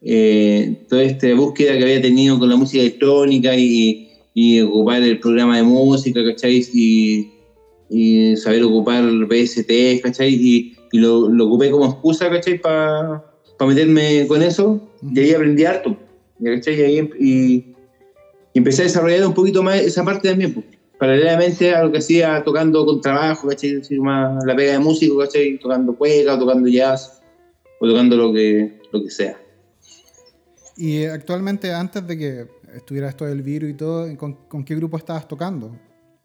eh, 0.01 0.85
toda 0.87 1.03
esta 1.03 1.33
búsqueda 1.33 1.77
que 1.77 1.83
había 1.83 2.01
tenido 2.01 2.39
con 2.39 2.49
la 2.49 2.55
música 2.55 2.81
electrónica 2.81 3.55
y, 3.55 4.09
y 4.33 4.61
ocupar 4.61 5.01
el 5.01 5.19
programa 5.19 5.57
de 5.57 5.63
música, 5.63 6.23
¿cachai? 6.23 6.65
Y, 6.73 7.31
y 7.89 8.37
saber 8.37 8.63
ocupar 8.63 9.03
BST, 9.03 10.01
¿cachai? 10.03 10.33
Y, 10.33 10.75
y 10.91 10.99
lo, 10.99 11.27
lo, 11.29 11.47
ocupé 11.47 11.71
como 11.71 11.85
excusa, 11.85 12.29
¿cachai? 12.29 12.59
Para 12.59 13.23
meterme 13.61 14.27
con 14.27 14.41
eso, 14.43 14.79
y 15.01 15.19
ahí 15.19 15.33
aprendí 15.33 15.65
harto, 15.65 15.97
¿cachai? 16.43 16.79
Y, 16.79 16.81
ahí, 16.83 16.97
em, 16.99 17.09
y, 17.19 17.65
empecé 18.53 18.83
a 18.83 18.85
desarrollar 18.85 19.25
un 19.27 19.33
poquito 19.33 19.63
más 19.63 19.81
esa 19.81 20.05
parte 20.05 20.29
también, 20.29 20.53
pues, 20.53 20.65
paralelamente 20.97 21.73
a 21.73 21.83
lo 21.83 21.91
que 21.91 21.99
hacía 21.99 22.43
tocando 22.43 22.85
con 22.85 23.01
trabajo, 23.01 23.47
¿cachai? 23.47 23.81
Más 23.99 24.43
la 24.45 24.55
pega 24.55 24.73
de 24.73 24.79
músico, 24.79 25.17
¿cachai? 25.17 25.57
Tocando 25.59 25.95
cueca, 25.95 26.35
o 26.35 26.39
tocando 26.39 26.67
jazz, 26.67 27.21
o 27.79 27.87
tocando 27.87 28.17
lo 28.17 28.33
que, 28.33 28.79
lo 28.91 29.03
que 29.03 29.09
sea. 29.09 29.37
Y 30.75 31.05
actualmente, 31.05 31.73
antes 31.73 32.05
de 32.05 32.17
que 32.17 32.47
estuviera 32.75 33.09
esto 33.09 33.25
del 33.25 33.41
virus 33.41 33.71
y 33.71 33.73
todo, 33.73 34.07
¿con, 34.17 34.63
qué 34.63 34.75
grupo 34.75 34.97
estabas 34.97 35.27
tocando? 35.27 35.75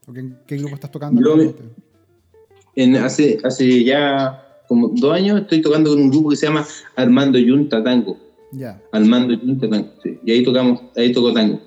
¿O 0.06 0.12
qué, 0.12 0.30
qué 0.46 0.56
grupo 0.56 0.74
estás 0.74 0.90
tocando? 0.90 1.20
en, 2.74 2.96
hace, 2.96 3.38
hace 3.44 3.84
ya 3.84 4.42
como 4.68 4.88
dos 4.88 5.12
años 5.12 5.42
estoy 5.42 5.60
tocando 5.60 5.90
con 5.90 6.00
un 6.00 6.10
grupo 6.10 6.30
que 6.30 6.36
se 6.36 6.46
llama 6.46 6.66
Armando 6.96 7.38
Yunta 7.38 7.82
Tango. 7.82 8.16
Ya. 8.52 8.80
Armando 8.92 9.34
Yunta 9.34 9.68
Tango, 9.68 9.90
sí. 10.02 10.18
Y 10.24 10.32
ahí 10.32 10.42
tocamos, 10.42 10.80
ahí 10.96 11.12
toco 11.12 11.32
tango. 11.32 11.60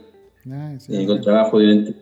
Eh, 0.89 1.05
con 1.07 1.21
trabajo, 1.21 1.57
obviamente. 1.57 1.95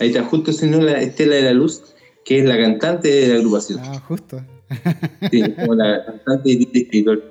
Ahí 0.00 0.08
está 0.08 0.22
justo 0.24 0.52
siendo 0.52 0.80
la 0.80 1.00
Estela 1.00 1.36
de 1.36 1.42
la 1.42 1.52
Luz, 1.52 1.82
que 2.24 2.38
es 2.38 2.44
la 2.44 2.56
cantante 2.56 3.08
de 3.08 3.28
la 3.28 3.34
agrupación. 3.36 3.80
Ah, 3.82 4.00
justo. 4.06 4.40
sí, 5.30 5.42
como 5.54 5.74
la 5.74 6.04
cantante 6.04 6.50
y 6.50 6.68
escritor. 6.72 7.22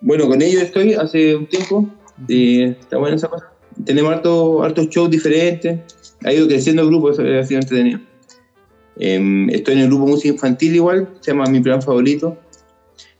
Bueno, 0.00 0.28
con 0.28 0.42
ellos 0.42 0.62
estoy 0.62 0.94
hace 0.94 1.34
un 1.34 1.46
tiempo. 1.46 1.88
Y 2.28 2.62
está 2.62 2.98
buena 2.98 3.16
esa 3.16 3.28
cosa. 3.28 3.50
Tenemos 3.84 4.14
hartos 4.14 4.88
shows 4.88 5.10
diferentes. 5.10 5.80
Ha 6.24 6.32
ido 6.32 6.46
creciendo 6.46 6.82
el 6.82 6.88
grupo, 6.88 7.10
eso 7.10 7.22
ha 7.22 7.44
sido 7.44 7.60
entretenido. 7.60 8.00
Em, 8.96 9.50
estoy 9.50 9.74
en 9.74 9.80
el 9.80 9.86
grupo 9.88 10.06
música 10.06 10.32
infantil 10.32 10.76
igual, 10.76 11.08
se 11.20 11.32
llama 11.32 11.46
Mi 11.46 11.60
Plan 11.60 11.82
Favorito. 11.82 12.38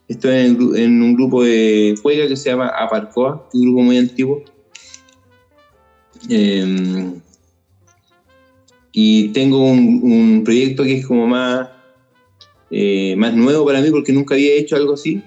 Estoy 0.07 0.57
en, 0.77 1.03
un 1.03 1.14
grupo 1.14 1.43
de 1.43 1.95
juega 2.03 2.29
que 2.29 2.37
se 2.37 2.51
llama 2.51 2.68
Aparcoa, 2.68 3.49
un 3.53 3.62
grupo 3.62 3.81
muy 3.81 3.99
antiguo. 3.99 4.43
Em, 6.29 7.20
y 8.97 9.28
tengo 9.30 9.59
un, 9.59 10.42
proyecto 10.45 10.84
que 10.84 10.99
es 10.99 11.07
como 11.07 11.26
más, 11.26 11.68
eh, 12.70 13.14
más 13.16 13.34
nuevo 13.34 13.66
para 13.66 13.80
mí 13.80 13.90
porque 13.90 14.12
nunca 14.12 14.34
había 14.34 14.55
hecho 14.55 14.76
algo 14.76 14.95
así, 14.95 15.20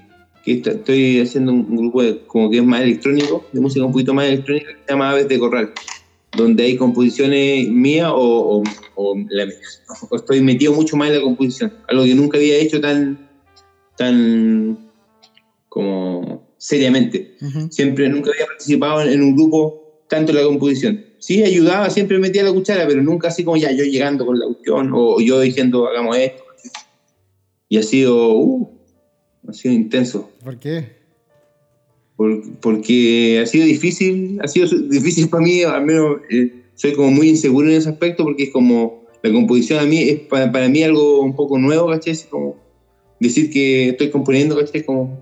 estoy 0.45 1.19
haciendo 1.19 1.51
un 1.51 1.75
grupo 1.75 2.01
como 2.27 2.49
que 2.49 2.57
es 2.57 2.63
más 2.63 2.81
electrónico, 2.81 3.45
de 3.51 3.59
música 3.59 3.85
un 3.85 3.91
poquito 3.91 4.13
más 4.13 4.27
electrónica, 4.27 4.67
que 4.67 4.79
se 4.85 4.89
llama 4.89 5.11
Aves 5.11 5.27
de 5.27 5.37
Corral, 5.37 5.73
donde 6.35 6.63
hay 6.63 6.77
composiciones 6.77 7.67
mías 7.67 8.09
o, 8.13 8.63
o, 8.95 9.15
la 9.29 9.45
mía. 9.45 9.55
estoy 10.15 10.41
metido 10.41 10.73
mucho 10.73 10.95
más 10.95 11.09
en 11.09 11.15
la 11.15 11.21
composición, 11.21 11.73
algo 11.89 12.05
que 12.05 12.15
nunca 12.15 12.37
había 12.37 12.57
hecho 12.57 12.79
tan, 12.79 13.29
tan 13.97 14.77
como 15.67 16.47
seriamente. 16.57 17.35
Siempre, 17.69 18.07
nunca 18.07 18.31
había 18.31 18.45
participado 18.45 19.01
en, 19.01 19.21
un 19.21 19.35
grupo 19.35 20.01
tanto 20.07 20.31
en 20.31 20.37
la 20.37 20.43
composición. 20.43 21.06
Sí, 21.27 21.43
ayudaba, 21.43 21.89
siempre 21.89 22.19
metía 22.19 22.41
la 22.41 22.53
cuchara, 22.53 22.87
pero 22.87 23.03
nunca 23.03 23.27
así 23.27 23.43
como 23.43 23.57
ya 23.57 23.69
yo 23.73 23.83
llegando 23.83 24.25
con 24.25 24.39
la 24.39 24.45
cuestión 24.45 24.91
o 24.93 25.19
yo 25.19 25.41
diciendo 25.41 25.85
hagamos 25.85 26.15
esto. 26.15 26.41
Y 27.67 27.77
ha 27.77 27.83
sido, 27.83 28.33
uh, 28.33 28.71
ha 29.45 29.51
sido 29.51 29.73
intenso. 29.73 30.31
¿Por 30.41 30.57
qué? 30.57 30.95
porque 32.61 33.41
ha 33.43 33.45
sido 33.45 33.65
difícil, 33.65 34.39
ha 34.41 34.47
sido 34.47 34.67
difícil 34.87 35.27
para 35.27 35.43
mí, 35.43 35.63
al 35.63 35.83
menos 35.83 36.21
eh, 36.29 36.63
soy 36.75 36.93
como 36.93 37.11
muy 37.11 37.27
inseguro 37.27 37.67
en 37.67 37.75
ese 37.75 37.89
aspecto 37.89 38.23
porque 38.23 38.43
es 38.43 38.51
como 38.51 39.03
la 39.21 39.29
composición 39.29 39.79
a 39.79 39.85
mí 39.85 39.99
es 39.99 40.21
para, 40.21 40.69
mí 40.69 40.81
algo 40.81 41.19
un 41.23 41.35
poco 41.35 41.57
nuevo, 41.57 41.89
¿cachai? 41.89 42.15
como 42.29 42.55
decir 43.19 43.49
que 43.51 43.89
estoy 43.89 44.11
componiendo, 44.11 44.55
¿cachai? 44.55 44.85
Como, 44.85 45.19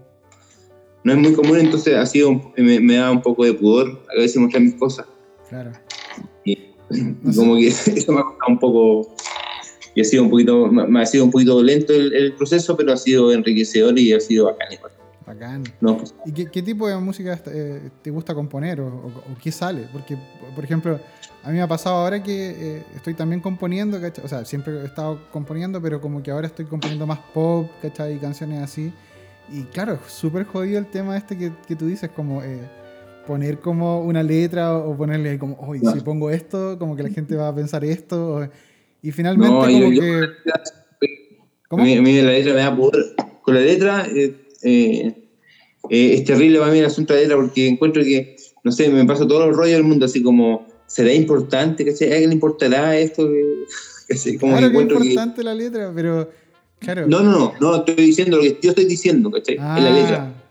no 1.03 1.13
es 1.13 1.17
muy 1.17 1.33
común, 1.33 1.57
entonces 1.57 1.95
ha 1.95 2.05
sido, 2.05 2.53
me, 2.57 2.93
da 2.95 3.09
un 3.09 3.23
poco 3.23 3.43
de 3.43 3.55
pudor 3.55 4.05
a 4.15 4.21
veces 4.21 4.37
mostrar 4.37 4.61
mis 4.61 4.75
cosas. 4.75 5.07
Claro. 5.49 5.71
Y, 6.91 7.35
como 7.35 7.55
que 7.55 7.67
eso 7.95 8.11
me 8.11 8.19
ha 8.19 8.23
costado 8.23 8.51
un 8.51 8.59
poco, 8.59 9.15
y 9.95 10.01
ha 10.01 10.03
sido 10.03 10.21
un 10.21 10.29
poquito, 10.29 10.67
me 10.67 11.01
ha 11.01 11.05
sido 11.05 11.25
un 11.25 11.31
poquito 11.31 11.63
lento 11.63 11.93
el, 11.93 12.33
proceso, 12.33 12.77
pero 12.77 12.93
ha 12.93 12.97
sido 12.97 13.31
enriquecedor 13.31 13.97
y 13.97 14.13
ha 14.13 14.19
sido 14.19 14.45
bacán. 14.45 14.67
Bacán. 15.25 15.63
¿Y 16.25 16.45
qué, 16.45 16.61
tipo 16.61 16.87
de 16.87 16.95
música 16.97 17.41
eh, 17.47 17.89
te 18.03 18.11
gusta 18.11 18.35
componer 18.35 18.81
o, 18.81 19.11
qué 19.41 19.51
sale? 19.51 19.87
Porque, 19.91 20.15
por 20.53 20.63
ejemplo, 20.63 20.99
a 21.43 21.49
mí 21.49 21.55
me 21.55 21.63
ha 21.63 21.67
pasado 21.67 21.95
ahora 21.95 22.21
que 22.21 22.49
eh, 22.51 22.83
estoy 22.95 23.15
también 23.15 23.41
componiendo, 23.41 23.99
¿cachai? 23.99 24.23
O 24.23 24.27
sea, 24.27 24.45
siempre 24.45 24.73
he 24.81 24.85
estado 24.85 25.19
componiendo, 25.31 25.81
pero 25.81 25.99
como 25.99 26.21
que 26.21 26.29
ahora 26.29 26.45
estoy 26.45 26.65
componiendo 26.65 27.07
más 27.07 27.19
pop, 27.33 27.67
¿cachai? 27.81 28.17
Y 28.17 28.19
canciones 28.19 28.61
así. 28.61 28.93
Y 29.51 29.63
claro, 29.63 29.97
súper 30.07 30.43
jodido 30.45 30.77
el 30.77 30.85
tema 30.85 31.17
este 31.17 31.35
que, 31.37 31.51
que 31.67 31.75
tú 31.75 31.87
dices, 31.87 32.11
como 32.15 32.43
eh, 32.43 32.59
poner 33.25 33.59
como 33.59 34.01
una 34.01 34.23
letra 34.23 34.77
o 34.77 34.95
ponerle 34.95 35.37
como, 35.37 35.57
oye, 35.59 35.81
si 35.93 35.99
pongo 36.01 36.29
esto, 36.29 36.77
como 36.79 36.95
que 36.95 37.03
la 37.03 37.09
gente 37.09 37.35
va 37.35 37.49
a 37.49 37.55
pensar 37.55 37.83
esto. 37.83 38.47
y 39.01 39.11
finalmente 39.11 39.49
como 39.49 39.89
que... 39.91 40.27
¿Cómo? 41.67 41.83
A 41.83 41.85
mí, 41.85 42.21
la 42.21 42.31
letra 42.31 42.53
me 42.53 42.59
da 42.59 42.75
poder. 42.75 43.15
Con 43.41 43.55
la 43.55 43.61
letra 43.61 44.07
eh, 44.13 44.35
eh, 44.61 45.15
es 45.89 46.23
terrible 46.23 46.59
para 46.59 46.71
mí 46.71 46.79
el 46.79 46.85
asunto 46.85 47.13
de 47.13 47.21
la 47.21 47.23
letra 47.23 47.37
porque 47.37 47.67
encuentro 47.67 48.03
que, 48.03 48.35
no 48.63 48.71
sé, 48.71 48.89
me 48.89 49.05
pasa 49.05 49.27
todo 49.27 49.45
el 49.45 49.55
rollo 49.55 49.73
del 49.73 49.83
mundo, 49.83 50.05
así 50.05 50.21
como, 50.21 50.67
¿será 50.87 51.13
importante? 51.13 51.83
¿A 51.83 51.87
alguien 51.87 52.29
le 52.29 52.35
importará 52.35 52.97
esto? 52.97 53.27
Como 54.39 54.55
claro 54.55 54.71
que 54.71 54.77
es 54.77 54.91
importante 54.91 55.43
la 55.43 55.55
letra, 55.55 55.91
pero 55.93 56.29
claro. 56.79 57.07
No, 57.07 57.21
no, 57.21 57.31
no, 57.31 57.53
no, 57.59 57.75
estoy 57.77 57.95
diciendo 57.95 58.37
lo 58.37 58.43
que 58.43 58.59
yo 58.61 58.69
estoy 58.69 58.85
diciendo, 58.85 59.31
¿cachai? 59.31 59.55
en 59.55 59.83
la 59.83 59.91
letra. 59.91 60.44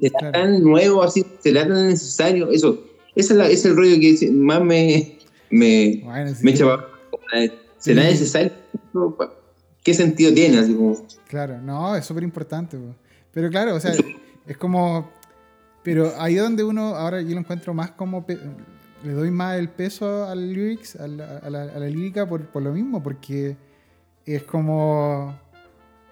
¿Será 0.00 0.32
tan 0.32 0.62
nuevo 0.62 1.02
así? 1.02 1.24
¿Será 1.40 1.66
tan 1.66 1.88
necesario? 1.88 2.50
Eso, 2.50 2.82
ese 3.14 3.52
es, 3.52 3.64
el 3.64 3.76
rollo 3.76 4.00
que 4.00 4.30
más 4.32 4.62
me, 4.62 5.18
me, 5.50 6.02
me 6.42 6.50
echa 6.50 6.66
para... 6.66 6.88
¿Será 7.78 8.02
necesario? 8.04 8.52
¿Qué 9.82 9.94
sentido 9.94 10.32
tiene? 10.34 10.58
Así 10.58 10.74
como... 10.74 11.06
Claro, 11.28 11.60
no, 11.60 11.94
es 11.96 12.04
súper 12.04 12.22
importante. 12.22 12.78
Pero 13.32 13.50
claro, 13.50 13.74
o 13.74 13.80
sea, 13.80 13.92
es 14.46 14.56
como. 14.56 15.10
Pero 15.82 16.12
ahí 16.18 16.36
es 16.36 16.42
donde 16.42 16.64
uno, 16.64 16.96
ahora 16.96 17.22
yo 17.22 17.34
lo 17.34 17.40
encuentro 17.40 17.74
más 17.74 17.92
como. 17.92 18.24
Le 19.04 19.12
doy 19.12 19.30
más 19.30 19.58
el 19.58 19.68
peso 19.68 20.24
al 20.24 20.52
lyrics, 20.52 20.96
a 20.96 21.06
la, 21.06 21.38
a 21.38 21.50
la, 21.50 21.88
lírica 21.88 22.28
por, 22.28 22.46
por, 22.46 22.62
lo 22.62 22.72
mismo, 22.72 23.02
porque 23.02 23.56
es 24.26 24.42
como. 24.42 25.38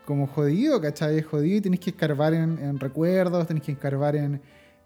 Como 0.06 0.26
jodido, 0.26 0.80
¿cachai? 0.80 1.18
Es 1.18 1.26
jodido 1.26 1.58
y 1.58 1.60
tenés 1.60 1.80
que 1.80 1.90
escarbar 1.90 2.32
en, 2.32 2.80
recuerdos, 2.80 3.46
tenés 3.46 3.62
que 3.62 3.72
escarbar 3.72 4.16
en. 4.16 4.40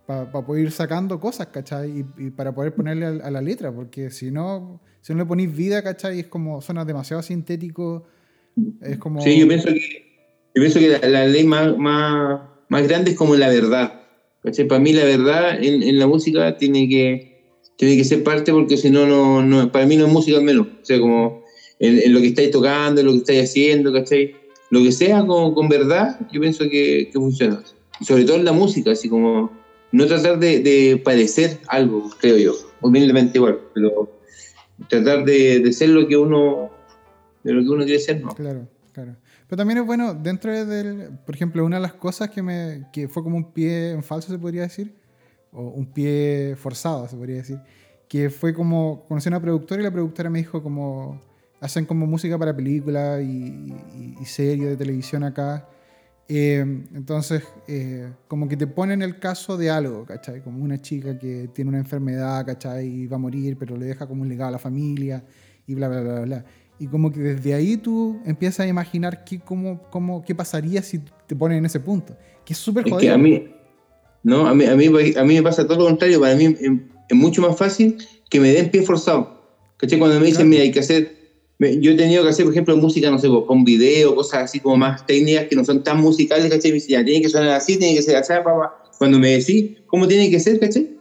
Para 0.07 0.29
poder 0.33 0.65
ir 0.65 0.73
sacando 0.73 1.21
cosas, 1.21 1.47
¿cachai? 1.47 2.05
Y, 2.19 2.31
para 2.31 2.53
poder 2.53 2.75
ponerle 2.75 3.07
a, 3.07 3.31
la 3.31 3.41
letra, 3.41 3.71
porque 3.71 4.11
si 4.11 4.33
no, 4.33 4.81
si 5.01 5.13
no 5.13 5.21
le 5.21 5.27
ponéis 5.27 5.55
vida, 5.55 5.85
¿cachai? 5.85 6.19
Es 6.19 6.27
como, 6.27 6.61
suena 6.61 6.85
demasiado 6.85 7.23
sintético. 7.23 8.07
Es 8.81 8.99
como. 8.99 9.21
Sí, 9.21 9.39
yo 9.39 9.47
pienso 9.47 9.69
que 9.69 10.11
yo 10.55 10.63
pienso 10.63 10.81
que 10.81 11.09
la, 11.09 11.27
ley 11.27 11.45
más, 11.45 11.77
más, 11.77 12.41
más, 12.69 12.89
grande 12.89 13.13
es 13.13 13.17
como 13.17 13.37
la 13.37 13.49
verdad. 13.49 14.01
Para 14.43 14.81
mí 14.81 14.93
la 14.93 15.05
verdad 15.05 15.63
en, 15.63 15.83
en, 15.83 15.99
la 15.99 16.07
música 16.07 16.57
tiene 16.57 16.89
que, 16.89 17.61
tiene 17.77 17.97
que 17.97 18.05
ser 18.05 18.25
parte 18.25 18.53
porque 18.53 18.77
si 18.77 18.91
no, 18.91 19.07
no, 19.43 19.71
para 19.71 19.87
mí 19.87 19.97
no 19.97 20.07
es 20.07 20.13
música 20.13 20.39
al 20.39 20.45
menos. 20.45 20.67
O 20.83 20.85
sea, 20.85 20.99
como 20.99 21.45
en, 21.79 22.13
lo 22.13 22.21
que 22.21 22.29
estáis 22.29 22.51
tocando, 22.51 23.01
en 23.01 23.07
lo 23.07 23.13
que 23.13 23.19
estáis 23.19 23.51
haciendo, 23.51 23.93
¿cachai? 23.93 24.35
Lo 24.71 24.81
que 24.81 24.93
sea 24.93 25.27
con, 25.27 25.55
con 25.55 25.69
verdad, 25.69 26.19
yo 26.31 26.41
pienso 26.41 26.65
que, 26.65 27.11
que, 27.13 27.19
funciona. 27.19 27.63
Sobre 28.01 28.25
todo 28.25 28.37
en 28.37 28.45
la 28.45 28.53
música, 28.53 28.93
así 28.93 29.09
como 29.09 29.51
no 29.93 30.07
tratar 30.07 30.39
de, 30.39 30.61
de 30.61 30.97
parecer 31.05 31.59
algo, 31.67 32.09
creo 32.19 32.39
yo. 32.39 32.55
Humildemente 32.81 33.39
igual, 33.39 33.59
pero 33.75 34.19
tratar 34.89 35.25
de, 35.25 35.61
de, 35.61 35.73
ser 35.73 35.91
lo 35.91 36.07
que 36.07 36.17
uno 36.17 36.71
de 37.43 37.53
lo 37.53 37.63
que 37.63 37.69
uno 37.69 37.85
quiere 37.85 37.99
ser, 37.99 38.23
¿no? 38.23 38.35
Claro, 38.35 38.69
claro. 38.93 39.17
Pero 39.49 39.59
también 39.59 39.79
es 39.79 39.87
bueno, 39.87 40.15
dentro 40.15 40.53
del, 40.65 41.11
por 41.27 41.35
ejemplo, 41.35 41.65
una 41.65 41.77
de 41.77 41.83
las 41.83 41.95
cosas 41.95 42.31
que, 42.31 42.41
me, 42.41 42.87
que 42.93 43.09
fue 43.09 43.25
como 43.25 43.37
un 43.37 43.53
pie 43.53 43.91
en 43.91 44.05
falso, 44.05 44.31
se 44.31 44.39
podría 44.39 44.63
decir, 44.63 44.95
o 45.53 45.63
un 45.63 45.93
pie 45.93 46.55
forzado, 46.57 47.09
se 47.09 47.17
podría 47.17 47.37
decir, 47.37 47.59
que 48.09 48.31
fue 48.31 48.55
como, 48.55 49.05
conocí 49.09 49.29
a 49.29 49.31
una 49.31 49.41
productora 49.41 49.81
y 49.81 49.85
la 49.85 49.91
productora 49.91 50.31
me 50.31 50.39
dijo 50.39 50.63
como, 50.63 51.21
hacen 51.61 51.85
como 51.85 52.07
música 52.07 52.39
para 52.39 52.55
películas 52.55 53.23
y, 53.23 53.75
y, 54.21 54.25
series 54.25 54.71
de 54.71 54.77
televisión 54.77 55.25
acá. 55.25 55.69
Eh, 56.29 56.65
entonces, 56.95 57.43
eh, 57.67 58.09
como 58.29 58.49
que 58.49 58.57
te 58.57 58.67
ponen 58.67 59.03
el 59.03 59.19
caso 59.19 59.57
de 59.57 59.69
algo, 59.69 60.05
¿cachai? 60.07 60.43
Como 60.43 60.63
una 60.63 60.81
chica 60.81 61.19
que 61.19 61.49
tiene 61.53 61.71
una 61.71 61.79
enfermedad, 61.79 62.47
¿cachai? 62.47 62.87
Y 62.87 63.07
va 63.07 63.17
a 63.17 63.19
morir, 63.19 63.57
pero 63.59 63.77
le 63.77 63.87
deja 63.87 64.07
como 64.07 64.23
un 64.23 64.29
legado 64.29 64.49
a 64.49 64.53
la 64.53 64.59
familia 64.59 65.25
y 65.67 65.75
bla, 65.75 65.89
bla, 65.89 66.03
bla, 66.03 66.21
bla. 66.21 66.45
Y 66.79 66.87
como 66.87 67.13
que 67.13 67.21
desde 67.21 67.53
ahí 67.53 67.77
tú 67.77 68.21
empiezas 68.25 68.61
a 68.61 68.67
imaginar 68.67 69.25
qué, 69.25 69.39
cómo, 69.41 69.83
cómo, 69.91 70.25
qué 70.25 70.35
pasaría 70.35 70.83
si 70.83 71.01
te 71.27 71.37
ponen 71.37 71.59
en 71.59 71.67
ese 71.67 71.79
punto. 71.79 72.17
Que 72.45 72.55
es 72.55 72.59
súper 72.59 72.85
jodido. 72.85 73.01
que 73.01 73.11
a 73.11 73.19
mí, 73.19 73.49
no, 74.23 74.47
a 74.47 74.55
mí, 74.55 74.65
a, 74.65 74.75
mí, 74.77 74.87
a 74.87 75.25
mí 75.25 75.35
me 75.35 75.43
pasa 75.43 75.67
todo 75.67 75.79
lo 75.79 75.85
contrario. 75.85 76.21
Para 76.21 76.37
mí 76.37 76.57
es, 76.59 77.17
mucho 77.17 77.43
más 77.43 77.57
fácil 77.59 77.99
que 78.31 78.41
me 78.41 78.53
den 78.53 78.71
pie 78.71 78.83
forzado. 78.83 79.43
¿Cachai? 79.77 79.99
Cuando 79.99 80.21
me 80.21 80.27
dicen, 80.27 80.49
mira, 80.49 80.63
hay 80.63 80.71
que 80.71 80.81
hacer. 80.81 81.20
Yo 81.61 81.93
he 81.93 81.95
tenido 81.95 82.23
que 82.23 82.31
hacer, 82.31 82.47
por 82.47 82.55
ejemplo, 82.55 82.75
música, 82.79 83.11
no 83.11 83.19
sé, 83.19 83.29
pues, 83.29 83.45
con 83.47 83.65
video, 83.65 84.15
cosas 84.15 84.45
así 84.45 84.61
como 84.61 84.79
más 84.79 85.05
técnicas 85.05 85.45
que 85.47 85.57
no 85.57 85.63
son 85.63 85.83
tan 85.83 86.01
musicales, 86.01 86.51
¿cachai? 86.51 86.71
Me 86.71 86.77
dicen, 86.77 87.05
tiene 87.05 87.21
que 87.21 87.29
sonar 87.29 87.51
así, 87.51 87.79
tiene 87.79 87.95
que 87.95 88.03
ser 88.03 88.17
así, 88.17 88.33
papá. 88.43 88.83
Cuando 88.99 89.19
me 89.19 89.37
decís 89.37 89.73
cómo 89.87 90.09
tiene 90.09 90.31
que 90.31 90.41
ser, 90.41 90.59
¿cachai? 90.59 90.97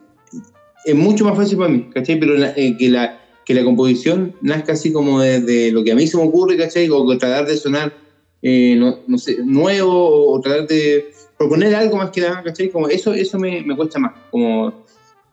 Es 0.83 0.95
mucho 0.95 1.23
más 1.23 1.37
fácil 1.37 1.57
para 1.57 1.69
mí, 1.69 1.89
¿cachai? 1.93 2.19
Pero 2.19 2.35
eh, 2.43 2.75
que 2.77 2.89
la 2.89 3.19
que 3.45 3.55
la 3.55 3.63
composición 3.63 4.35
nazca 4.41 4.73
así 4.73 4.91
como 4.91 5.21
desde 5.21 5.71
lo 5.71 5.83
que 5.83 5.91
a 5.91 5.95
mí 5.95 6.05
se 6.05 6.17
me 6.17 6.23
ocurre, 6.23 6.55
¿cachai? 6.55 6.87
O 6.89 7.17
tratar 7.17 7.47
de 7.47 7.57
sonar, 7.57 7.93
eh, 8.41 8.75
no, 8.77 8.99
no, 9.07 9.17
sé, 9.17 9.37
nuevo, 9.43 10.33
o 10.33 10.39
tratar 10.39 10.67
de 10.67 11.09
proponer 11.37 11.73
algo 11.73 11.97
más 11.97 12.11
que 12.11 12.21
nada, 12.21 12.43
¿cachai? 12.43 12.69
Como 12.69 12.89
eso, 12.89 13.13
eso 13.13 13.39
me, 13.39 13.63
me 13.63 13.75
cuesta 13.75 13.97
más, 13.97 14.11
como 14.29 14.85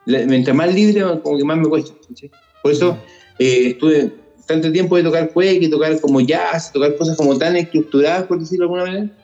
mientras 0.07 0.57
más 0.57 0.73
libre, 0.73 1.03
como 1.23 1.37
que 1.37 1.45
más 1.45 1.59
me 1.59 1.69
cuesta, 1.69 1.93
¿cachai? 2.09 2.31
Por 2.63 2.73
eso 2.73 2.97
eh, 3.39 3.73
estuve 3.73 4.15
tanto 4.47 4.71
tiempo 4.73 4.97
de 4.97 5.03
tocar 5.03 5.31
y 5.37 5.69
tocar 5.69 6.01
como 6.01 6.21
jazz, 6.21 6.73
tocar 6.73 6.97
cosas 6.97 7.17
como 7.17 7.37
tan 7.37 7.57
estructuradas, 7.57 8.25
por 8.25 8.39
decirlo 8.39 8.67
de 8.67 8.75
alguna 8.75 8.93
manera. 8.93 9.17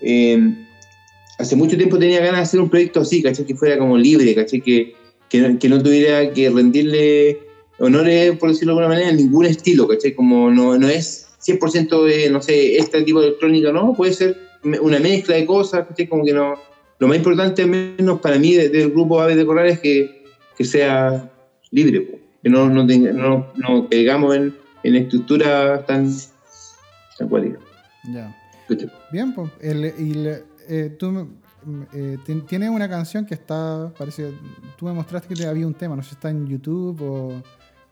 Eh, 0.00 0.66
hace 1.38 1.56
mucho 1.56 1.76
tiempo 1.76 1.98
tenía 1.98 2.18
ganas 2.18 2.36
de 2.36 2.42
hacer 2.42 2.60
un 2.60 2.68
proyecto 2.68 3.00
así, 3.00 3.22
¿cachai? 3.22 3.46
Que 3.46 3.54
fuera 3.54 3.78
como 3.78 3.96
libre, 3.96 4.34
¿cachai? 4.34 4.60
Que, 4.60 4.94
que, 5.28 5.58
que 5.58 5.68
no 5.68 5.82
tuviera 5.82 6.30
que 6.32 6.50
rendirle 6.50 7.38
honores, 7.78 8.36
por 8.36 8.50
decirlo 8.50 8.74
de 8.74 8.80
alguna 8.80 8.94
manera, 8.94 9.10
en 9.10 9.16
ningún 9.16 9.46
estilo, 9.46 9.86
¿cachai? 9.86 10.12
Como 10.12 10.50
no, 10.50 10.76
no 10.76 10.88
es 10.88 11.28
100% 11.46 12.04
de, 12.04 12.30
no 12.30 12.42
sé, 12.42 12.76
este 12.76 13.02
tipo 13.02 13.20
de 13.20 13.28
electrónica, 13.28 13.72
no, 13.72 13.94
puede 13.94 14.12
ser 14.12 14.36
una 14.82 14.98
mezcla 14.98 15.36
de 15.36 15.46
cosas, 15.46 15.86
¿cachai? 15.86 16.08
Como 16.08 16.24
que 16.24 16.32
no. 16.32 16.54
Lo 16.98 17.08
más 17.08 17.16
importante, 17.16 17.62
al 17.62 17.70
menos 17.70 18.20
para 18.20 18.38
mí, 18.38 18.54
del 18.54 18.90
grupo 18.90 19.20
Aves 19.20 19.36
de 19.36 19.46
Corral 19.46 19.66
es 19.66 19.80
que, 19.80 20.22
que 20.56 20.64
sea 20.64 21.30
libre, 21.70 22.20
que 22.42 22.48
no, 22.48 22.68
no, 22.68 22.84
no, 22.84 23.52
no 23.56 23.88
caigamos 23.88 24.36
en, 24.36 24.54
en 24.84 24.94
estructuras 24.94 25.84
tan, 25.86 26.08
tan 27.18 27.28
cuáticas. 27.28 27.60
Ya. 28.12 28.34
Bien, 29.10 29.34
pues. 29.34 29.50
El, 29.60 29.92
eh, 30.68 30.96
tú 30.98 31.28
eh, 31.92 32.18
tienes 32.46 32.70
una 32.70 32.88
canción 32.88 33.26
que 33.26 33.34
está, 33.34 33.92
parece, 33.98 34.32
tú 34.78 34.86
me 34.86 34.92
mostraste 34.92 35.34
que 35.34 35.44
había 35.46 35.66
un 35.66 35.74
tema, 35.74 35.96
no 35.96 36.02
sé 36.02 36.10
si 36.10 36.14
está 36.14 36.30
en 36.30 36.46
YouTube 36.46 37.02
o 37.02 37.42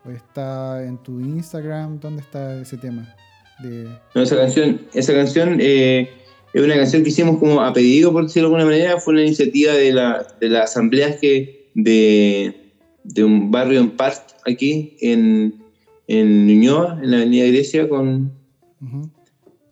¿O 0.05 0.11
está 0.11 0.85
en 0.85 0.99
tu 0.99 1.21
Instagram? 1.21 2.01
¿Dónde 2.01 2.23
está 2.23 2.61
ese 2.61 2.77
tema? 2.77 3.15
De... 3.63 3.87
No, 4.15 4.23
esa 4.23 4.37
canción, 4.37 4.81
esa 4.95 5.13
canción 5.15 5.59
eh, 5.61 6.11
es 6.53 6.63
una 6.63 6.75
canción 6.75 7.05
que 7.05 7.11
hicimos 7.11 7.39
como 7.39 7.61
a 7.61 7.73
pedido, 7.73 8.13
por 8.13 8.25
decirlo 8.25 8.49
de 8.49 8.57
alguna 8.57 8.73
manera. 8.73 9.01
Fue 9.01 9.15
una 9.15 9.23
iniciativa 9.23 9.75
de 9.75 9.93
la, 9.93 10.27
de 10.41 10.49
la 10.49 10.65
asamblea 10.65 11.17
que 11.19 11.69
de, 11.75 12.73
de, 13.05 13.25
un 13.25 13.53
barrio 13.53 13.81
en 13.81 13.91
Part, 13.91 14.33
aquí, 14.45 14.97
en, 15.01 15.62
en 16.07 16.47
Ñuñoa, 16.47 17.01
en 17.03 17.11
la 17.11 17.17
Avenida 17.19 17.47
Grecia, 17.47 17.89
con, 17.89 18.33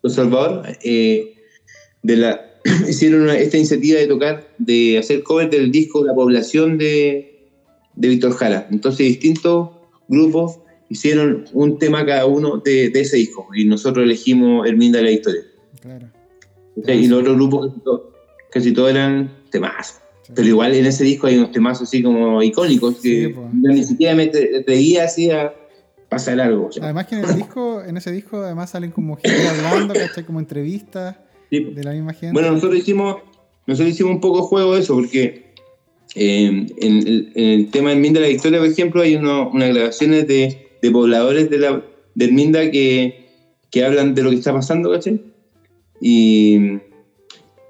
con 0.01 0.11
Salvador. 0.11 0.67
Eh, 0.83 1.35
de 2.03 2.17
la, 2.17 2.41
hicieron 2.89 3.29
esta 3.31 3.57
iniciativa 3.57 3.99
de 3.99 4.07
tocar, 4.07 4.49
de 4.59 4.99
hacer 4.99 5.23
cover 5.23 5.51
del 5.51 5.71
disco 5.71 6.05
La 6.05 6.15
Población 6.15 6.79
de, 6.79 7.51
de 7.95 8.09
Víctor 8.09 8.33
Jara. 8.33 8.69
Entonces, 8.71 9.07
distintos 9.07 9.71
grupos 10.09 10.59
hicieron 10.89 11.45
un 11.53 11.79
tema 11.79 12.05
cada 12.05 12.27
uno 12.27 12.59
de, 12.59 12.87
ese 12.87 13.17
disco 13.17 13.47
y 13.55 13.65
nosotros 13.65 14.05
elegimos 14.05 14.67
Herminda 14.67 14.99
de 14.99 15.05
la 15.05 15.11
Historia. 15.13 15.43
Claro. 15.81 16.07
Y 16.77 17.07
los 17.07 17.21
otros 17.21 17.37
grupos 17.37 17.73
casi, 18.51 18.73
todos 18.73 18.91
eran 18.91 19.31
temas. 19.51 20.01
Pero 20.35 20.47
igual 20.47 20.75
en 20.75 20.87
ese 20.87 21.05
disco 21.05 21.27
hay 21.27 21.37
unos 21.39 21.51
temas 21.51 21.81
así 21.81 22.03
como 22.03 22.43
icónicos 22.43 22.97
que 23.01 23.35
ni 23.63 23.83
siquiera 23.83 24.15
me 24.15 24.25
atrevía 24.25 25.05
así 25.05 25.31
a 25.31 25.53
pasar 26.11 26.41
algo. 26.41 26.69
Además 26.83 27.07
que 27.07 27.15
en 27.15 27.25
el 27.25 27.37
disco, 27.37 27.83
en 27.83 27.97
ese 27.97 28.11
disco 28.11 28.39
además 28.39 28.71
salen 28.71 28.91
como 28.91 29.17
gente 29.17 29.49
hablando, 29.49 29.95
¿cachai? 29.95 30.25
Como 30.25 30.41
entrevistas. 30.41 31.17
de 31.51 31.85
la 31.85 31.93
misma 31.93 32.13
gente. 32.13 32.35
Bueno, 32.35 32.51
nosotros 32.51 32.79
hicimos, 32.79 33.17
nosotros 33.67 33.95
hicimos 33.95 34.13
un 34.13 34.21
poco 34.21 34.43
juego 34.43 34.75
de 34.75 34.81
eso, 34.81 34.95
porque 34.95 35.55
eh, 36.17 36.67
en, 36.77 37.33
el 37.35 37.71
tema 37.71 37.91
del 37.91 38.01
Minda 38.01 38.21
de 38.21 38.27
la 38.27 38.33
Victoria, 38.33 38.59
por 38.59 38.69
ejemplo, 38.69 39.03
hay 39.03 39.17
unas 39.17 39.69
grabaciones 39.75 40.27
de, 40.27 40.69
de, 40.83 40.91
pobladores 40.91 41.49
de 41.49 41.59
la, 41.59 41.83
del 42.15 42.33
Minda 42.33 42.71
que, 42.71 43.29
que 43.71 43.85
hablan 43.85 44.15
de 44.15 44.23
lo 44.23 44.31
que 44.31 44.37
está 44.37 44.53
pasando, 44.53 44.91
¿cachai? 44.91 45.23
Y 46.01 46.57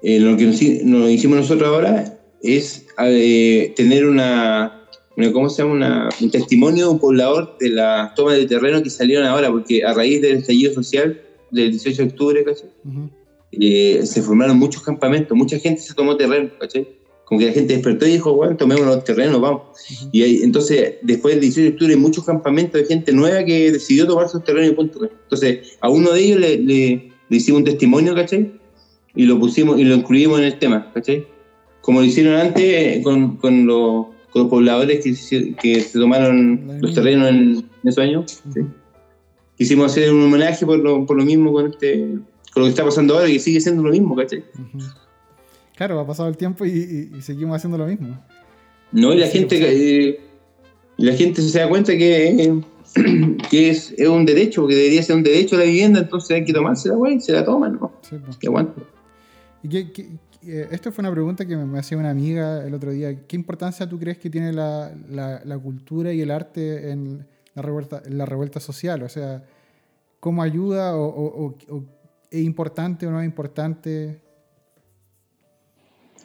eh, 0.01 0.19
lo 0.19 0.35
que 0.35 0.45
nos, 0.45 0.61
hicimos 1.11 1.37
nosotros 1.37 1.69
ahora 1.69 2.17
es 2.41 2.87
eh, 2.97 3.73
tener 3.75 4.07
una, 4.07 4.80
¿cómo 5.31 5.49
se 5.49 5.63
llama? 5.63 6.09
un 6.21 6.31
testimonio 6.31 6.85
de 6.85 6.91
un 6.93 6.99
poblador 6.99 7.57
de 7.59 7.69
las 7.69 8.15
tomas 8.15 8.37
de 8.37 8.45
terreno 8.45 8.81
que 8.81 8.89
salieron 8.89 9.25
ahora, 9.25 9.51
porque 9.51 9.83
a 9.83 9.93
raíz 9.93 10.21
del 10.21 10.37
estallido 10.37 10.73
social 10.73 11.21
del 11.51 11.71
18 11.71 12.03
de 12.03 12.09
octubre, 12.09 12.43
¿cachai? 12.43 12.69
Eh, 13.51 14.01
se 14.05 14.21
formaron 14.21 14.57
muchos 14.57 14.81
campamentos, 14.81 15.37
mucha 15.37 15.59
gente 15.59 15.81
se 15.81 15.93
tomó 15.93 16.15
terreno, 16.15 16.49
¿cachai? 16.59 16.87
Como 17.25 17.39
que 17.39 17.47
la 17.47 17.53
gente 17.53 17.73
despertó 17.73 18.05
y 18.05 18.13
dijo, 18.13 18.33
bueno, 18.33 18.57
tomemos 18.57 18.85
los 18.85 19.03
terrenos, 19.03 19.39
vamos. 19.39 19.61
Y 20.11 20.43
entonces, 20.43 20.95
después 21.01 21.35
del 21.35 21.41
18 21.41 21.61
de 21.61 21.73
octubre, 21.73 21.95
muchos 21.95 22.25
campamentos 22.25 22.81
de 22.81 22.87
gente 22.87 23.13
nueva 23.13 23.43
que 23.43 23.71
decidió 23.71 24.07
tomar 24.07 24.27
sus 24.27 24.43
terrenos 24.43 24.71
y 24.71 24.75
punto. 24.75 25.03
Entonces, 25.03 25.77
a 25.79 25.89
uno 25.89 26.11
de 26.11 26.21
ellos 26.21 26.39
le, 26.39 26.57
le, 26.57 27.11
hicimos 27.29 27.59
un 27.59 27.65
testimonio, 27.65 28.15
¿cachai? 28.15 28.51
Y 29.15 29.23
lo 29.25 29.39
pusimos 29.39 29.79
y 29.79 29.83
lo 29.83 29.95
incluimos 29.95 30.39
en 30.39 30.45
el 30.45 30.59
tema, 30.59 30.91
¿cachai? 30.93 31.25
Como 31.81 32.01
lo 32.01 32.05
hicieron 32.05 32.35
antes 32.35 32.63
eh, 32.63 33.01
con, 33.03 33.37
con, 33.37 33.65
los, 33.65 34.07
con 34.31 34.43
los 34.43 34.49
pobladores 34.49 35.03
que, 35.03 35.55
que, 35.55 35.81
se 35.81 35.99
tomaron 35.99 36.79
los 36.81 36.93
terrenos 36.93 37.29
en, 37.29 37.69
esos 37.83 38.03
años. 38.03 38.41
Quisimos 39.57 39.91
hacer 39.91 40.11
un 40.11 40.23
homenaje 40.23 40.65
por 40.65 40.79
lo, 40.79 41.05
por 41.05 41.17
lo 41.17 41.23
mismo 41.23 41.53
con 41.53 41.67
este 41.67 42.17
con 42.53 42.63
lo 42.63 42.67
que 42.67 42.71
está 42.71 42.83
pasando 42.83 43.15
ahora, 43.15 43.27
que 43.27 43.39
sigue 43.39 43.61
siendo 43.61 43.83
lo 43.83 43.91
mismo, 43.91 44.15
¿cachai? 44.15 44.43
Claro, 45.75 45.99
ha 45.99 46.05
pasado 46.05 46.29
el 46.29 46.37
tiempo 46.37 46.65
y, 46.65 47.09
seguimos 47.21 47.55
haciendo 47.55 47.77
lo 47.77 47.87
mismo. 47.87 48.19
No, 48.91 49.13
y 49.13 49.17
la 49.17 49.27
gente, 49.27 49.57
eh, 50.09 50.19
la 50.97 51.13
gente 51.13 51.41
se 51.41 51.59
da 51.59 51.69
cuenta 51.69 51.95
que, 51.97 52.61
que 53.49 53.69
es, 53.69 53.93
es, 53.97 54.07
un 54.07 54.25
derecho, 54.25 54.61
porque 54.61 54.75
debería 54.75 55.01
ser 55.01 55.15
un 55.15 55.23
derecho 55.23 55.57
la 55.57 55.63
vivienda, 55.63 56.01
entonces 56.01 56.31
hay 56.31 56.43
que 56.43 56.51
tomársela, 56.51 56.95
güey, 56.95 57.21
se 57.21 57.31
la 57.31 57.45
toman, 57.45 57.79
¿no? 57.79 57.93
Sí, 58.01 58.17
pues. 58.23 58.37
Que 58.37 58.47
aguanta. 58.47 58.81
¿Y 59.63 59.69
qué, 59.69 60.09
eh, 60.45 60.67
esto 60.71 60.91
fue 60.91 61.03
una 61.03 61.11
pregunta 61.11 61.45
que 61.45 61.55
me, 61.55 61.79
hacía 61.79 61.97
una 61.97 62.09
amiga 62.09 62.65
el 62.65 62.73
otro 62.73 62.91
día. 62.91 63.25
¿Qué 63.27 63.35
importancia 63.35 63.87
tú 63.87 63.99
crees 63.99 64.17
que 64.17 64.29
tiene 64.29 64.53
la, 64.53 64.91
la, 65.09 65.57
cultura 65.59 66.13
y 66.13 66.21
el 66.21 66.31
arte 66.31 66.91
en 66.91 67.25
la, 67.53 67.61
revuelta, 67.61 68.01
en 68.05 68.17
la 68.17 68.25
revuelta 68.25 68.59
social? 68.59 69.03
O 69.03 69.09
sea, 69.09 69.43
¿cómo 70.19 70.41
ayuda 70.43 70.95
o, 70.95 71.55
o 71.67 71.85
¿Es 72.31 72.41
importante 72.43 73.05
o 73.05 73.11
no 73.11 73.19
es 73.19 73.25
importante? 73.25 74.21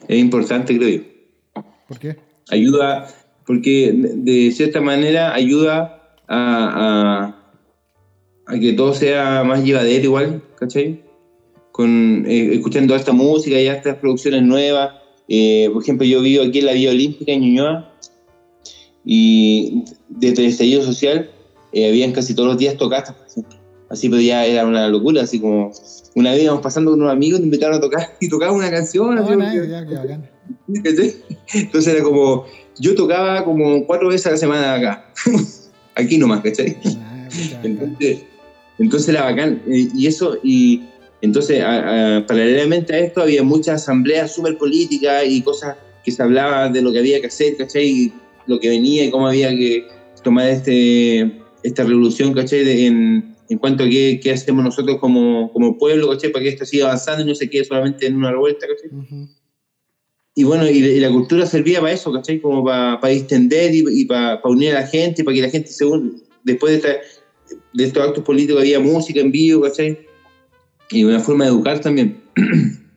Es 0.07 0.17
importante, 0.17 0.77
creo 0.77 0.89
yo. 0.89 1.63
¿Por 1.85 1.99
qué? 1.99 2.15
Ayuda, 2.49 3.07
porque 3.45 3.91
de 3.93 4.51
cierta 4.53 4.79
manera 4.79 5.33
ayuda 5.33 6.15
a, 6.29 7.35
a, 8.45 8.59
que 8.59 8.71
todo 8.71 8.93
sea 8.93 9.43
más 9.43 9.65
llevadero 9.65 10.05
igual, 10.05 10.43
¿cachai? 10.57 11.03
Con, 11.77 12.25
eh, 12.27 12.55
escuchando 12.55 12.95
esta 12.95 13.13
música 13.13 13.61
y 13.61 13.67
estas 13.67 13.97
producciones 13.97 14.41
nuevas. 14.41 14.95
Eh, 15.27 15.69
por 15.71 15.83
ejemplo, 15.83 16.07
yo 16.07 16.21
vivo 16.21 16.43
aquí 16.43 16.57
en 16.57 16.65
la 16.65 16.73
Vía 16.73 16.89
Olímpica 16.89 17.31
en 17.31 17.41
Ñuñoa 17.41 17.93
y 19.05 19.83
desde 20.09 20.41
el 20.41 20.49
estallido 20.49 20.81
social 20.81 21.29
eh, 21.73 21.87
habían 21.87 22.13
casi 22.13 22.33
todos 22.33 22.49
los 22.49 22.57
días 22.57 22.77
tocatas, 22.77 23.13
por 23.13 23.27
ejemplo. 23.27 23.59
Así, 23.89 24.09
pero 24.09 24.21
ya 24.23 24.43
era 24.43 24.65
una 24.65 24.87
locura, 24.87 25.21
así 25.21 25.39
como 25.39 25.71
una 26.15 26.31
vez 26.31 26.43
íbamos 26.43 26.63
pasando 26.63 26.89
con 26.89 26.99
unos 26.99 27.13
amigos, 27.13 27.39
nos 27.39 27.45
invitaron 27.45 27.77
a 27.77 27.79
tocar 27.79 28.17
y 28.19 28.27
tocaba 28.27 28.53
una 28.53 28.71
canción. 28.71 29.15
Entonces 31.53 31.93
era 31.93 32.03
como, 32.03 32.45
yo 32.79 32.95
tocaba 32.95 33.45
como 33.45 33.85
cuatro 33.85 34.09
veces 34.09 34.25
a 34.25 34.31
la 34.31 34.37
semana 34.37 34.73
acá, 34.73 35.13
aquí 35.95 36.17
nomás, 36.17 36.41
¿cachai? 36.41 36.75
Ah, 37.01 37.29
entonces, 37.61 38.23
entonces 38.79 39.09
era 39.09 39.25
bacán. 39.25 39.61
Eh, 39.67 39.89
y 39.95 40.07
eso, 40.07 40.37
y 40.43 40.81
entonces 41.21 41.63
paralelamente 42.27 42.93
a 42.93 42.99
esto 42.99 43.21
había 43.21 43.43
muchas 43.43 43.81
asambleas 43.81 44.33
súper 44.33 44.57
políticas 44.57 45.23
y 45.27 45.41
cosas 45.41 45.75
que 46.07 46.11
se 46.11 46.23
hablaba 46.23 46.69
de 46.69 46.81
lo 46.81 46.93
que 46.93 46.99
había 46.99 47.19
que 47.19 47.27
hacer, 47.27 47.57
¿cachai? 47.57 47.85
Y 47.85 48.13
lo 48.45 48.59
que 48.59 48.69
venía 48.69 49.03
y 49.03 49.11
cómo 49.11 49.27
había 49.27 49.49
que 49.49 49.85
tomar 50.23 50.49
este, 50.49 51.41
esta 51.63 51.83
revolución, 51.83 52.33
¿cachai? 52.33 52.85
en, 52.85 53.35
en 53.49 53.57
cuanto 53.57 53.83
a 53.83 53.89
qué, 53.89 54.19
qué 54.23 54.31
hacemos 54.31 54.63
nosotros 54.63 54.99
como, 54.99 55.51
como 55.51 55.77
pueblo, 55.77 56.09
¿cachai? 56.09 56.31
Para 56.31 56.43
que 56.43 56.49
esto 56.49 56.65
siga 56.65 56.85
avanzando 56.85 57.23
y 57.23 57.27
no 57.27 57.35
se 57.35 57.49
quede 57.49 57.65
solamente 57.65 58.05
en 58.05 58.15
una 58.15 58.31
revuelta, 58.31 58.67
¿cachai? 58.67 59.27
Y 60.35 60.43
bueno, 60.43 60.65
y, 60.69 60.99
la 60.99 61.09
cultura 61.09 61.45
servía 61.45 61.81
para 61.81 61.91
eso, 61.91 62.11
¿cachai? 62.13 62.39
Como 62.39 62.63
para, 62.63 62.99
para 63.01 63.13
distender 63.13 63.73
y, 63.73 64.05
para, 64.05 64.41
para, 64.41 64.53
unir 64.53 64.71
a 64.75 64.81
la 64.81 64.87
gente, 64.87 65.23
para 65.23 65.35
que 65.35 65.41
la 65.41 65.49
gente, 65.49 65.69
según, 65.69 66.23
después 66.43 66.81
de, 66.81 66.99
de 67.73 67.83
estos 67.83 68.01
actos 68.01 68.23
políticos, 68.23 68.61
había 68.61 68.79
música 68.79 69.19
en 69.19 69.31
vivo, 69.31 69.63
¿cachai? 69.63 70.06
Y 70.89 71.03
una 71.03 71.19
forma 71.19 71.45
de 71.45 71.51
educar 71.51 71.79
también. 71.79 72.21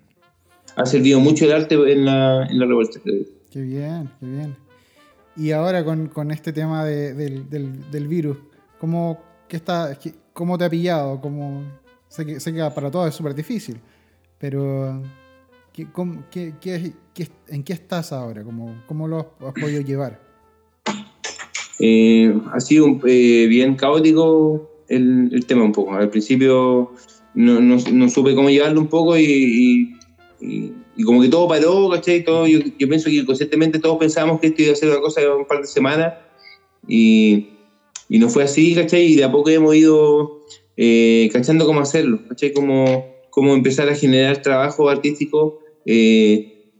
ha 0.77 0.87
servido 0.87 1.21
mucho 1.21 1.45
el 1.45 1.53
arte 1.53 1.75
en 1.75 2.05
la, 2.05 2.47
en 2.47 2.59
la 2.59 2.67
revuelta. 2.67 3.01
Qué 3.05 3.61
bien, 3.61 4.11
qué 4.21 4.27
bien. 4.27 4.57
Y 5.37 5.53
ahora 5.53 5.85
con, 5.85 6.09
con 6.09 6.31
este 6.31 6.53
tema 6.53 6.85
de, 6.85 7.15
del, 7.15 7.49
del, 7.49 7.91
del 7.91 8.09
virus, 8.09 8.37
¿cómo, 8.79 9.21
qué 9.49 9.57
está, 9.57 9.97
¿Cómo 10.33 10.57
te 10.59 10.65
ha 10.65 10.71
pillado? 10.71 11.21
¿Cómo... 11.21 11.63
Sé, 12.09 12.27
que, 12.27 12.41
sé 12.41 12.53
que 12.53 12.59
para 12.75 12.91
todos 12.91 13.09
es 13.09 13.15
súper 13.15 13.35
difícil, 13.35 13.77
pero 14.39 15.01
¿qué, 15.73 15.87
qué, 16.61 16.93
en 17.49 17.63
qué 17.63 17.73
estás 17.73 18.13
ahora? 18.13 18.43
¿Cómo, 18.43 18.83
cómo 18.87 19.07
lo 19.07 19.19
has, 19.19 19.53
podido 19.53 19.81
llevar? 19.81 20.21
Eh, 21.79 22.37
ha 22.53 22.59
sido 22.59 22.99
eh, 23.07 23.47
bien 23.47 23.77
caótico 23.77 24.69
el, 24.89 25.31
el, 25.33 25.47
tema 25.47 25.63
un 25.63 25.73
poco. 25.73 25.95
Al 25.95 26.11
principio 26.11 26.95
no, 27.61 27.77
no, 27.77 28.09
supe 28.09 28.35
cómo 28.35 28.51
llevarlo 28.51 28.81
un 28.81 28.89
poco 28.89 29.17
y, 29.17 29.95
y, 30.41 31.03
como 31.05 31.23
que 31.23 31.29
todo 31.29 31.49
paró, 31.49 31.89
¿cachai? 31.91 32.25
Todo, 32.25 32.47
yo, 32.47 32.59
yo, 32.79 32.89
pienso 32.89 33.09
que 33.09 33.25
conscientemente 33.25 33.79
todos 33.79 33.99
pensábamos 33.99 34.41
que 34.41 34.49
esto 34.49 34.63
iba 34.63 34.73
a 34.73 34.77
ser 34.77 34.91
una 34.91 35.01
cosa 35.01 35.21
de 35.21 35.31
un 35.31 35.47
par 35.47 35.61
de 35.61 35.67
semanas 35.67 36.15
y 36.87 37.49
y 38.11 38.19
no 38.19 38.29
fue 38.29 38.43
así, 38.43 38.75
¿cachai? 38.75 39.13
Y 39.13 39.17
de 39.17 39.25
a 39.25 39.31
poco 39.31 39.51
hemos 39.51 39.75
ido 39.75 40.41
eh, 40.77 41.31
cachando 41.33 41.65
cómo 41.65 41.81
hacerlo, 41.81 42.21
¿cachai? 42.29 42.53
Cómo, 42.53 43.07
cómo 43.31 43.55
empezar 43.55 43.89
a 43.89 43.95
generar 43.95 44.43
trabajo 44.43 44.91
artístico 44.91 45.61
eh, 45.87 46.73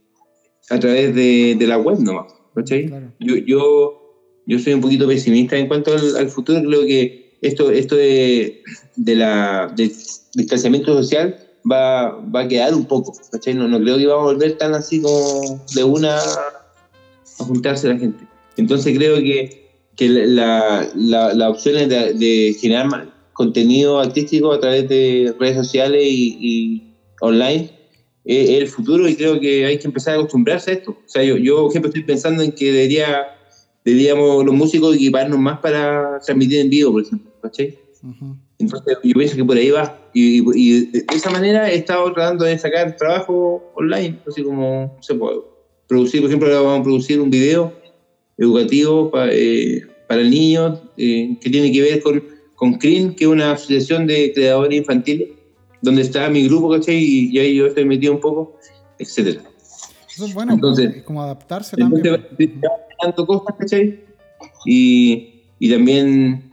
a 0.69 0.77
través 0.77 1.15
de, 1.15 1.55
de, 1.57 1.67
la 1.67 1.77
web 1.77 1.99
nomás, 1.99 2.33
¿cachai? 2.53 2.91
Yo, 3.21 3.37
yo, 3.37 4.01
yo 4.45 4.59
soy 4.59 4.73
un 4.73 4.81
poquito 4.81 5.07
pesimista 5.07 5.57
en 5.57 5.69
cuanto 5.69 5.93
al, 5.93 6.29
futuro, 6.29 6.61
creo 6.61 6.81
que 6.81 7.20
esto, 7.41 7.71
esto 7.71 7.95
de, 7.95 8.63
de 8.95 9.15
la, 9.15 9.71
del 9.75 9.91
distanciamiento 10.35 10.93
social 10.93 11.35
va, 11.69 12.11
va 12.19 12.41
a 12.41 12.47
quedar 12.47 12.73
un 12.73 12.85
poco, 12.85 13.13
¿cachai? 13.31 13.53
No, 13.53 13.79
creo 13.79 13.97
que 13.97 14.05
va 14.07 14.15
a 14.15 14.23
volver 14.23 14.57
tan 14.57 14.73
así 14.73 15.01
como 15.01 15.61
de 15.75 15.83
una 15.83 16.17
a 16.17 17.43
juntarse 17.43 17.87
la 17.87 17.97
gente. 17.97 18.25
Entonces 18.57 18.95
creo 18.97 19.17
que 19.17 19.61
que 19.95 20.09
la, 20.09 20.89
la, 20.95 21.33
la 21.33 21.49
opción 21.49 21.77
es 21.77 21.89
de, 21.89 22.55
generar 22.59 23.13
contenido 23.33 23.99
artístico 23.99 24.51
a 24.51 24.59
través 24.59 24.87
de 24.89 25.33
redes 25.39 25.57
sociales 25.57 26.01
y, 26.03 26.83
online 27.21 27.69
es, 28.25 28.49
el 28.49 28.67
futuro 28.67 29.07
y 29.07 29.15
creo 29.15 29.39
que 29.39 29.65
hay 29.65 29.77
que 29.77 29.87
empezar 29.87 30.13
a 30.13 30.17
acostumbrarse 30.17 30.71
a 30.71 30.73
esto. 30.75 30.91
O 30.91 31.09
sea, 31.09 31.23
yo, 31.23 31.37
yo 31.37 31.69
estoy 31.71 32.03
pensando 32.03 32.41
en 32.41 32.51
que 32.51 32.71
debería, 32.71 33.27
deberíamos 33.85 34.45
los 34.45 34.55
músicos 34.55 34.95
equiparnos 34.95 35.39
más 35.39 35.59
para 35.59 36.19
transmitir 36.19 36.61
en 36.61 36.69
vivo, 36.69 36.91
por 36.91 37.03
ejemplo, 37.03 37.30
¿cachai? 37.41 37.77
Entonces, 38.57 38.97
yo 39.03 39.13
pienso 39.13 39.35
que 39.35 39.45
por 39.45 39.57
ahí 39.57 39.69
va. 39.69 39.99
Y, 40.13 40.41
y, 40.55 40.85
de 40.91 41.05
esa 41.15 41.29
manera 41.29 41.69
he 41.71 41.75
estado 41.75 42.11
tratando 42.13 42.45
de 42.45 42.57
sacar 42.57 42.95
trabajo 42.95 43.71
online, 43.75 44.19
así 44.27 44.43
como 44.43 44.97
se 45.01 45.13
puede 45.15 45.41
producir, 45.87 46.21
por 46.21 46.29
ejemplo, 46.29 46.47
ahora 46.47 46.61
vamos 46.61 46.79
a 46.79 46.83
producir 46.83 47.19
un 47.19 47.29
video 47.29 47.73
educativo 48.37 49.11
para, 49.11 49.31
eh, 49.33 49.85
para 50.07 50.21
el 50.21 50.29
niño 50.29 50.81
eh, 50.97 51.37
que 51.41 51.49
tiene 51.49 51.71
que 51.71 51.81
ver 51.81 52.01
con, 52.01 52.23
con 52.55 52.73
CRIN, 52.75 53.15
que 53.15 53.25
es 53.25 53.29
una 53.29 53.51
asociación 53.51 54.07
de 54.07 54.31
creadores 54.33 54.79
infantiles, 54.79 55.29
donde 55.81 56.03
está 56.03 56.29
mi 56.29 56.47
grupo, 56.47 56.71
¿cachai? 56.71 56.97
Y, 56.97 57.37
ahí 57.39 57.55
yo 57.55 57.67
estoy 57.67 57.85
metido 57.85 58.13
un 58.13 58.19
poco, 58.19 58.57
etcétera. 58.99 59.41
Eso 60.09 60.25
es 60.25 60.33
bueno, 60.33 60.53
entonces, 60.53 61.03
como 61.03 61.21
adaptarse 61.21 61.75
también. 61.75 62.25
Tanto 63.01 63.25
cosas, 63.25 63.55
¿cachai? 63.57 63.99
Y, 64.65 65.41
y, 65.59 65.71
también, 65.71 66.50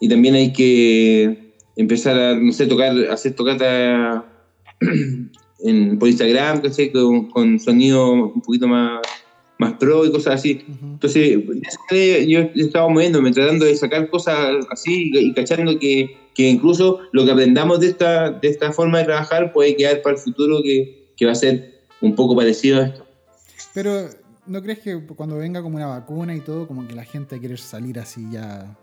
y 0.00 0.08
también 0.08 0.34
hay 0.34 0.52
que 0.52 1.54
empezar 1.76 2.18
a, 2.18 2.34
no 2.34 2.52
sé, 2.52 2.66
tocar, 2.66 2.96
hacer 3.10 3.34
tocata 3.34 4.24
en, 5.60 5.98
por 5.98 6.08
Instagram, 6.08 6.62
¿cachai? 6.62 6.90
Con, 6.90 7.28
con 7.30 7.60
sonido 7.60 8.12
un 8.12 8.40
poquito 8.40 8.66
más 8.66 9.00
más 9.60 9.74
pro 9.74 10.06
y 10.06 10.10
cosas 10.10 10.36
así. 10.36 10.64
Entonces, 10.82 11.38
yo 12.26 12.40
estaba 12.54 12.88
moviéndome, 12.88 13.30
tratando 13.30 13.66
de 13.66 13.76
sacar 13.76 14.08
cosas 14.08 14.66
así 14.70 15.10
y, 15.12 15.34
cachando 15.34 15.78
que, 15.78 16.16
que, 16.34 16.48
incluso 16.48 17.00
lo 17.12 17.26
que 17.26 17.32
aprendamos 17.32 17.78
de 17.80 17.88
esta, 17.88 18.30
de 18.30 18.48
esta 18.48 18.72
forma 18.72 18.98
de 18.98 19.04
trabajar 19.04 19.52
puede 19.52 19.76
quedar 19.76 20.00
para 20.00 20.16
el 20.16 20.22
futuro 20.22 20.62
que, 20.62 21.12
que 21.14 21.26
va 21.26 21.32
a 21.32 21.34
ser 21.34 21.82
un 22.00 22.14
poco 22.14 22.34
parecido 22.34 22.80
a 22.80 22.86
esto. 22.86 23.06
Pero, 23.74 24.08
¿no 24.46 24.62
crees 24.62 24.78
que 24.78 24.98
cuando 25.14 25.36
venga 25.36 25.60
como 25.60 25.76
una 25.76 25.88
vacuna 25.88 26.34
y 26.34 26.40
todo, 26.40 26.66
como 26.66 26.88
que 26.88 26.94
la 26.94 27.04
gente 27.04 27.38
quiere 27.38 27.58
salir 27.58 27.98
así 27.98 28.26
ya 28.32 28.78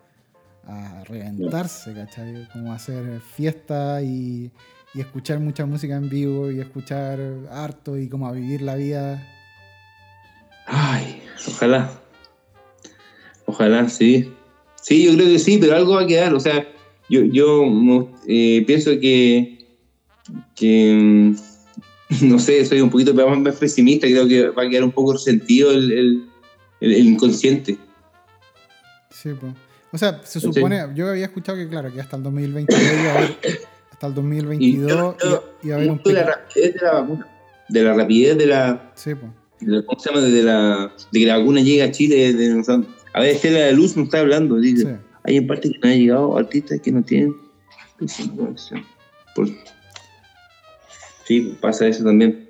a 0.68 1.04
reventarse, 1.06 1.94
¿cachai? 1.94 2.48
Como 2.52 2.74
hacer 2.74 3.22
fiesta 3.22 4.02
y, 4.02 4.52
y 4.94 5.00
escuchar 5.00 5.40
mucha 5.40 5.66
música 5.66 5.96
en 5.96 6.10
vivo 6.10 6.52
y 6.52 6.60
escuchar 6.60 7.20
harto 7.50 7.98
y 7.98 8.10
como 8.10 8.28
a 8.28 8.32
vivir 8.34 8.62
la 8.62 8.76
vida 8.76 9.26
Ay, 10.68 11.22
ojalá. 11.48 11.90
Ojalá, 13.46 13.88
sí. 13.88 14.32
Sí, 14.82 15.06
yo 15.06 15.14
creo 15.14 15.28
que 15.28 15.40
sí, 15.40 15.58
pero 15.58 15.76
algo 15.76 15.96
va 15.96 16.02
a 16.02 16.08
quedar. 16.08 16.34
O 16.34 16.40
sea, 16.40 16.68
yo, 17.10 17.24
yo 17.24 17.64
eh, 18.28 18.64
pienso 18.68 18.92
que, 19.00 19.66
que, 20.56 21.34
no 22.22 22.40
sé, 22.40 22.66
soy 22.66 22.82
un 22.82 22.90
poquito 22.90 23.14
más 23.14 23.56
pesimista. 23.56 24.08
Creo 24.08 24.28
que 24.28 24.50
va 24.50 24.64
a 24.64 24.70
quedar 24.70 24.84
un 24.84 24.92
poco 24.92 25.14
resentido 25.14 25.72
el, 25.72 26.28
inconsciente. 26.82 27.78
Sí, 29.10 29.30
pues. 29.40 29.54
O 29.92 29.98
sea, 29.98 30.22
se 30.24 30.40
supone, 30.40 30.86
yo 30.96 31.10
había 31.10 31.26
escuchado 31.26 31.58
que, 31.58 31.68
claro, 31.68 31.94
que 31.94 32.02
hasta 32.02 32.18
el 32.18 32.24
2022 32.24 32.82
iba 32.82 33.12
a 33.12 33.18
haber, 33.18 33.38
hasta 33.92 34.08
el 34.08 34.14
2022 34.14 35.16
iba, 35.64 35.74
a 35.74 35.78
haber 35.78 35.92
un 35.92 36.02
de 36.04 36.14
la 36.14 36.24
rapidez 36.24 36.74
de 36.74 36.82
la 36.82 36.92
vacuna. 36.94 37.28
De 37.70 37.84
la 37.84 37.94
rapidez 37.94 38.38
de 38.38 38.46
la. 38.48 38.92
Sí, 38.96 39.16
pues 39.16 39.32
¿Cómo 39.86 40.00
se 40.00 40.10
llama? 40.10 40.22
De, 40.22 40.44
la, 40.44 40.92
de 41.12 41.20
que 41.20 41.26
la 41.26 41.38
vacuna 41.38 41.62
llega 41.62 41.86
a 41.86 41.92
Chile. 41.92 42.34
De, 42.34 42.64
a 43.14 43.20
ver, 43.22 43.30
Estela 43.36 43.60
de 43.60 43.74
Luz 43.74 43.96
nos 43.98 44.06
está 44.06 44.20
hablando. 44.20 44.58
Dice, 44.58 44.98
hay 45.24 45.38
en 45.38 45.48
parte 45.48 45.72
que 45.72 45.80
no 45.80 45.90
han 45.90 45.98
llegado 45.98 46.38
artistas 46.38 46.80
que 46.82 46.92
no 46.92 47.02
tienen. 47.02 47.36
Por... 49.36 49.48
Sí, 51.26 51.58
pasa 51.60 51.88
eso 51.88 52.04
también. 52.04 52.48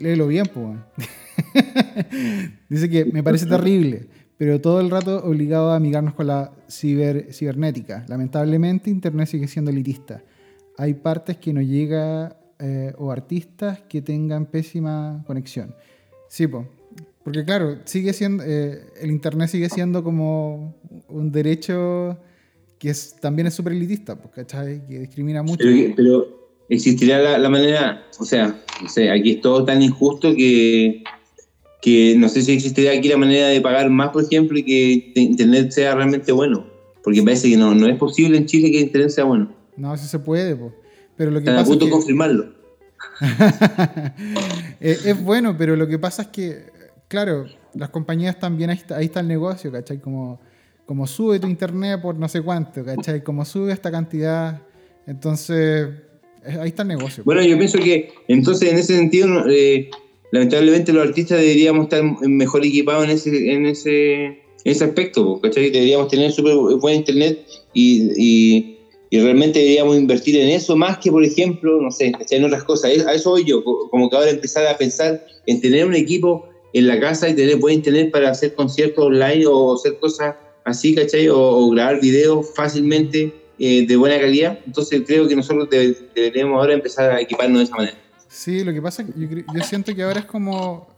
Léelo 0.00 0.26
bien, 0.26 0.46
pues. 0.46 0.76
Dice 2.68 2.90
que 2.90 3.04
me 3.04 3.22
parece 3.22 3.46
terrible, 3.46 4.08
pero 4.38 4.60
todo 4.60 4.80
el 4.80 4.88
rato 4.88 5.22
obligado 5.24 5.72
a 5.72 5.76
amigarnos 5.76 6.14
con 6.14 6.28
la 6.28 6.52
ciber, 6.70 7.32
cibernética. 7.32 8.06
Lamentablemente, 8.08 8.88
Internet 8.88 9.26
sigue 9.26 9.48
siendo 9.48 9.72
elitista. 9.72 10.22
Hay 10.76 10.94
partes 10.94 11.36
que 11.38 11.52
no 11.52 11.60
llega 11.60 12.38
eh, 12.60 12.92
o 12.98 13.10
artistas 13.10 13.80
que 13.88 14.00
tengan 14.00 14.46
pésima 14.46 15.24
conexión. 15.26 15.74
Sí, 16.28 16.46
porque 16.46 17.44
claro, 17.44 17.78
sigue 17.84 18.12
siendo, 18.12 18.44
eh, 18.46 18.80
el 19.00 19.10
Internet 19.10 19.48
sigue 19.48 19.68
siendo 19.68 20.04
como 20.04 20.76
un 21.08 21.32
derecho 21.32 22.16
que 22.78 22.90
es, 22.90 23.16
también 23.20 23.48
es 23.48 23.54
súper 23.54 23.72
elitista, 23.72 24.16
¿cachai? 24.34 24.86
Que 24.86 25.00
discrimina 25.00 25.42
mucho. 25.42 25.64
Pero, 25.96 26.48
existirá 26.68 27.38
la, 27.38 27.48
manera, 27.48 28.06
o 28.20 28.24
sea, 28.24 28.60
aquí 29.12 29.32
es 29.32 29.40
todo 29.40 29.64
tan 29.64 29.82
injusto 29.82 30.34
que, 30.34 31.02
que 31.80 32.14
no 32.16 32.28
sé 32.28 32.42
si 32.42 32.52
existirá 32.52 32.92
aquí 32.92 33.08
la 33.08 33.16
manera 33.16 33.48
de 33.48 33.60
pagar 33.60 33.88
más, 33.90 34.10
por 34.10 34.24
ejemplo, 34.24 34.58
y 34.58 34.64
que 34.64 35.20
Internet 35.20 35.70
sea 35.70 35.94
realmente 35.94 36.32
bueno. 36.32 36.66
Porque 37.02 37.22
parece 37.22 37.48
que 37.48 37.56
no, 37.56 37.74
no 37.74 37.86
es 37.86 37.96
posible 37.96 38.36
en 38.36 38.46
Chile 38.46 38.70
que 38.70 38.80
Internet 38.80 39.10
sea 39.10 39.24
bueno. 39.24 39.52
No, 39.76 39.96
sí 39.96 40.06
se 40.06 40.18
puede, 40.18 40.56
pues. 40.56 40.72
pero 41.16 41.30
lo 41.30 41.40
que 41.40 41.46
pasa 41.46 41.60
a 41.60 41.64
punto 41.64 41.84
de 41.84 41.90
confirmarlo. 41.90 42.52
es, 44.80 45.22
bueno, 45.22 45.56
pero 45.56 45.76
lo 45.76 45.86
que 45.86 45.98
pasa 45.98 46.22
es 46.22 46.28
que, 46.28 46.64
claro, 47.06 47.46
las 47.74 47.90
compañías 47.90 48.38
también, 48.38 48.70
ahí 48.70 49.04
está, 49.04 49.20
el 49.20 49.28
negocio, 49.28 49.70
¿cachai? 49.70 50.00
Como, 50.00 50.40
como 50.84 51.06
sube 51.06 51.38
tu 51.38 51.46
internet 51.46 52.00
por 52.02 52.16
no 52.16 52.28
sé 52.28 52.42
cuánto, 52.42 52.84
¿cachai? 52.84 53.22
Como 53.22 53.44
sube 53.44 53.72
esta 53.72 53.90
cantidad, 53.90 54.60
entonces 55.06 55.88
ahí 56.60 56.68
está 56.68 56.82
el 56.82 56.88
negocio. 56.88 57.22
Bueno, 57.24 57.42
yo 57.42 57.56
pienso 57.56 57.78
que 57.78 58.12
entonces 58.26 58.70
en 58.70 58.78
ese 58.78 58.96
sentido, 58.96 59.48
eh, 59.48 59.90
lamentablemente 60.32 60.92
los 60.92 61.06
artistas 61.06 61.40
deberíamos 61.40 61.84
estar 61.84 62.02
mejor 62.22 62.64
equipados 62.64 63.04
en 63.04 63.10
ese, 63.10 63.52
en 63.52 63.66
ese, 63.66 64.24
en 64.24 64.36
ese 64.64 64.84
aspecto, 64.84 65.40
¿cachai? 65.40 65.70
Deberíamos 65.70 66.08
tener 66.08 66.32
súper 66.32 66.54
buen 66.80 66.96
internet 66.96 67.46
y 67.74 68.78
y 69.10 69.20
realmente 69.20 69.58
deberíamos 69.58 69.96
invertir 69.96 70.36
en 70.36 70.50
eso 70.50 70.76
más 70.76 70.98
que, 70.98 71.10
por 71.10 71.24
ejemplo, 71.24 71.80
no 71.80 71.90
sé, 71.90 72.12
en 72.30 72.44
otras 72.44 72.64
cosas. 72.64 73.06
A 73.06 73.14
eso 73.14 73.30
voy 73.30 73.44
yo, 73.44 73.62
como 73.64 74.10
que 74.10 74.16
ahora 74.16 74.30
empezar 74.30 74.66
a 74.66 74.76
pensar 74.76 75.24
en 75.46 75.60
tener 75.60 75.86
un 75.86 75.94
equipo 75.94 76.46
en 76.74 76.86
la 76.86 77.00
casa 77.00 77.28
y 77.28 77.34
tener 77.34 77.56
buen 77.56 77.76
internet 77.76 78.10
para 78.10 78.30
hacer 78.30 78.54
conciertos 78.54 79.06
online 79.06 79.46
o 79.46 79.74
hacer 79.74 79.98
cosas 79.98 80.34
así, 80.64 80.94
¿cachai? 80.94 81.28
O, 81.30 81.70
grabar 81.70 82.00
videos 82.00 82.50
fácilmente 82.54 83.32
eh, 83.58 83.86
de 83.86 83.96
buena 83.96 84.20
calidad. 84.20 84.58
Entonces 84.66 85.02
creo 85.06 85.26
que 85.26 85.34
nosotros 85.34 85.68
deberíamos 86.14 86.58
ahora 86.58 86.74
empezar 86.74 87.10
a 87.10 87.20
equiparnos 87.20 87.60
de 87.60 87.64
esa 87.64 87.76
manera. 87.76 87.98
Sí, 88.28 88.62
lo 88.62 88.72
que 88.72 88.82
pasa 88.82 89.02
es 89.02 89.08
que 89.14 89.44
yo, 89.54 89.62
siento 89.64 89.94
que 89.94 90.02
ahora 90.02 90.20
es 90.20 90.26
como 90.26 90.88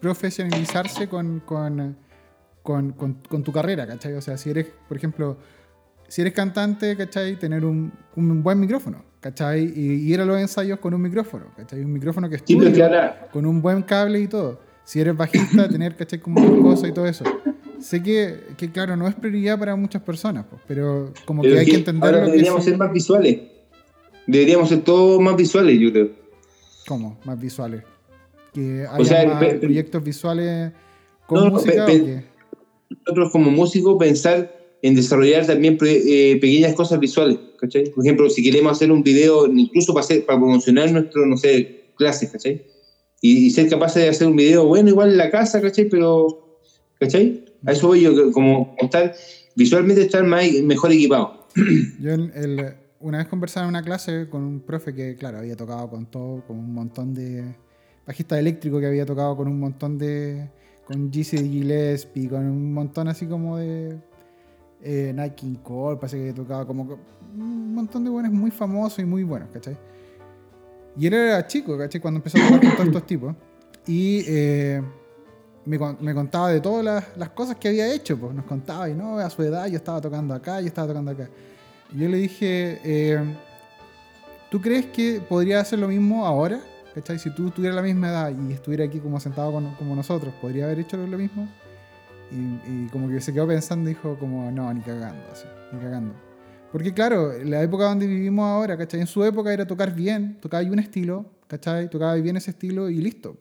profesionalizarse 0.00 1.08
con, 1.08 1.40
con, 1.40 1.96
con, 2.62 2.92
con 2.92 3.42
tu 3.42 3.52
carrera, 3.52 3.86
¿cachai? 3.86 4.14
O 4.14 4.20
sea, 4.20 4.36
si 4.36 4.50
eres, 4.50 4.66
por 4.86 4.96
ejemplo 4.96 5.38
si 6.08 6.22
eres 6.22 6.32
cantante, 6.32 6.96
¿cachai? 6.96 7.38
Tener 7.38 7.64
un, 7.64 7.92
un 8.16 8.42
buen 8.42 8.58
micrófono, 8.58 9.04
¿cachai? 9.20 9.72
Y 9.76 10.12
ir 10.12 10.20
a 10.20 10.24
los 10.24 10.40
ensayos 10.40 10.78
con 10.80 10.94
un 10.94 11.02
micrófono, 11.02 11.46
¿cachai? 11.54 11.84
Un 11.84 11.92
micrófono 11.92 12.28
que 12.28 12.36
esté 12.36 12.56
con 13.30 13.46
un 13.46 13.62
buen 13.62 13.82
cable 13.82 14.20
y 14.20 14.26
todo. 14.26 14.58
Si 14.84 15.00
eres 15.00 15.14
bajista, 15.14 15.68
tener, 15.70 15.94
¿cachai? 15.94 16.18
Como 16.18 16.62
cosas 16.62 16.88
y 16.88 16.92
todo 16.92 17.06
eso. 17.06 17.24
Sé 17.78 18.02
que, 18.02 18.40
que, 18.56 18.72
claro, 18.72 18.96
no 18.96 19.06
es 19.06 19.14
prioridad 19.14 19.58
para 19.58 19.76
muchas 19.76 20.02
personas, 20.02 20.46
pues, 20.48 20.62
pero 20.66 21.12
como 21.26 21.42
que 21.42 21.58
hay 21.58 21.66
que, 21.66 21.76
entender 21.76 22.14
ahora 22.14 22.26
deberíamos 22.26 22.64
ser 22.64 22.76
más 22.76 22.92
visuales. 22.92 23.38
Deberíamos 24.26 24.70
ser 24.70 24.80
todos 24.80 25.20
más 25.20 25.36
visuales, 25.36 25.78
yo 25.78 25.92
creo. 25.92 26.10
¿Cómo? 26.88 27.18
Más 27.26 27.38
visuales. 27.38 27.82
Que 28.54 28.86
haya 28.90 29.26
más 29.26 29.54
proyectos 29.60 30.02
visuales 30.02 30.72
con 31.26 31.50
música. 31.50 31.86
nosotros 32.88 33.30
como 33.30 33.50
músicos 33.50 33.98
pensar 33.98 34.50
en 34.80 34.94
desarrollar 34.94 35.46
también 35.46 35.76
eh, 35.82 36.38
pequeñas 36.40 36.72
cosas 36.72 36.98
visuales, 36.98 37.38
¿cachai? 37.60 37.90
Por 37.90 38.06
ejemplo, 38.06 38.30
si 38.30 38.42
queremos 38.42 38.72
hacer 38.72 38.90
un 38.90 39.02
video, 39.02 39.46
incluso 39.46 39.92
para, 39.92 40.04
hacer, 40.04 40.24
para 40.24 40.38
promocionar 40.38 40.90
nuestro, 40.90 41.26
no 41.26 41.36
sé, 41.36 41.90
clases, 41.96 42.30
¿cachai? 42.30 42.64
Y, 43.20 43.50
ser 43.50 43.68
capaces 43.68 44.04
de 44.04 44.08
hacer 44.08 44.26
un 44.26 44.36
video 44.36 44.64
bueno 44.64 44.88
igual 44.88 45.10
en 45.10 45.18
la 45.18 45.30
casa, 45.30 45.60
¿cachai? 45.60 45.90
Pero, 45.90 46.58
¿cachai? 46.98 47.44
A 47.66 47.72
eso 47.72 47.88
voy 47.88 48.00
yo, 48.00 48.32
como 48.32 48.74
estar, 48.78 49.14
visualmente 49.56 50.00
estar 50.00 50.24
más, 50.24 50.50
mejor 50.62 50.90
equipado. 50.92 51.46
Yo 52.00 52.14
una 53.00 53.18
vez 53.18 53.28
conversaba 53.28 53.64
en 53.64 53.70
una 53.70 53.82
clase 53.82 54.28
con 54.28 54.42
un 54.42 54.60
profe 54.60 54.94
que, 54.94 55.14
claro, 55.16 55.38
había 55.38 55.56
tocado 55.56 55.88
con 55.88 56.06
todo, 56.06 56.42
con 56.46 56.58
un 56.58 56.72
montón 56.72 57.14
de 57.14 57.54
bajista 58.06 58.38
eléctrico 58.38 58.80
que 58.80 58.86
había 58.86 59.06
tocado 59.06 59.36
con 59.36 59.48
un 59.48 59.60
montón 59.60 59.98
de, 59.98 60.50
con 60.86 61.10
GC 61.10 61.38
Gillespie, 61.38 62.28
con 62.28 62.46
un 62.46 62.72
montón 62.72 63.08
así 63.08 63.26
como 63.26 63.58
de 63.58 63.98
eh, 64.82 65.12
Nike 65.14 65.60
Cole, 65.62 65.96
parece 65.96 66.24
que 66.24 66.32
tocaba 66.32 66.66
como 66.66 66.98
un 67.34 67.74
montón 67.74 68.04
de 68.04 68.10
buenos 68.10 68.32
muy 68.32 68.50
famosos 68.50 68.98
y 69.00 69.04
muy 69.04 69.22
buenos, 69.22 69.50
¿cachai? 69.50 69.76
Y 70.96 71.06
él 71.06 71.14
era 71.14 71.46
chico, 71.46 71.78
¿cachai? 71.78 72.00
Cuando 72.00 72.18
empezó 72.18 72.38
a 72.38 72.48
tocar 72.48 72.60
con 72.60 72.70
todos 72.72 72.86
estos 72.86 73.06
tipos. 73.06 73.34
Y 73.86 74.24
eh, 74.26 74.82
me, 75.64 75.78
me, 76.00 76.14
contaba 76.14 76.50
de 76.50 76.60
todas 76.60 76.84
las, 76.84 77.16
las, 77.16 77.30
cosas 77.30 77.56
que 77.56 77.68
había 77.68 77.92
hecho, 77.94 78.18
pues 78.18 78.34
nos 78.34 78.44
contaba, 78.44 78.88
y 78.90 78.94
no, 78.94 79.18
a 79.18 79.30
su 79.30 79.42
edad 79.42 79.66
yo 79.66 79.76
estaba 79.76 80.00
tocando 80.00 80.34
acá, 80.34 80.60
yo 80.60 80.66
estaba 80.66 80.88
tocando 80.88 81.12
acá. 81.12 81.28
Y 81.92 81.98
yo 81.98 82.08
le 82.08 82.18
dije, 82.18 82.80
eh, 82.84 83.18
¿tú 84.50 84.60
crees 84.60 84.86
que 84.86 85.20
podría 85.26 85.60
hacer 85.60 85.78
lo 85.78 85.88
mismo 85.88 86.26
ahora? 86.26 86.60
¿Cachai? 86.94 87.18
Si 87.18 87.30
tú 87.30 87.50
tuvieras 87.50 87.76
la 87.76 87.82
misma 87.82 88.08
edad 88.08 88.32
y 88.36 88.52
estuviera 88.52 88.84
aquí 88.84 88.98
como 88.98 89.20
sentado 89.20 89.52
con, 89.52 89.74
como 89.76 89.94
nosotros, 89.94 90.34
¿podría 90.40 90.64
haber 90.64 90.80
hecho 90.80 90.96
lo 90.96 91.18
mismo? 91.18 91.48
Y, 92.30 92.86
como 92.88 93.08
que 93.08 93.20
se 93.22 93.32
quedó 93.32 93.46
pensando 93.46 93.88
y 93.88 93.94
dijo 93.94 94.18
como, 94.18 94.50
no, 94.50 94.72
ni 94.74 94.80
cagando, 94.82 95.22
así, 95.32 95.46
ni 95.72 95.80
cagando. 95.80 96.14
Porque 96.70 96.92
claro, 96.92 97.32
la 97.42 97.62
época 97.62 97.84
donde 97.84 98.06
vivimos 98.06 98.44
ahora, 98.44 98.76
¿cachai? 98.76 99.00
En 99.00 99.06
su 99.06 99.24
época 99.24 99.52
era 99.52 99.66
tocar 99.66 99.94
bien, 99.94 100.38
tocaba 100.40 100.60
ahí 100.60 100.68
un 100.68 100.78
estilo, 100.78 101.24
¿cachai? 101.46 101.88
Tocaba 101.88 102.14
bien 102.16 102.36
ese 102.36 102.50
estilo 102.50 102.90
y 102.90 102.98
listo. 102.98 103.38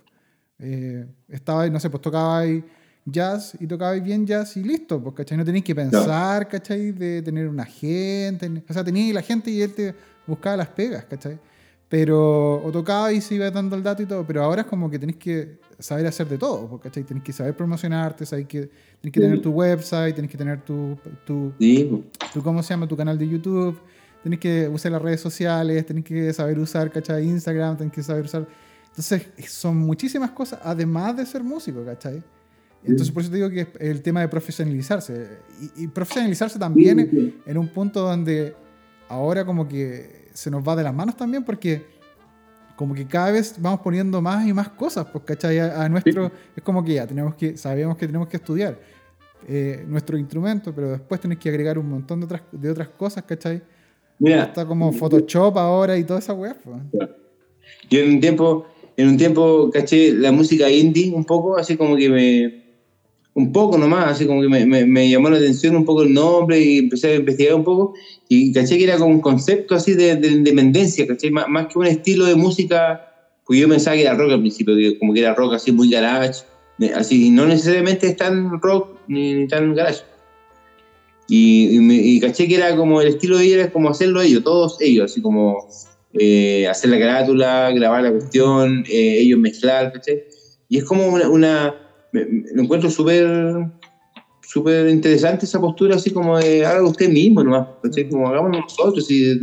Eh, 0.59 1.05
estaba, 1.27 1.67
no 1.67 1.79
sé, 1.79 1.89
pues 1.89 2.01
tocaba 2.01 2.39
ahí 2.39 2.63
jazz 3.09 3.53
y 3.59 3.67
tocaba 3.67 3.93
bien 3.93 4.25
jazz 4.27 4.57
y 4.57 4.63
listo, 4.63 5.01
pues, 5.01 5.15
¿cachai? 5.15 5.37
No 5.37 5.45
tenías 5.45 5.63
que 5.63 5.73
pensar, 5.73 6.47
¿cachai? 6.47 6.91
De 6.91 7.21
tener 7.21 7.47
una 7.47 7.65
gente, 7.65 8.63
o 8.69 8.73
sea, 8.73 8.83
tenías 8.83 9.13
la 9.13 9.21
gente 9.21 9.49
y 9.49 9.61
él 9.61 9.73
te 9.73 9.95
buscaba 10.27 10.57
las 10.57 10.67
pegas, 10.67 11.05
¿cachai? 11.05 11.39
Pero, 11.89 12.61
o 12.61 12.69
tocaba 12.71 13.13
y 13.13 13.21
se 13.21 13.35
iba 13.35 13.49
dando 13.49 13.77
el 13.77 13.83
dato 13.83 14.03
y 14.03 14.05
todo, 14.05 14.27
pero 14.27 14.43
ahora 14.43 14.63
es 14.63 14.67
como 14.67 14.91
que 14.91 14.99
tenés 14.99 15.15
que 15.15 15.59
saber 15.79 16.05
hacer 16.05 16.27
de 16.27 16.37
todo, 16.37 16.79
¿cachai? 16.79 17.03
Tenés 17.03 17.23
que 17.23 17.31
saber 17.31 17.55
promocionarte, 17.55 18.25
que, 18.45 18.69
tenés 18.99 19.13
que 19.13 19.21
tener 19.21 19.41
tu 19.41 19.51
website, 19.51 20.13
tenés 20.13 20.29
que 20.29 20.37
tener 20.37 20.61
tu, 20.61 20.97
tu, 21.25 21.53
tu, 21.57 22.43
¿cómo 22.43 22.61
se 22.61 22.73
llama? 22.73 22.87
Tu 22.87 22.97
canal 22.97 23.17
de 23.17 23.29
YouTube, 23.29 23.79
tenés 24.21 24.39
que 24.39 24.67
usar 24.67 24.91
las 24.91 25.01
redes 25.01 25.21
sociales, 25.21 25.85
tenés 25.85 26.03
que 26.03 26.33
saber 26.33 26.59
usar, 26.59 26.91
¿cachai? 26.91 27.25
Instagram, 27.25 27.77
tenés 27.77 27.93
que 27.93 28.03
saber 28.03 28.25
usar... 28.25 28.45
Entonces, 28.89 29.27
son 29.47 29.77
muchísimas 29.77 30.31
cosas, 30.31 30.59
además 30.63 31.15
de 31.15 31.25
ser 31.25 31.41
músico, 31.41 31.85
¿cachai? 31.85 32.21
Entonces, 32.83 33.11
por 33.11 33.21
eso 33.21 33.31
te 33.31 33.37
digo 33.37 33.49
que 33.49 33.61
es 33.61 33.67
el 33.79 34.01
tema 34.01 34.21
de 34.21 34.27
profesionalizarse. 34.27 35.39
Y, 35.75 35.87
profesionalizarse 35.87 36.57
también 36.57 37.35
en 37.45 37.57
un 37.57 37.67
punto 37.67 38.01
donde 38.01 38.55
ahora 39.09 39.45
como 39.45 39.67
que 39.67 40.27
se 40.33 40.51
nos 40.51 40.65
va 40.65 40.75
de 40.75 40.83
las 40.83 40.93
manos 40.93 41.17
también, 41.17 41.43
porque 41.43 41.83
como 42.75 42.93
que 42.93 43.07
cada 43.07 43.31
vez 43.31 43.55
vamos 43.59 43.81
poniendo 43.81 44.21
más 44.21 44.47
y 44.47 44.53
más 44.53 44.69
cosas, 44.69 45.07
pues, 45.11 45.23
¿cachai? 45.23 45.59
A, 45.59 45.89
nuestro, 45.89 46.31
es 46.55 46.63
como 46.63 46.83
que 46.83 46.93
ya 46.93 47.07
tenemos 47.07 47.35
que, 47.35 47.57
sabemos 47.57 47.97
que 47.97 48.05
tenemos 48.05 48.27
que 48.27 48.37
estudiar 48.37 48.79
eh, 49.47 49.83
nuestro 49.87 50.17
instrumento, 50.17 50.73
pero 50.73 50.91
después 50.91 51.19
tenés 51.19 51.39
que 51.39 51.49
agregar 51.49 51.79
un 51.79 51.89
montón 51.89 52.19
de 52.19 52.25
otras, 52.25 52.41
de 52.51 52.69
otras 52.69 52.89
cosas, 52.89 53.23
¿cachai? 53.23 53.61
Mira, 54.19 54.43
Está 54.43 54.65
como 54.65 54.91
Photoshop 54.93 55.57
ahora 55.57 55.97
y 55.97 56.03
toda 56.03 56.19
esa 56.19 56.33
weá. 56.33 56.55
Pues. 56.55 56.81
Yo 57.89 57.99
en 57.99 58.13
un 58.13 58.19
tiempo, 58.19 58.65
en 58.95 59.09
un 59.09 59.17
tiempo 59.17 59.69
caché 59.71 60.13
la 60.13 60.31
música 60.31 60.69
indie 60.69 61.11
un 61.13 61.25
poco, 61.25 61.57
así 61.57 61.77
como 61.77 61.95
que 61.95 62.09
me, 62.09 62.66
un 63.37 63.51
poco 63.51 63.77
nomás, 63.77 64.13
así 64.13 64.25
como 64.25 64.41
que 64.41 64.49
me, 64.49 64.65
me, 64.65 65.09
llamó 65.09 65.29
la 65.29 65.37
atención 65.37 65.75
un 65.75 65.85
poco 65.85 66.01
el 66.01 66.11
nombre 66.11 66.59
y 66.59 66.79
empecé 66.79 67.11
a 67.11 67.15
investigar 67.17 67.53
un 67.53 67.63
poco 67.63 67.93
y 68.27 68.51
caché 68.51 68.79
que 68.79 68.85
era 68.85 68.97
como 68.97 69.11
un 69.11 69.21
concepto 69.21 69.75
así 69.75 69.93
de, 69.93 70.15
de 70.15 70.29
independencia, 70.29 71.05
caché, 71.05 71.29
más, 71.29 71.47
más, 71.47 71.67
que 71.67 71.77
un 71.77 71.85
estilo 71.85 72.25
de 72.25 72.33
música, 72.33 73.13
pues 73.45 73.59
yo 73.59 73.69
pensaba 73.69 73.95
que 73.95 74.01
era 74.01 74.15
rock 74.15 74.31
al 74.31 74.39
principio, 74.39 74.73
como 74.97 75.13
que 75.13 75.19
era 75.19 75.35
rock 75.35 75.53
así 75.53 75.71
muy 75.71 75.87
garage, 75.91 76.45
así, 76.95 77.29
no 77.29 77.45
necesariamente 77.45 78.07
es 78.07 78.17
tan 78.17 78.59
rock 78.59 78.97
ni, 79.07 79.47
tan 79.47 79.75
garage. 79.75 80.01
Y, 81.27 81.77
y, 81.79 82.19
caché 82.19 82.47
que 82.47 82.55
era 82.55 82.75
como 82.75 83.01
el 83.01 83.09
estilo 83.09 83.37
de 83.37 83.45
ellos, 83.45 83.59
era 83.59 83.71
como 83.71 83.91
hacerlo 83.91 84.19
ellos, 84.19 84.43
todos 84.43 84.81
ellos, 84.81 85.11
así 85.11 85.21
como 85.21 85.69
eh, 86.13 86.67
hacer 86.67 86.89
la 86.89 86.97
carátula, 86.97 87.69
grabar 87.71 88.01
la 88.01 88.11
cuestión, 88.11 88.83
eh, 88.89 89.19
ellos 89.19 89.37
mezclar, 89.37 89.93
caché. 89.93 90.25
Y 90.69 90.79
es 90.79 90.85
como 90.85 91.05
una 91.07 91.86
lo 92.11 92.63
encuentro 92.63 92.89
súper 92.89 93.25
súper 94.47 94.87
interesante 94.89 95.45
esa 95.45 95.59
postura, 95.59 95.95
así 95.95 96.11
como 96.11 96.37
de 96.39 96.65
haga 96.65 96.81
usted 96.83 97.09
mismo 97.09 97.43
nomás, 97.43 97.67
como 98.09 98.29
hagamos 98.29 98.51
nosotros. 98.51 99.09
Y, 99.11 99.31
eh, 99.31 99.37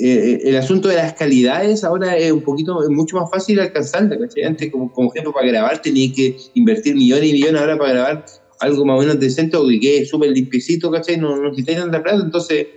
eh, 0.00 0.38
el 0.44 0.56
asunto 0.56 0.88
de 0.88 0.96
las 0.96 1.14
calidades 1.14 1.82
ahora 1.82 2.16
es 2.16 2.30
un 2.30 2.42
poquito, 2.42 2.80
es 2.82 2.88
mucho 2.90 3.16
más 3.16 3.28
fácil 3.28 3.58
alcanzarla, 3.60 4.16
Antes, 4.46 4.70
como, 4.70 4.90
como 4.92 5.10
ejemplo, 5.12 5.32
para 5.32 5.48
grabar 5.48 5.82
tenía 5.82 6.10
que 6.14 6.36
invertir 6.54 6.94
millones 6.94 7.30
y 7.30 7.32
millones, 7.32 7.60
ahora 7.60 7.76
para 7.76 7.92
grabar 7.92 8.24
algo 8.60 8.84
más 8.84 8.98
o 8.98 9.00
menos 9.00 9.18
decente 9.18 9.56
o 9.56 9.66
que 9.66 9.80
quede 9.80 10.06
súper 10.06 10.30
limpiecito, 10.30 10.90
¿cachai? 10.90 11.18
No, 11.18 11.36
no 11.36 11.50
necesitáis 11.50 11.78
tanta 11.78 12.02
plata, 12.02 12.22
entonces, 12.22 12.68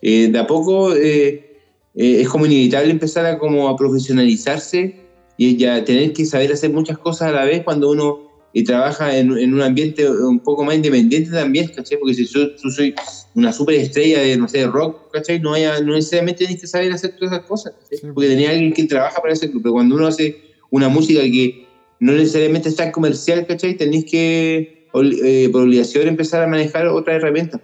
eh, 0.00 0.28
de 0.32 0.38
a 0.38 0.46
poco 0.46 0.94
es 0.94 2.28
como 2.30 2.46
inevitable 2.46 2.90
empezar 2.90 3.26
a, 3.26 3.38
como 3.38 3.68
a 3.68 3.76
profesionalizarse 3.76 5.01
y 5.36 5.56
ya 5.56 5.84
tener 5.84 6.12
que 6.12 6.24
saber 6.24 6.52
hacer 6.52 6.70
muchas 6.70 6.98
cosas 6.98 7.28
a 7.28 7.32
la 7.32 7.44
vez 7.44 7.62
cuando 7.64 7.90
uno 7.90 8.32
y 8.52 8.64
trabaja 8.64 9.16
en, 9.16 9.36
en, 9.38 9.54
un 9.54 9.62
ambiente 9.62 10.08
un 10.10 10.40
poco 10.40 10.64
más 10.64 10.74
independiente 10.74 11.30
también, 11.30 11.68
¿cachai? 11.74 11.98
Porque 11.98 12.14
si 12.14 12.26
yo, 12.26 12.48
soy 12.56 12.94
una 13.34 13.52
super 13.52 13.74
estrella 13.76 14.20
de, 14.20 14.36
no 14.36 14.46
sé, 14.46 14.66
rock, 14.66 15.10
¿cachai? 15.10 15.40
No, 15.40 15.54
haya, 15.54 15.80
no 15.80 15.94
necesariamente 15.94 16.38
tienes 16.38 16.60
que 16.60 16.66
saber 16.66 16.92
hacer 16.92 17.16
todas 17.16 17.32
esas 17.32 17.46
cosas, 17.46 17.72
Porque 18.14 18.28
tenía 18.28 18.50
alguien 18.50 18.72
que 18.72 18.84
trabaja 18.84 19.20
para 19.20 19.32
hacerlo, 19.32 19.60
pero 19.62 19.72
cuando 19.72 19.96
uno 19.96 20.06
hace 20.06 20.36
una 20.70 20.88
música 20.88 21.22
que 21.22 21.66
no 22.00 22.12
necesariamente 22.12 22.68
está 22.68 22.92
comercial, 22.92 23.46
¿cachai? 23.46 23.76
Tenés 23.76 24.04
que, 24.04 24.88
eh, 24.94 25.48
por 25.50 25.62
obligación, 25.62 26.08
empezar 26.08 26.42
a 26.42 26.46
manejar 26.46 26.88
otras 26.88 27.16
herramientas. 27.16 27.60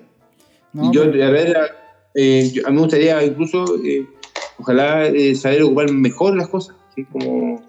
y 0.74 0.94
yo, 0.94 1.04
la 1.04 1.30
verdad, 1.30 1.66
eh, 2.14 2.50
a 2.64 2.70
mí 2.70 2.76
me 2.76 2.82
gustaría 2.82 3.22
incluso, 3.24 3.76
eh, 3.84 4.06
ojalá, 4.58 5.12
saber 5.34 5.64
ocupar 5.64 5.90
mejor 5.92 6.34
las 6.36 6.48
cosas, 6.48 6.76
¿sí? 6.98 7.04
Como 7.04 7.62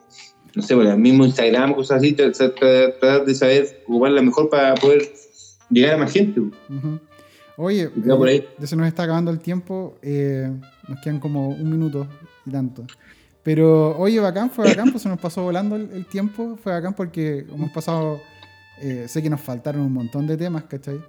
no 0.56 0.62
sé, 0.62 0.76
bueno, 0.76 0.92
el 0.92 1.00
mismo 1.00 1.26
Instagram, 1.26 1.74
cosas 1.74 1.98
así, 1.98 2.14
tratar 2.14 3.26
de 3.26 3.36
saber 3.36 3.84
ocuparla 3.88 4.22
mejor 4.22 4.50
para 4.50 4.76
poder 4.76 5.04
llegar 5.70 5.96
a 5.96 5.98
más 5.98 6.12
gente. 6.12 6.42
Oye, 7.56 7.84
eh, 7.84 8.48
se 8.64 8.76
nos 8.76 8.88
está 8.88 9.04
acabando 9.04 9.32
el 9.32 9.40
tiempo, 9.40 9.98
eh, 10.02 10.50
nos 10.88 11.00
quedan 11.02 11.20
como 11.20 11.50
un 11.50 11.70
minuto 11.70 12.08
y 12.46 12.52
tanto. 12.52 12.86
Pero 13.44 13.98
oye, 13.98 14.20
bacán, 14.20 14.50
fue 14.50 14.66
bacán, 14.66 14.92
pues 14.92 15.04
se 15.04 15.10
nos 15.10 15.20
pasó 15.20 15.44
volando 15.44 15.76
el, 15.76 16.06
tiempo, 16.06 16.58
fue 16.62 16.74
bacán 16.74 16.94
porque 16.94 17.46
hemos 17.50 17.72
pasado, 17.72 18.20
eh, 18.82 19.06
sé 19.08 19.22
que 19.22 19.30
nos 19.30 19.42
faltaron 19.42 19.82
un 19.82 19.94
montón 19.94 20.26
de 20.26 20.38
temas, 20.38 20.64
¿cachai? 20.64 21.00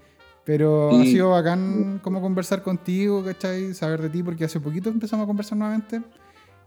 Pero 0.44 0.90
ha 0.98 1.04
sido 1.04 1.30
bacán 1.30 2.00
como 2.02 2.20
conversar 2.20 2.62
contigo, 2.62 3.24
¿cachai? 3.24 3.72
Saber 3.74 4.02
de 4.02 4.10
ti, 4.10 4.22
porque 4.22 4.44
hace 4.44 4.58
poquito 4.58 4.90
empezamos 4.90 5.24
a 5.24 5.26
conversar 5.26 5.56
nuevamente. 5.56 6.00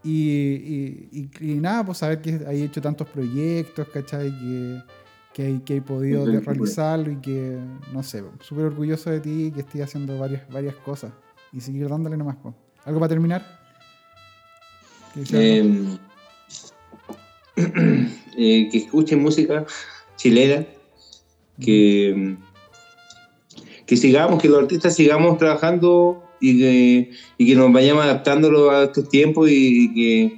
Y, 0.04 1.30
y, 1.40 1.54
nada, 1.56 1.86
pues 1.86 2.00
saber 2.00 2.22
que 2.22 2.42
hay 2.46 2.64
hecho 2.64 2.82
tantos 2.82 3.08
proyectos, 3.08 3.88
¿cachai? 3.88 4.32
Que, 4.38 4.82
que, 5.34 5.44
hay, 5.44 5.60
que 5.60 5.74
hay 5.76 5.82
podido 5.82 6.26
realizarlo 6.26 7.12
y 7.12 7.18
que, 7.18 7.58
no 7.94 8.04
sé, 8.04 8.24
súper 8.42 8.66
orgulloso 8.66 9.10
de 9.10 9.22
ti 9.22 9.52
que 9.54 9.62
estés 9.62 9.82
haciendo 9.82 10.18
varias, 10.20 10.48
varias 10.50 10.76
cosas 10.76 11.14
y 11.54 11.62
seguir 11.62 11.88
dándole 11.88 12.18
nomás. 12.18 12.36
Pues. 12.42 12.54
¿Algo 12.86 13.00
para 13.00 13.10
terminar? 13.10 13.64
Em, 15.32 15.98
eh, 17.56 18.70
que 18.70 18.78
escuchen 18.78 19.22
música 19.22 19.66
chilena, 20.18 20.66
que, 21.62 22.36
que 23.86 23.96
sigamos, 23.96 24.42
que 24.42 24.50
los 24.50 24.64
artistas 24.64 24.96
sigamos 24.96 25.38
trabajando 25.38 26.24
y 26.44 26.60
que, 26.60 27.12
y 27.38 27.48
que 27.48 27.56
nos 27.56 27.72
vayamos 27.72 28.04
adaptándolo 28.04 28.70
a 28.70 28.84
estos 28.84 29.08
tiempos 29.08 29.50
y, 29.50 29.94
que 29.94 30.38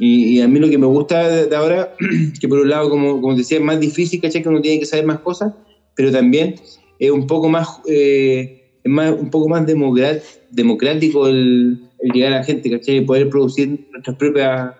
y, 0.00 0.40
a 0.40 0.48
mí 0.48 0.58
lo 0.58 0.68
que 0.68 0.76
me 0.76 0.86
gusta 0.86 1.46
de, 1.46 1.54
ahora, 1.54 1.94
que 2.40 2.48
por 2.48 2.58
un 2.58 2.68
lado, 2.68 2.90
como, 2.90 3.20
como 3.20 3.36
decía, 3.36 3.58
es 3.58 3.64
más 3.64 3.78
difícil, 3.78 4.20
¿cachai? 4.20 4.42
Que 4.42 4.48
uno 4.48 4.60
tiene 4.60 4.80
que 4.80 4.86
saber 4.86 5.06
más 5.06 5.20
cosas, 5.20 5.54
pero 5.94 6.10
también 6.10 6.56
es 6.98 7.10
un 7.12 7.28
poco 7.28 7.48
más, 7.48 7.68
eh, 7.86 8.72
es 8.82 8.90
más 8.90 9.12
un 9.12 9.30
poco 9.30 9.48
más 9.48 9.64
democrático 9.66 11.28
el, 11.28 11.78
llegar 12.12 12.32
a 12.32 12.36
la 12.38 12.44
gente, 12.44 12.68
¿cachai? 12.68 13.04
Poder 13.04 13.28
producir 13.28 13.86
nuestras 13.92 14.16
propias 14.16 14.74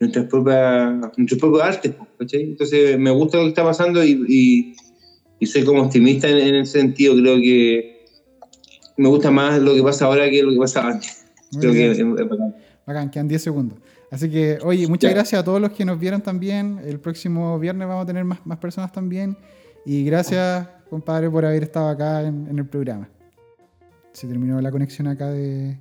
nuestras 0.00 0.26
propias 0.26 0.94
nuestros 1.18 1.40
propios 1.40 1.62
artes, 1.62 1.94
¿cachai? 2.18 2.42
Entonces 2.44 2.98
me 2.98 3.10
gusta 3.10 3.36
lo 3.36 3.42
que 3.42 3.48
está 3.50 3.64
pasando 3.64 4.02
y, 4.02 4.74
y, 5.40 5.46
soy 5.46 5.64
como 5.64 5.82
optimista 5.82 6.26
en, 6.28 6.38
en 6.38 6.54
ese 6.54 6.80
sentido, 6.80 7.14
creo 7.16 7.36
que 7.36 7.97
me 8.98 9.08
gusta 9.08 9.30
más 9.30 9.58
lo 9.60 9.74
que 9.74 9.82
pasa 9.82 10.04
ahora 10.04 10.28
que 10.28 10.42
lo 10.42 10.50
que 10.50 10.58
pasa 10.58 10.86
antes. 10.86 11.24
Creo 11.58 11.72
que 11.72 11.92
es, 11.92 12.28
bacán. 12.28 12.54
Bacán, 12.86 13.10
quedan 13.10 13.28
10 13.28 13.42
segundos. 13.42 13.78
Así 14.10 14.28
que, 14.28 14.58
oye, 14.62 14.86
muchas 14.88 15.12
gracias 15.12 15.40
a 15.40 15.44
todos 15.44 15.60
los 15.60 15.72
que 15.72 15.84
nos 15.84 15.98
vieron 15.98 16.20
también. 16.20 16.80
El 16.84 16.98
próximo 16.98 17.58
viernes 17.58 17.86
vamos 17.86 18.02
a 18.02 18.06
tener 18.06 18.24
más, 18.24 18.44
más 18.44 18.58
personas 18.58 18.90
también. 18.92 19.36
Y 19.86 20.04
gracias, 20.04 20.68
compadre, 20.90 21.30
por 21.30 21.44
haber 21.44 21.62
estado 21.62 21.88
acá 21.88 22.22
en, 22.22 22.58
el 22.58 22.66
programa. 22.66 23.08
Se 24.12 24.26
terminó 24.26 24.60
la 24.60 24.70
conexión 24.70 25.06
acá 25.06 25.30
de 25.30 25.78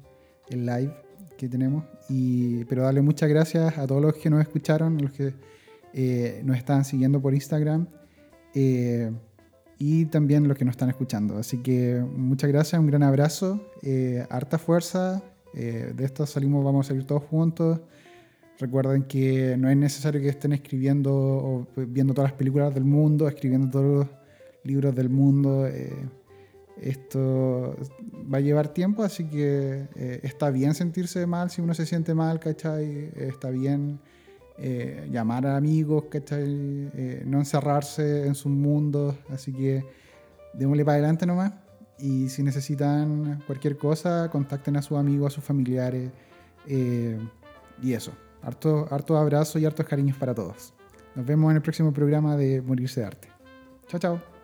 el 0.49 0.65
live 0.65 0.93
que 1.37 1.49
tenemos. 1.49 1.85
Y, 2.09 2.65
pero 2.65 2.83
darle 2.83 3.01
muchas 3.01 3.29
gracias 3.29 3.77
a 3.77 3.87
todos 3.87 4.01
los 4.01 4.13
que 4.15 4.29
nos 4.29 4.41
escucharon, 4.41 4.97
a 4.99 5.01
los 5.01 5.11
que 5.11 5.33
eh, 5.93 6.41
nos 6.45 6.55
están 6.55 6.85
siguiendo 6.85 7.19
por 7.19 7.33
Instagram. 7.33 7.87
Eh, 8.53 9.11
y 9.79 10.05
también 10.05 10.47
los 10.47 10.57
que 10.57 10.65
nos 10.65 10.73
están 10.73 10.89
escuchando. 10.89 11.37
Así 11.37 11.59
que 11.59 12.03
muchas 12.15 12.49
gracias, 12.49 12.79
un 12.79 12.87
gran 12.87 13.03
abrazo, 13.03 13.61
eh, 13.81 14.25
harta 14.29 14.57
fuerza. 14.57 15.21
Eh, 15.53 15.93
de 15.95 16.05
esto 16.05 16.25
salimos, 16.25 16.63
vamos 16.63 16.85
a 16.85 16.89
salir 16.89 17.05
todos 17.05 17.23
juntos. 17.23 17.79
Recuerden 18.59 19.03
que 19.03 19.55
no 19.57 19.69
es 19.69 19.77
necesario 19.77 20.19
que 20.19 20.29
estén 20.29 20.53
escribiendo 20.53 21.13
o 21.13 21.67
viendo 21.75 22.13
todas 22.13 22.31
las 22.31 22.37
películas 22.37 22.73
del 22.73 22.85
mundo, 22.85 23.27
escribiendo 23.27 23.69
todos 23.69 23.85
los 23.85 24.07
libros 24.63 24.95
del 24.95 25.09
mundo. 25.09 25.67
Eh, 25.67 25.93
esto 26.81 27.75
va 28.33 28.39
a 28.39 28.41
llevar 28.41 28.69
tiempo, 28.69 29.03
así 29.03 29.25
que 29.25 29.87
está 30.21 30.51
bien 30.51 30.75
sentirse 30.75 31.25
mal 31.25 31.49
si 31.49 31.61
uno 31.61 31.73
se 31.73 31.87
siente 31.87 32.13
mal, 32.13 32.39
¿cachai? 32.39 33.11
Está 33.15 33.49
bien 33.49 33.99
eh, 34.57 35.07
llamar 35.11 35.45
a 35.45 35.57
amigos, 35.57 36.05
¿cachai? 36.09 36.45
Eh, 36.95 37.23
no 37.25 37.37
encerrarse 37.39 38.25
en 38.25 38.35
sus 38.35 38.51
mundos, 38.51 39.15
así 39.29 39.53
que 39.53 39.85
démosle 40.53 40.83
para 40.83 40.95
adelante 40.95 41.25
nomás. 41.25 41.53
Y 41.99 42.29
si 42.29 42.43
necesitan 42.43 43.41
cualquier 43.47 43.77
cosa, 43.77 44.29
contacten 44.31 44.77
a 44.77 44.81
sus 44.81 44.97
amigos, 44.97 45.33
a 45.33 45.35
sus 45.35 45.43
familiares. 45.43 46.11
Eh, 46.67 47.19
y 47.81 47.93
eso. 47.93 48.11
Harto, 48.41 48.87
harto 48.91 49.17
abrazos 49.17 49.61
y 49.61 49.65
hartos 49.65 49.85
cariños 49.85 50.17
para 50.17 50.33
todos. 50.33 50.73
Nos 51.15 51.25
vemos 51.25 51.49
en 51.51 51.57
el 51.57 51.61
próximo 51.61 51.91
programa 51.91 52.35
de 52.37 52.61
Morirse 52.61 53.01
de 53.01 53.07
Arte. 53.07 53.27
Chao, 53.87 53.99
chao. 53.99 54.36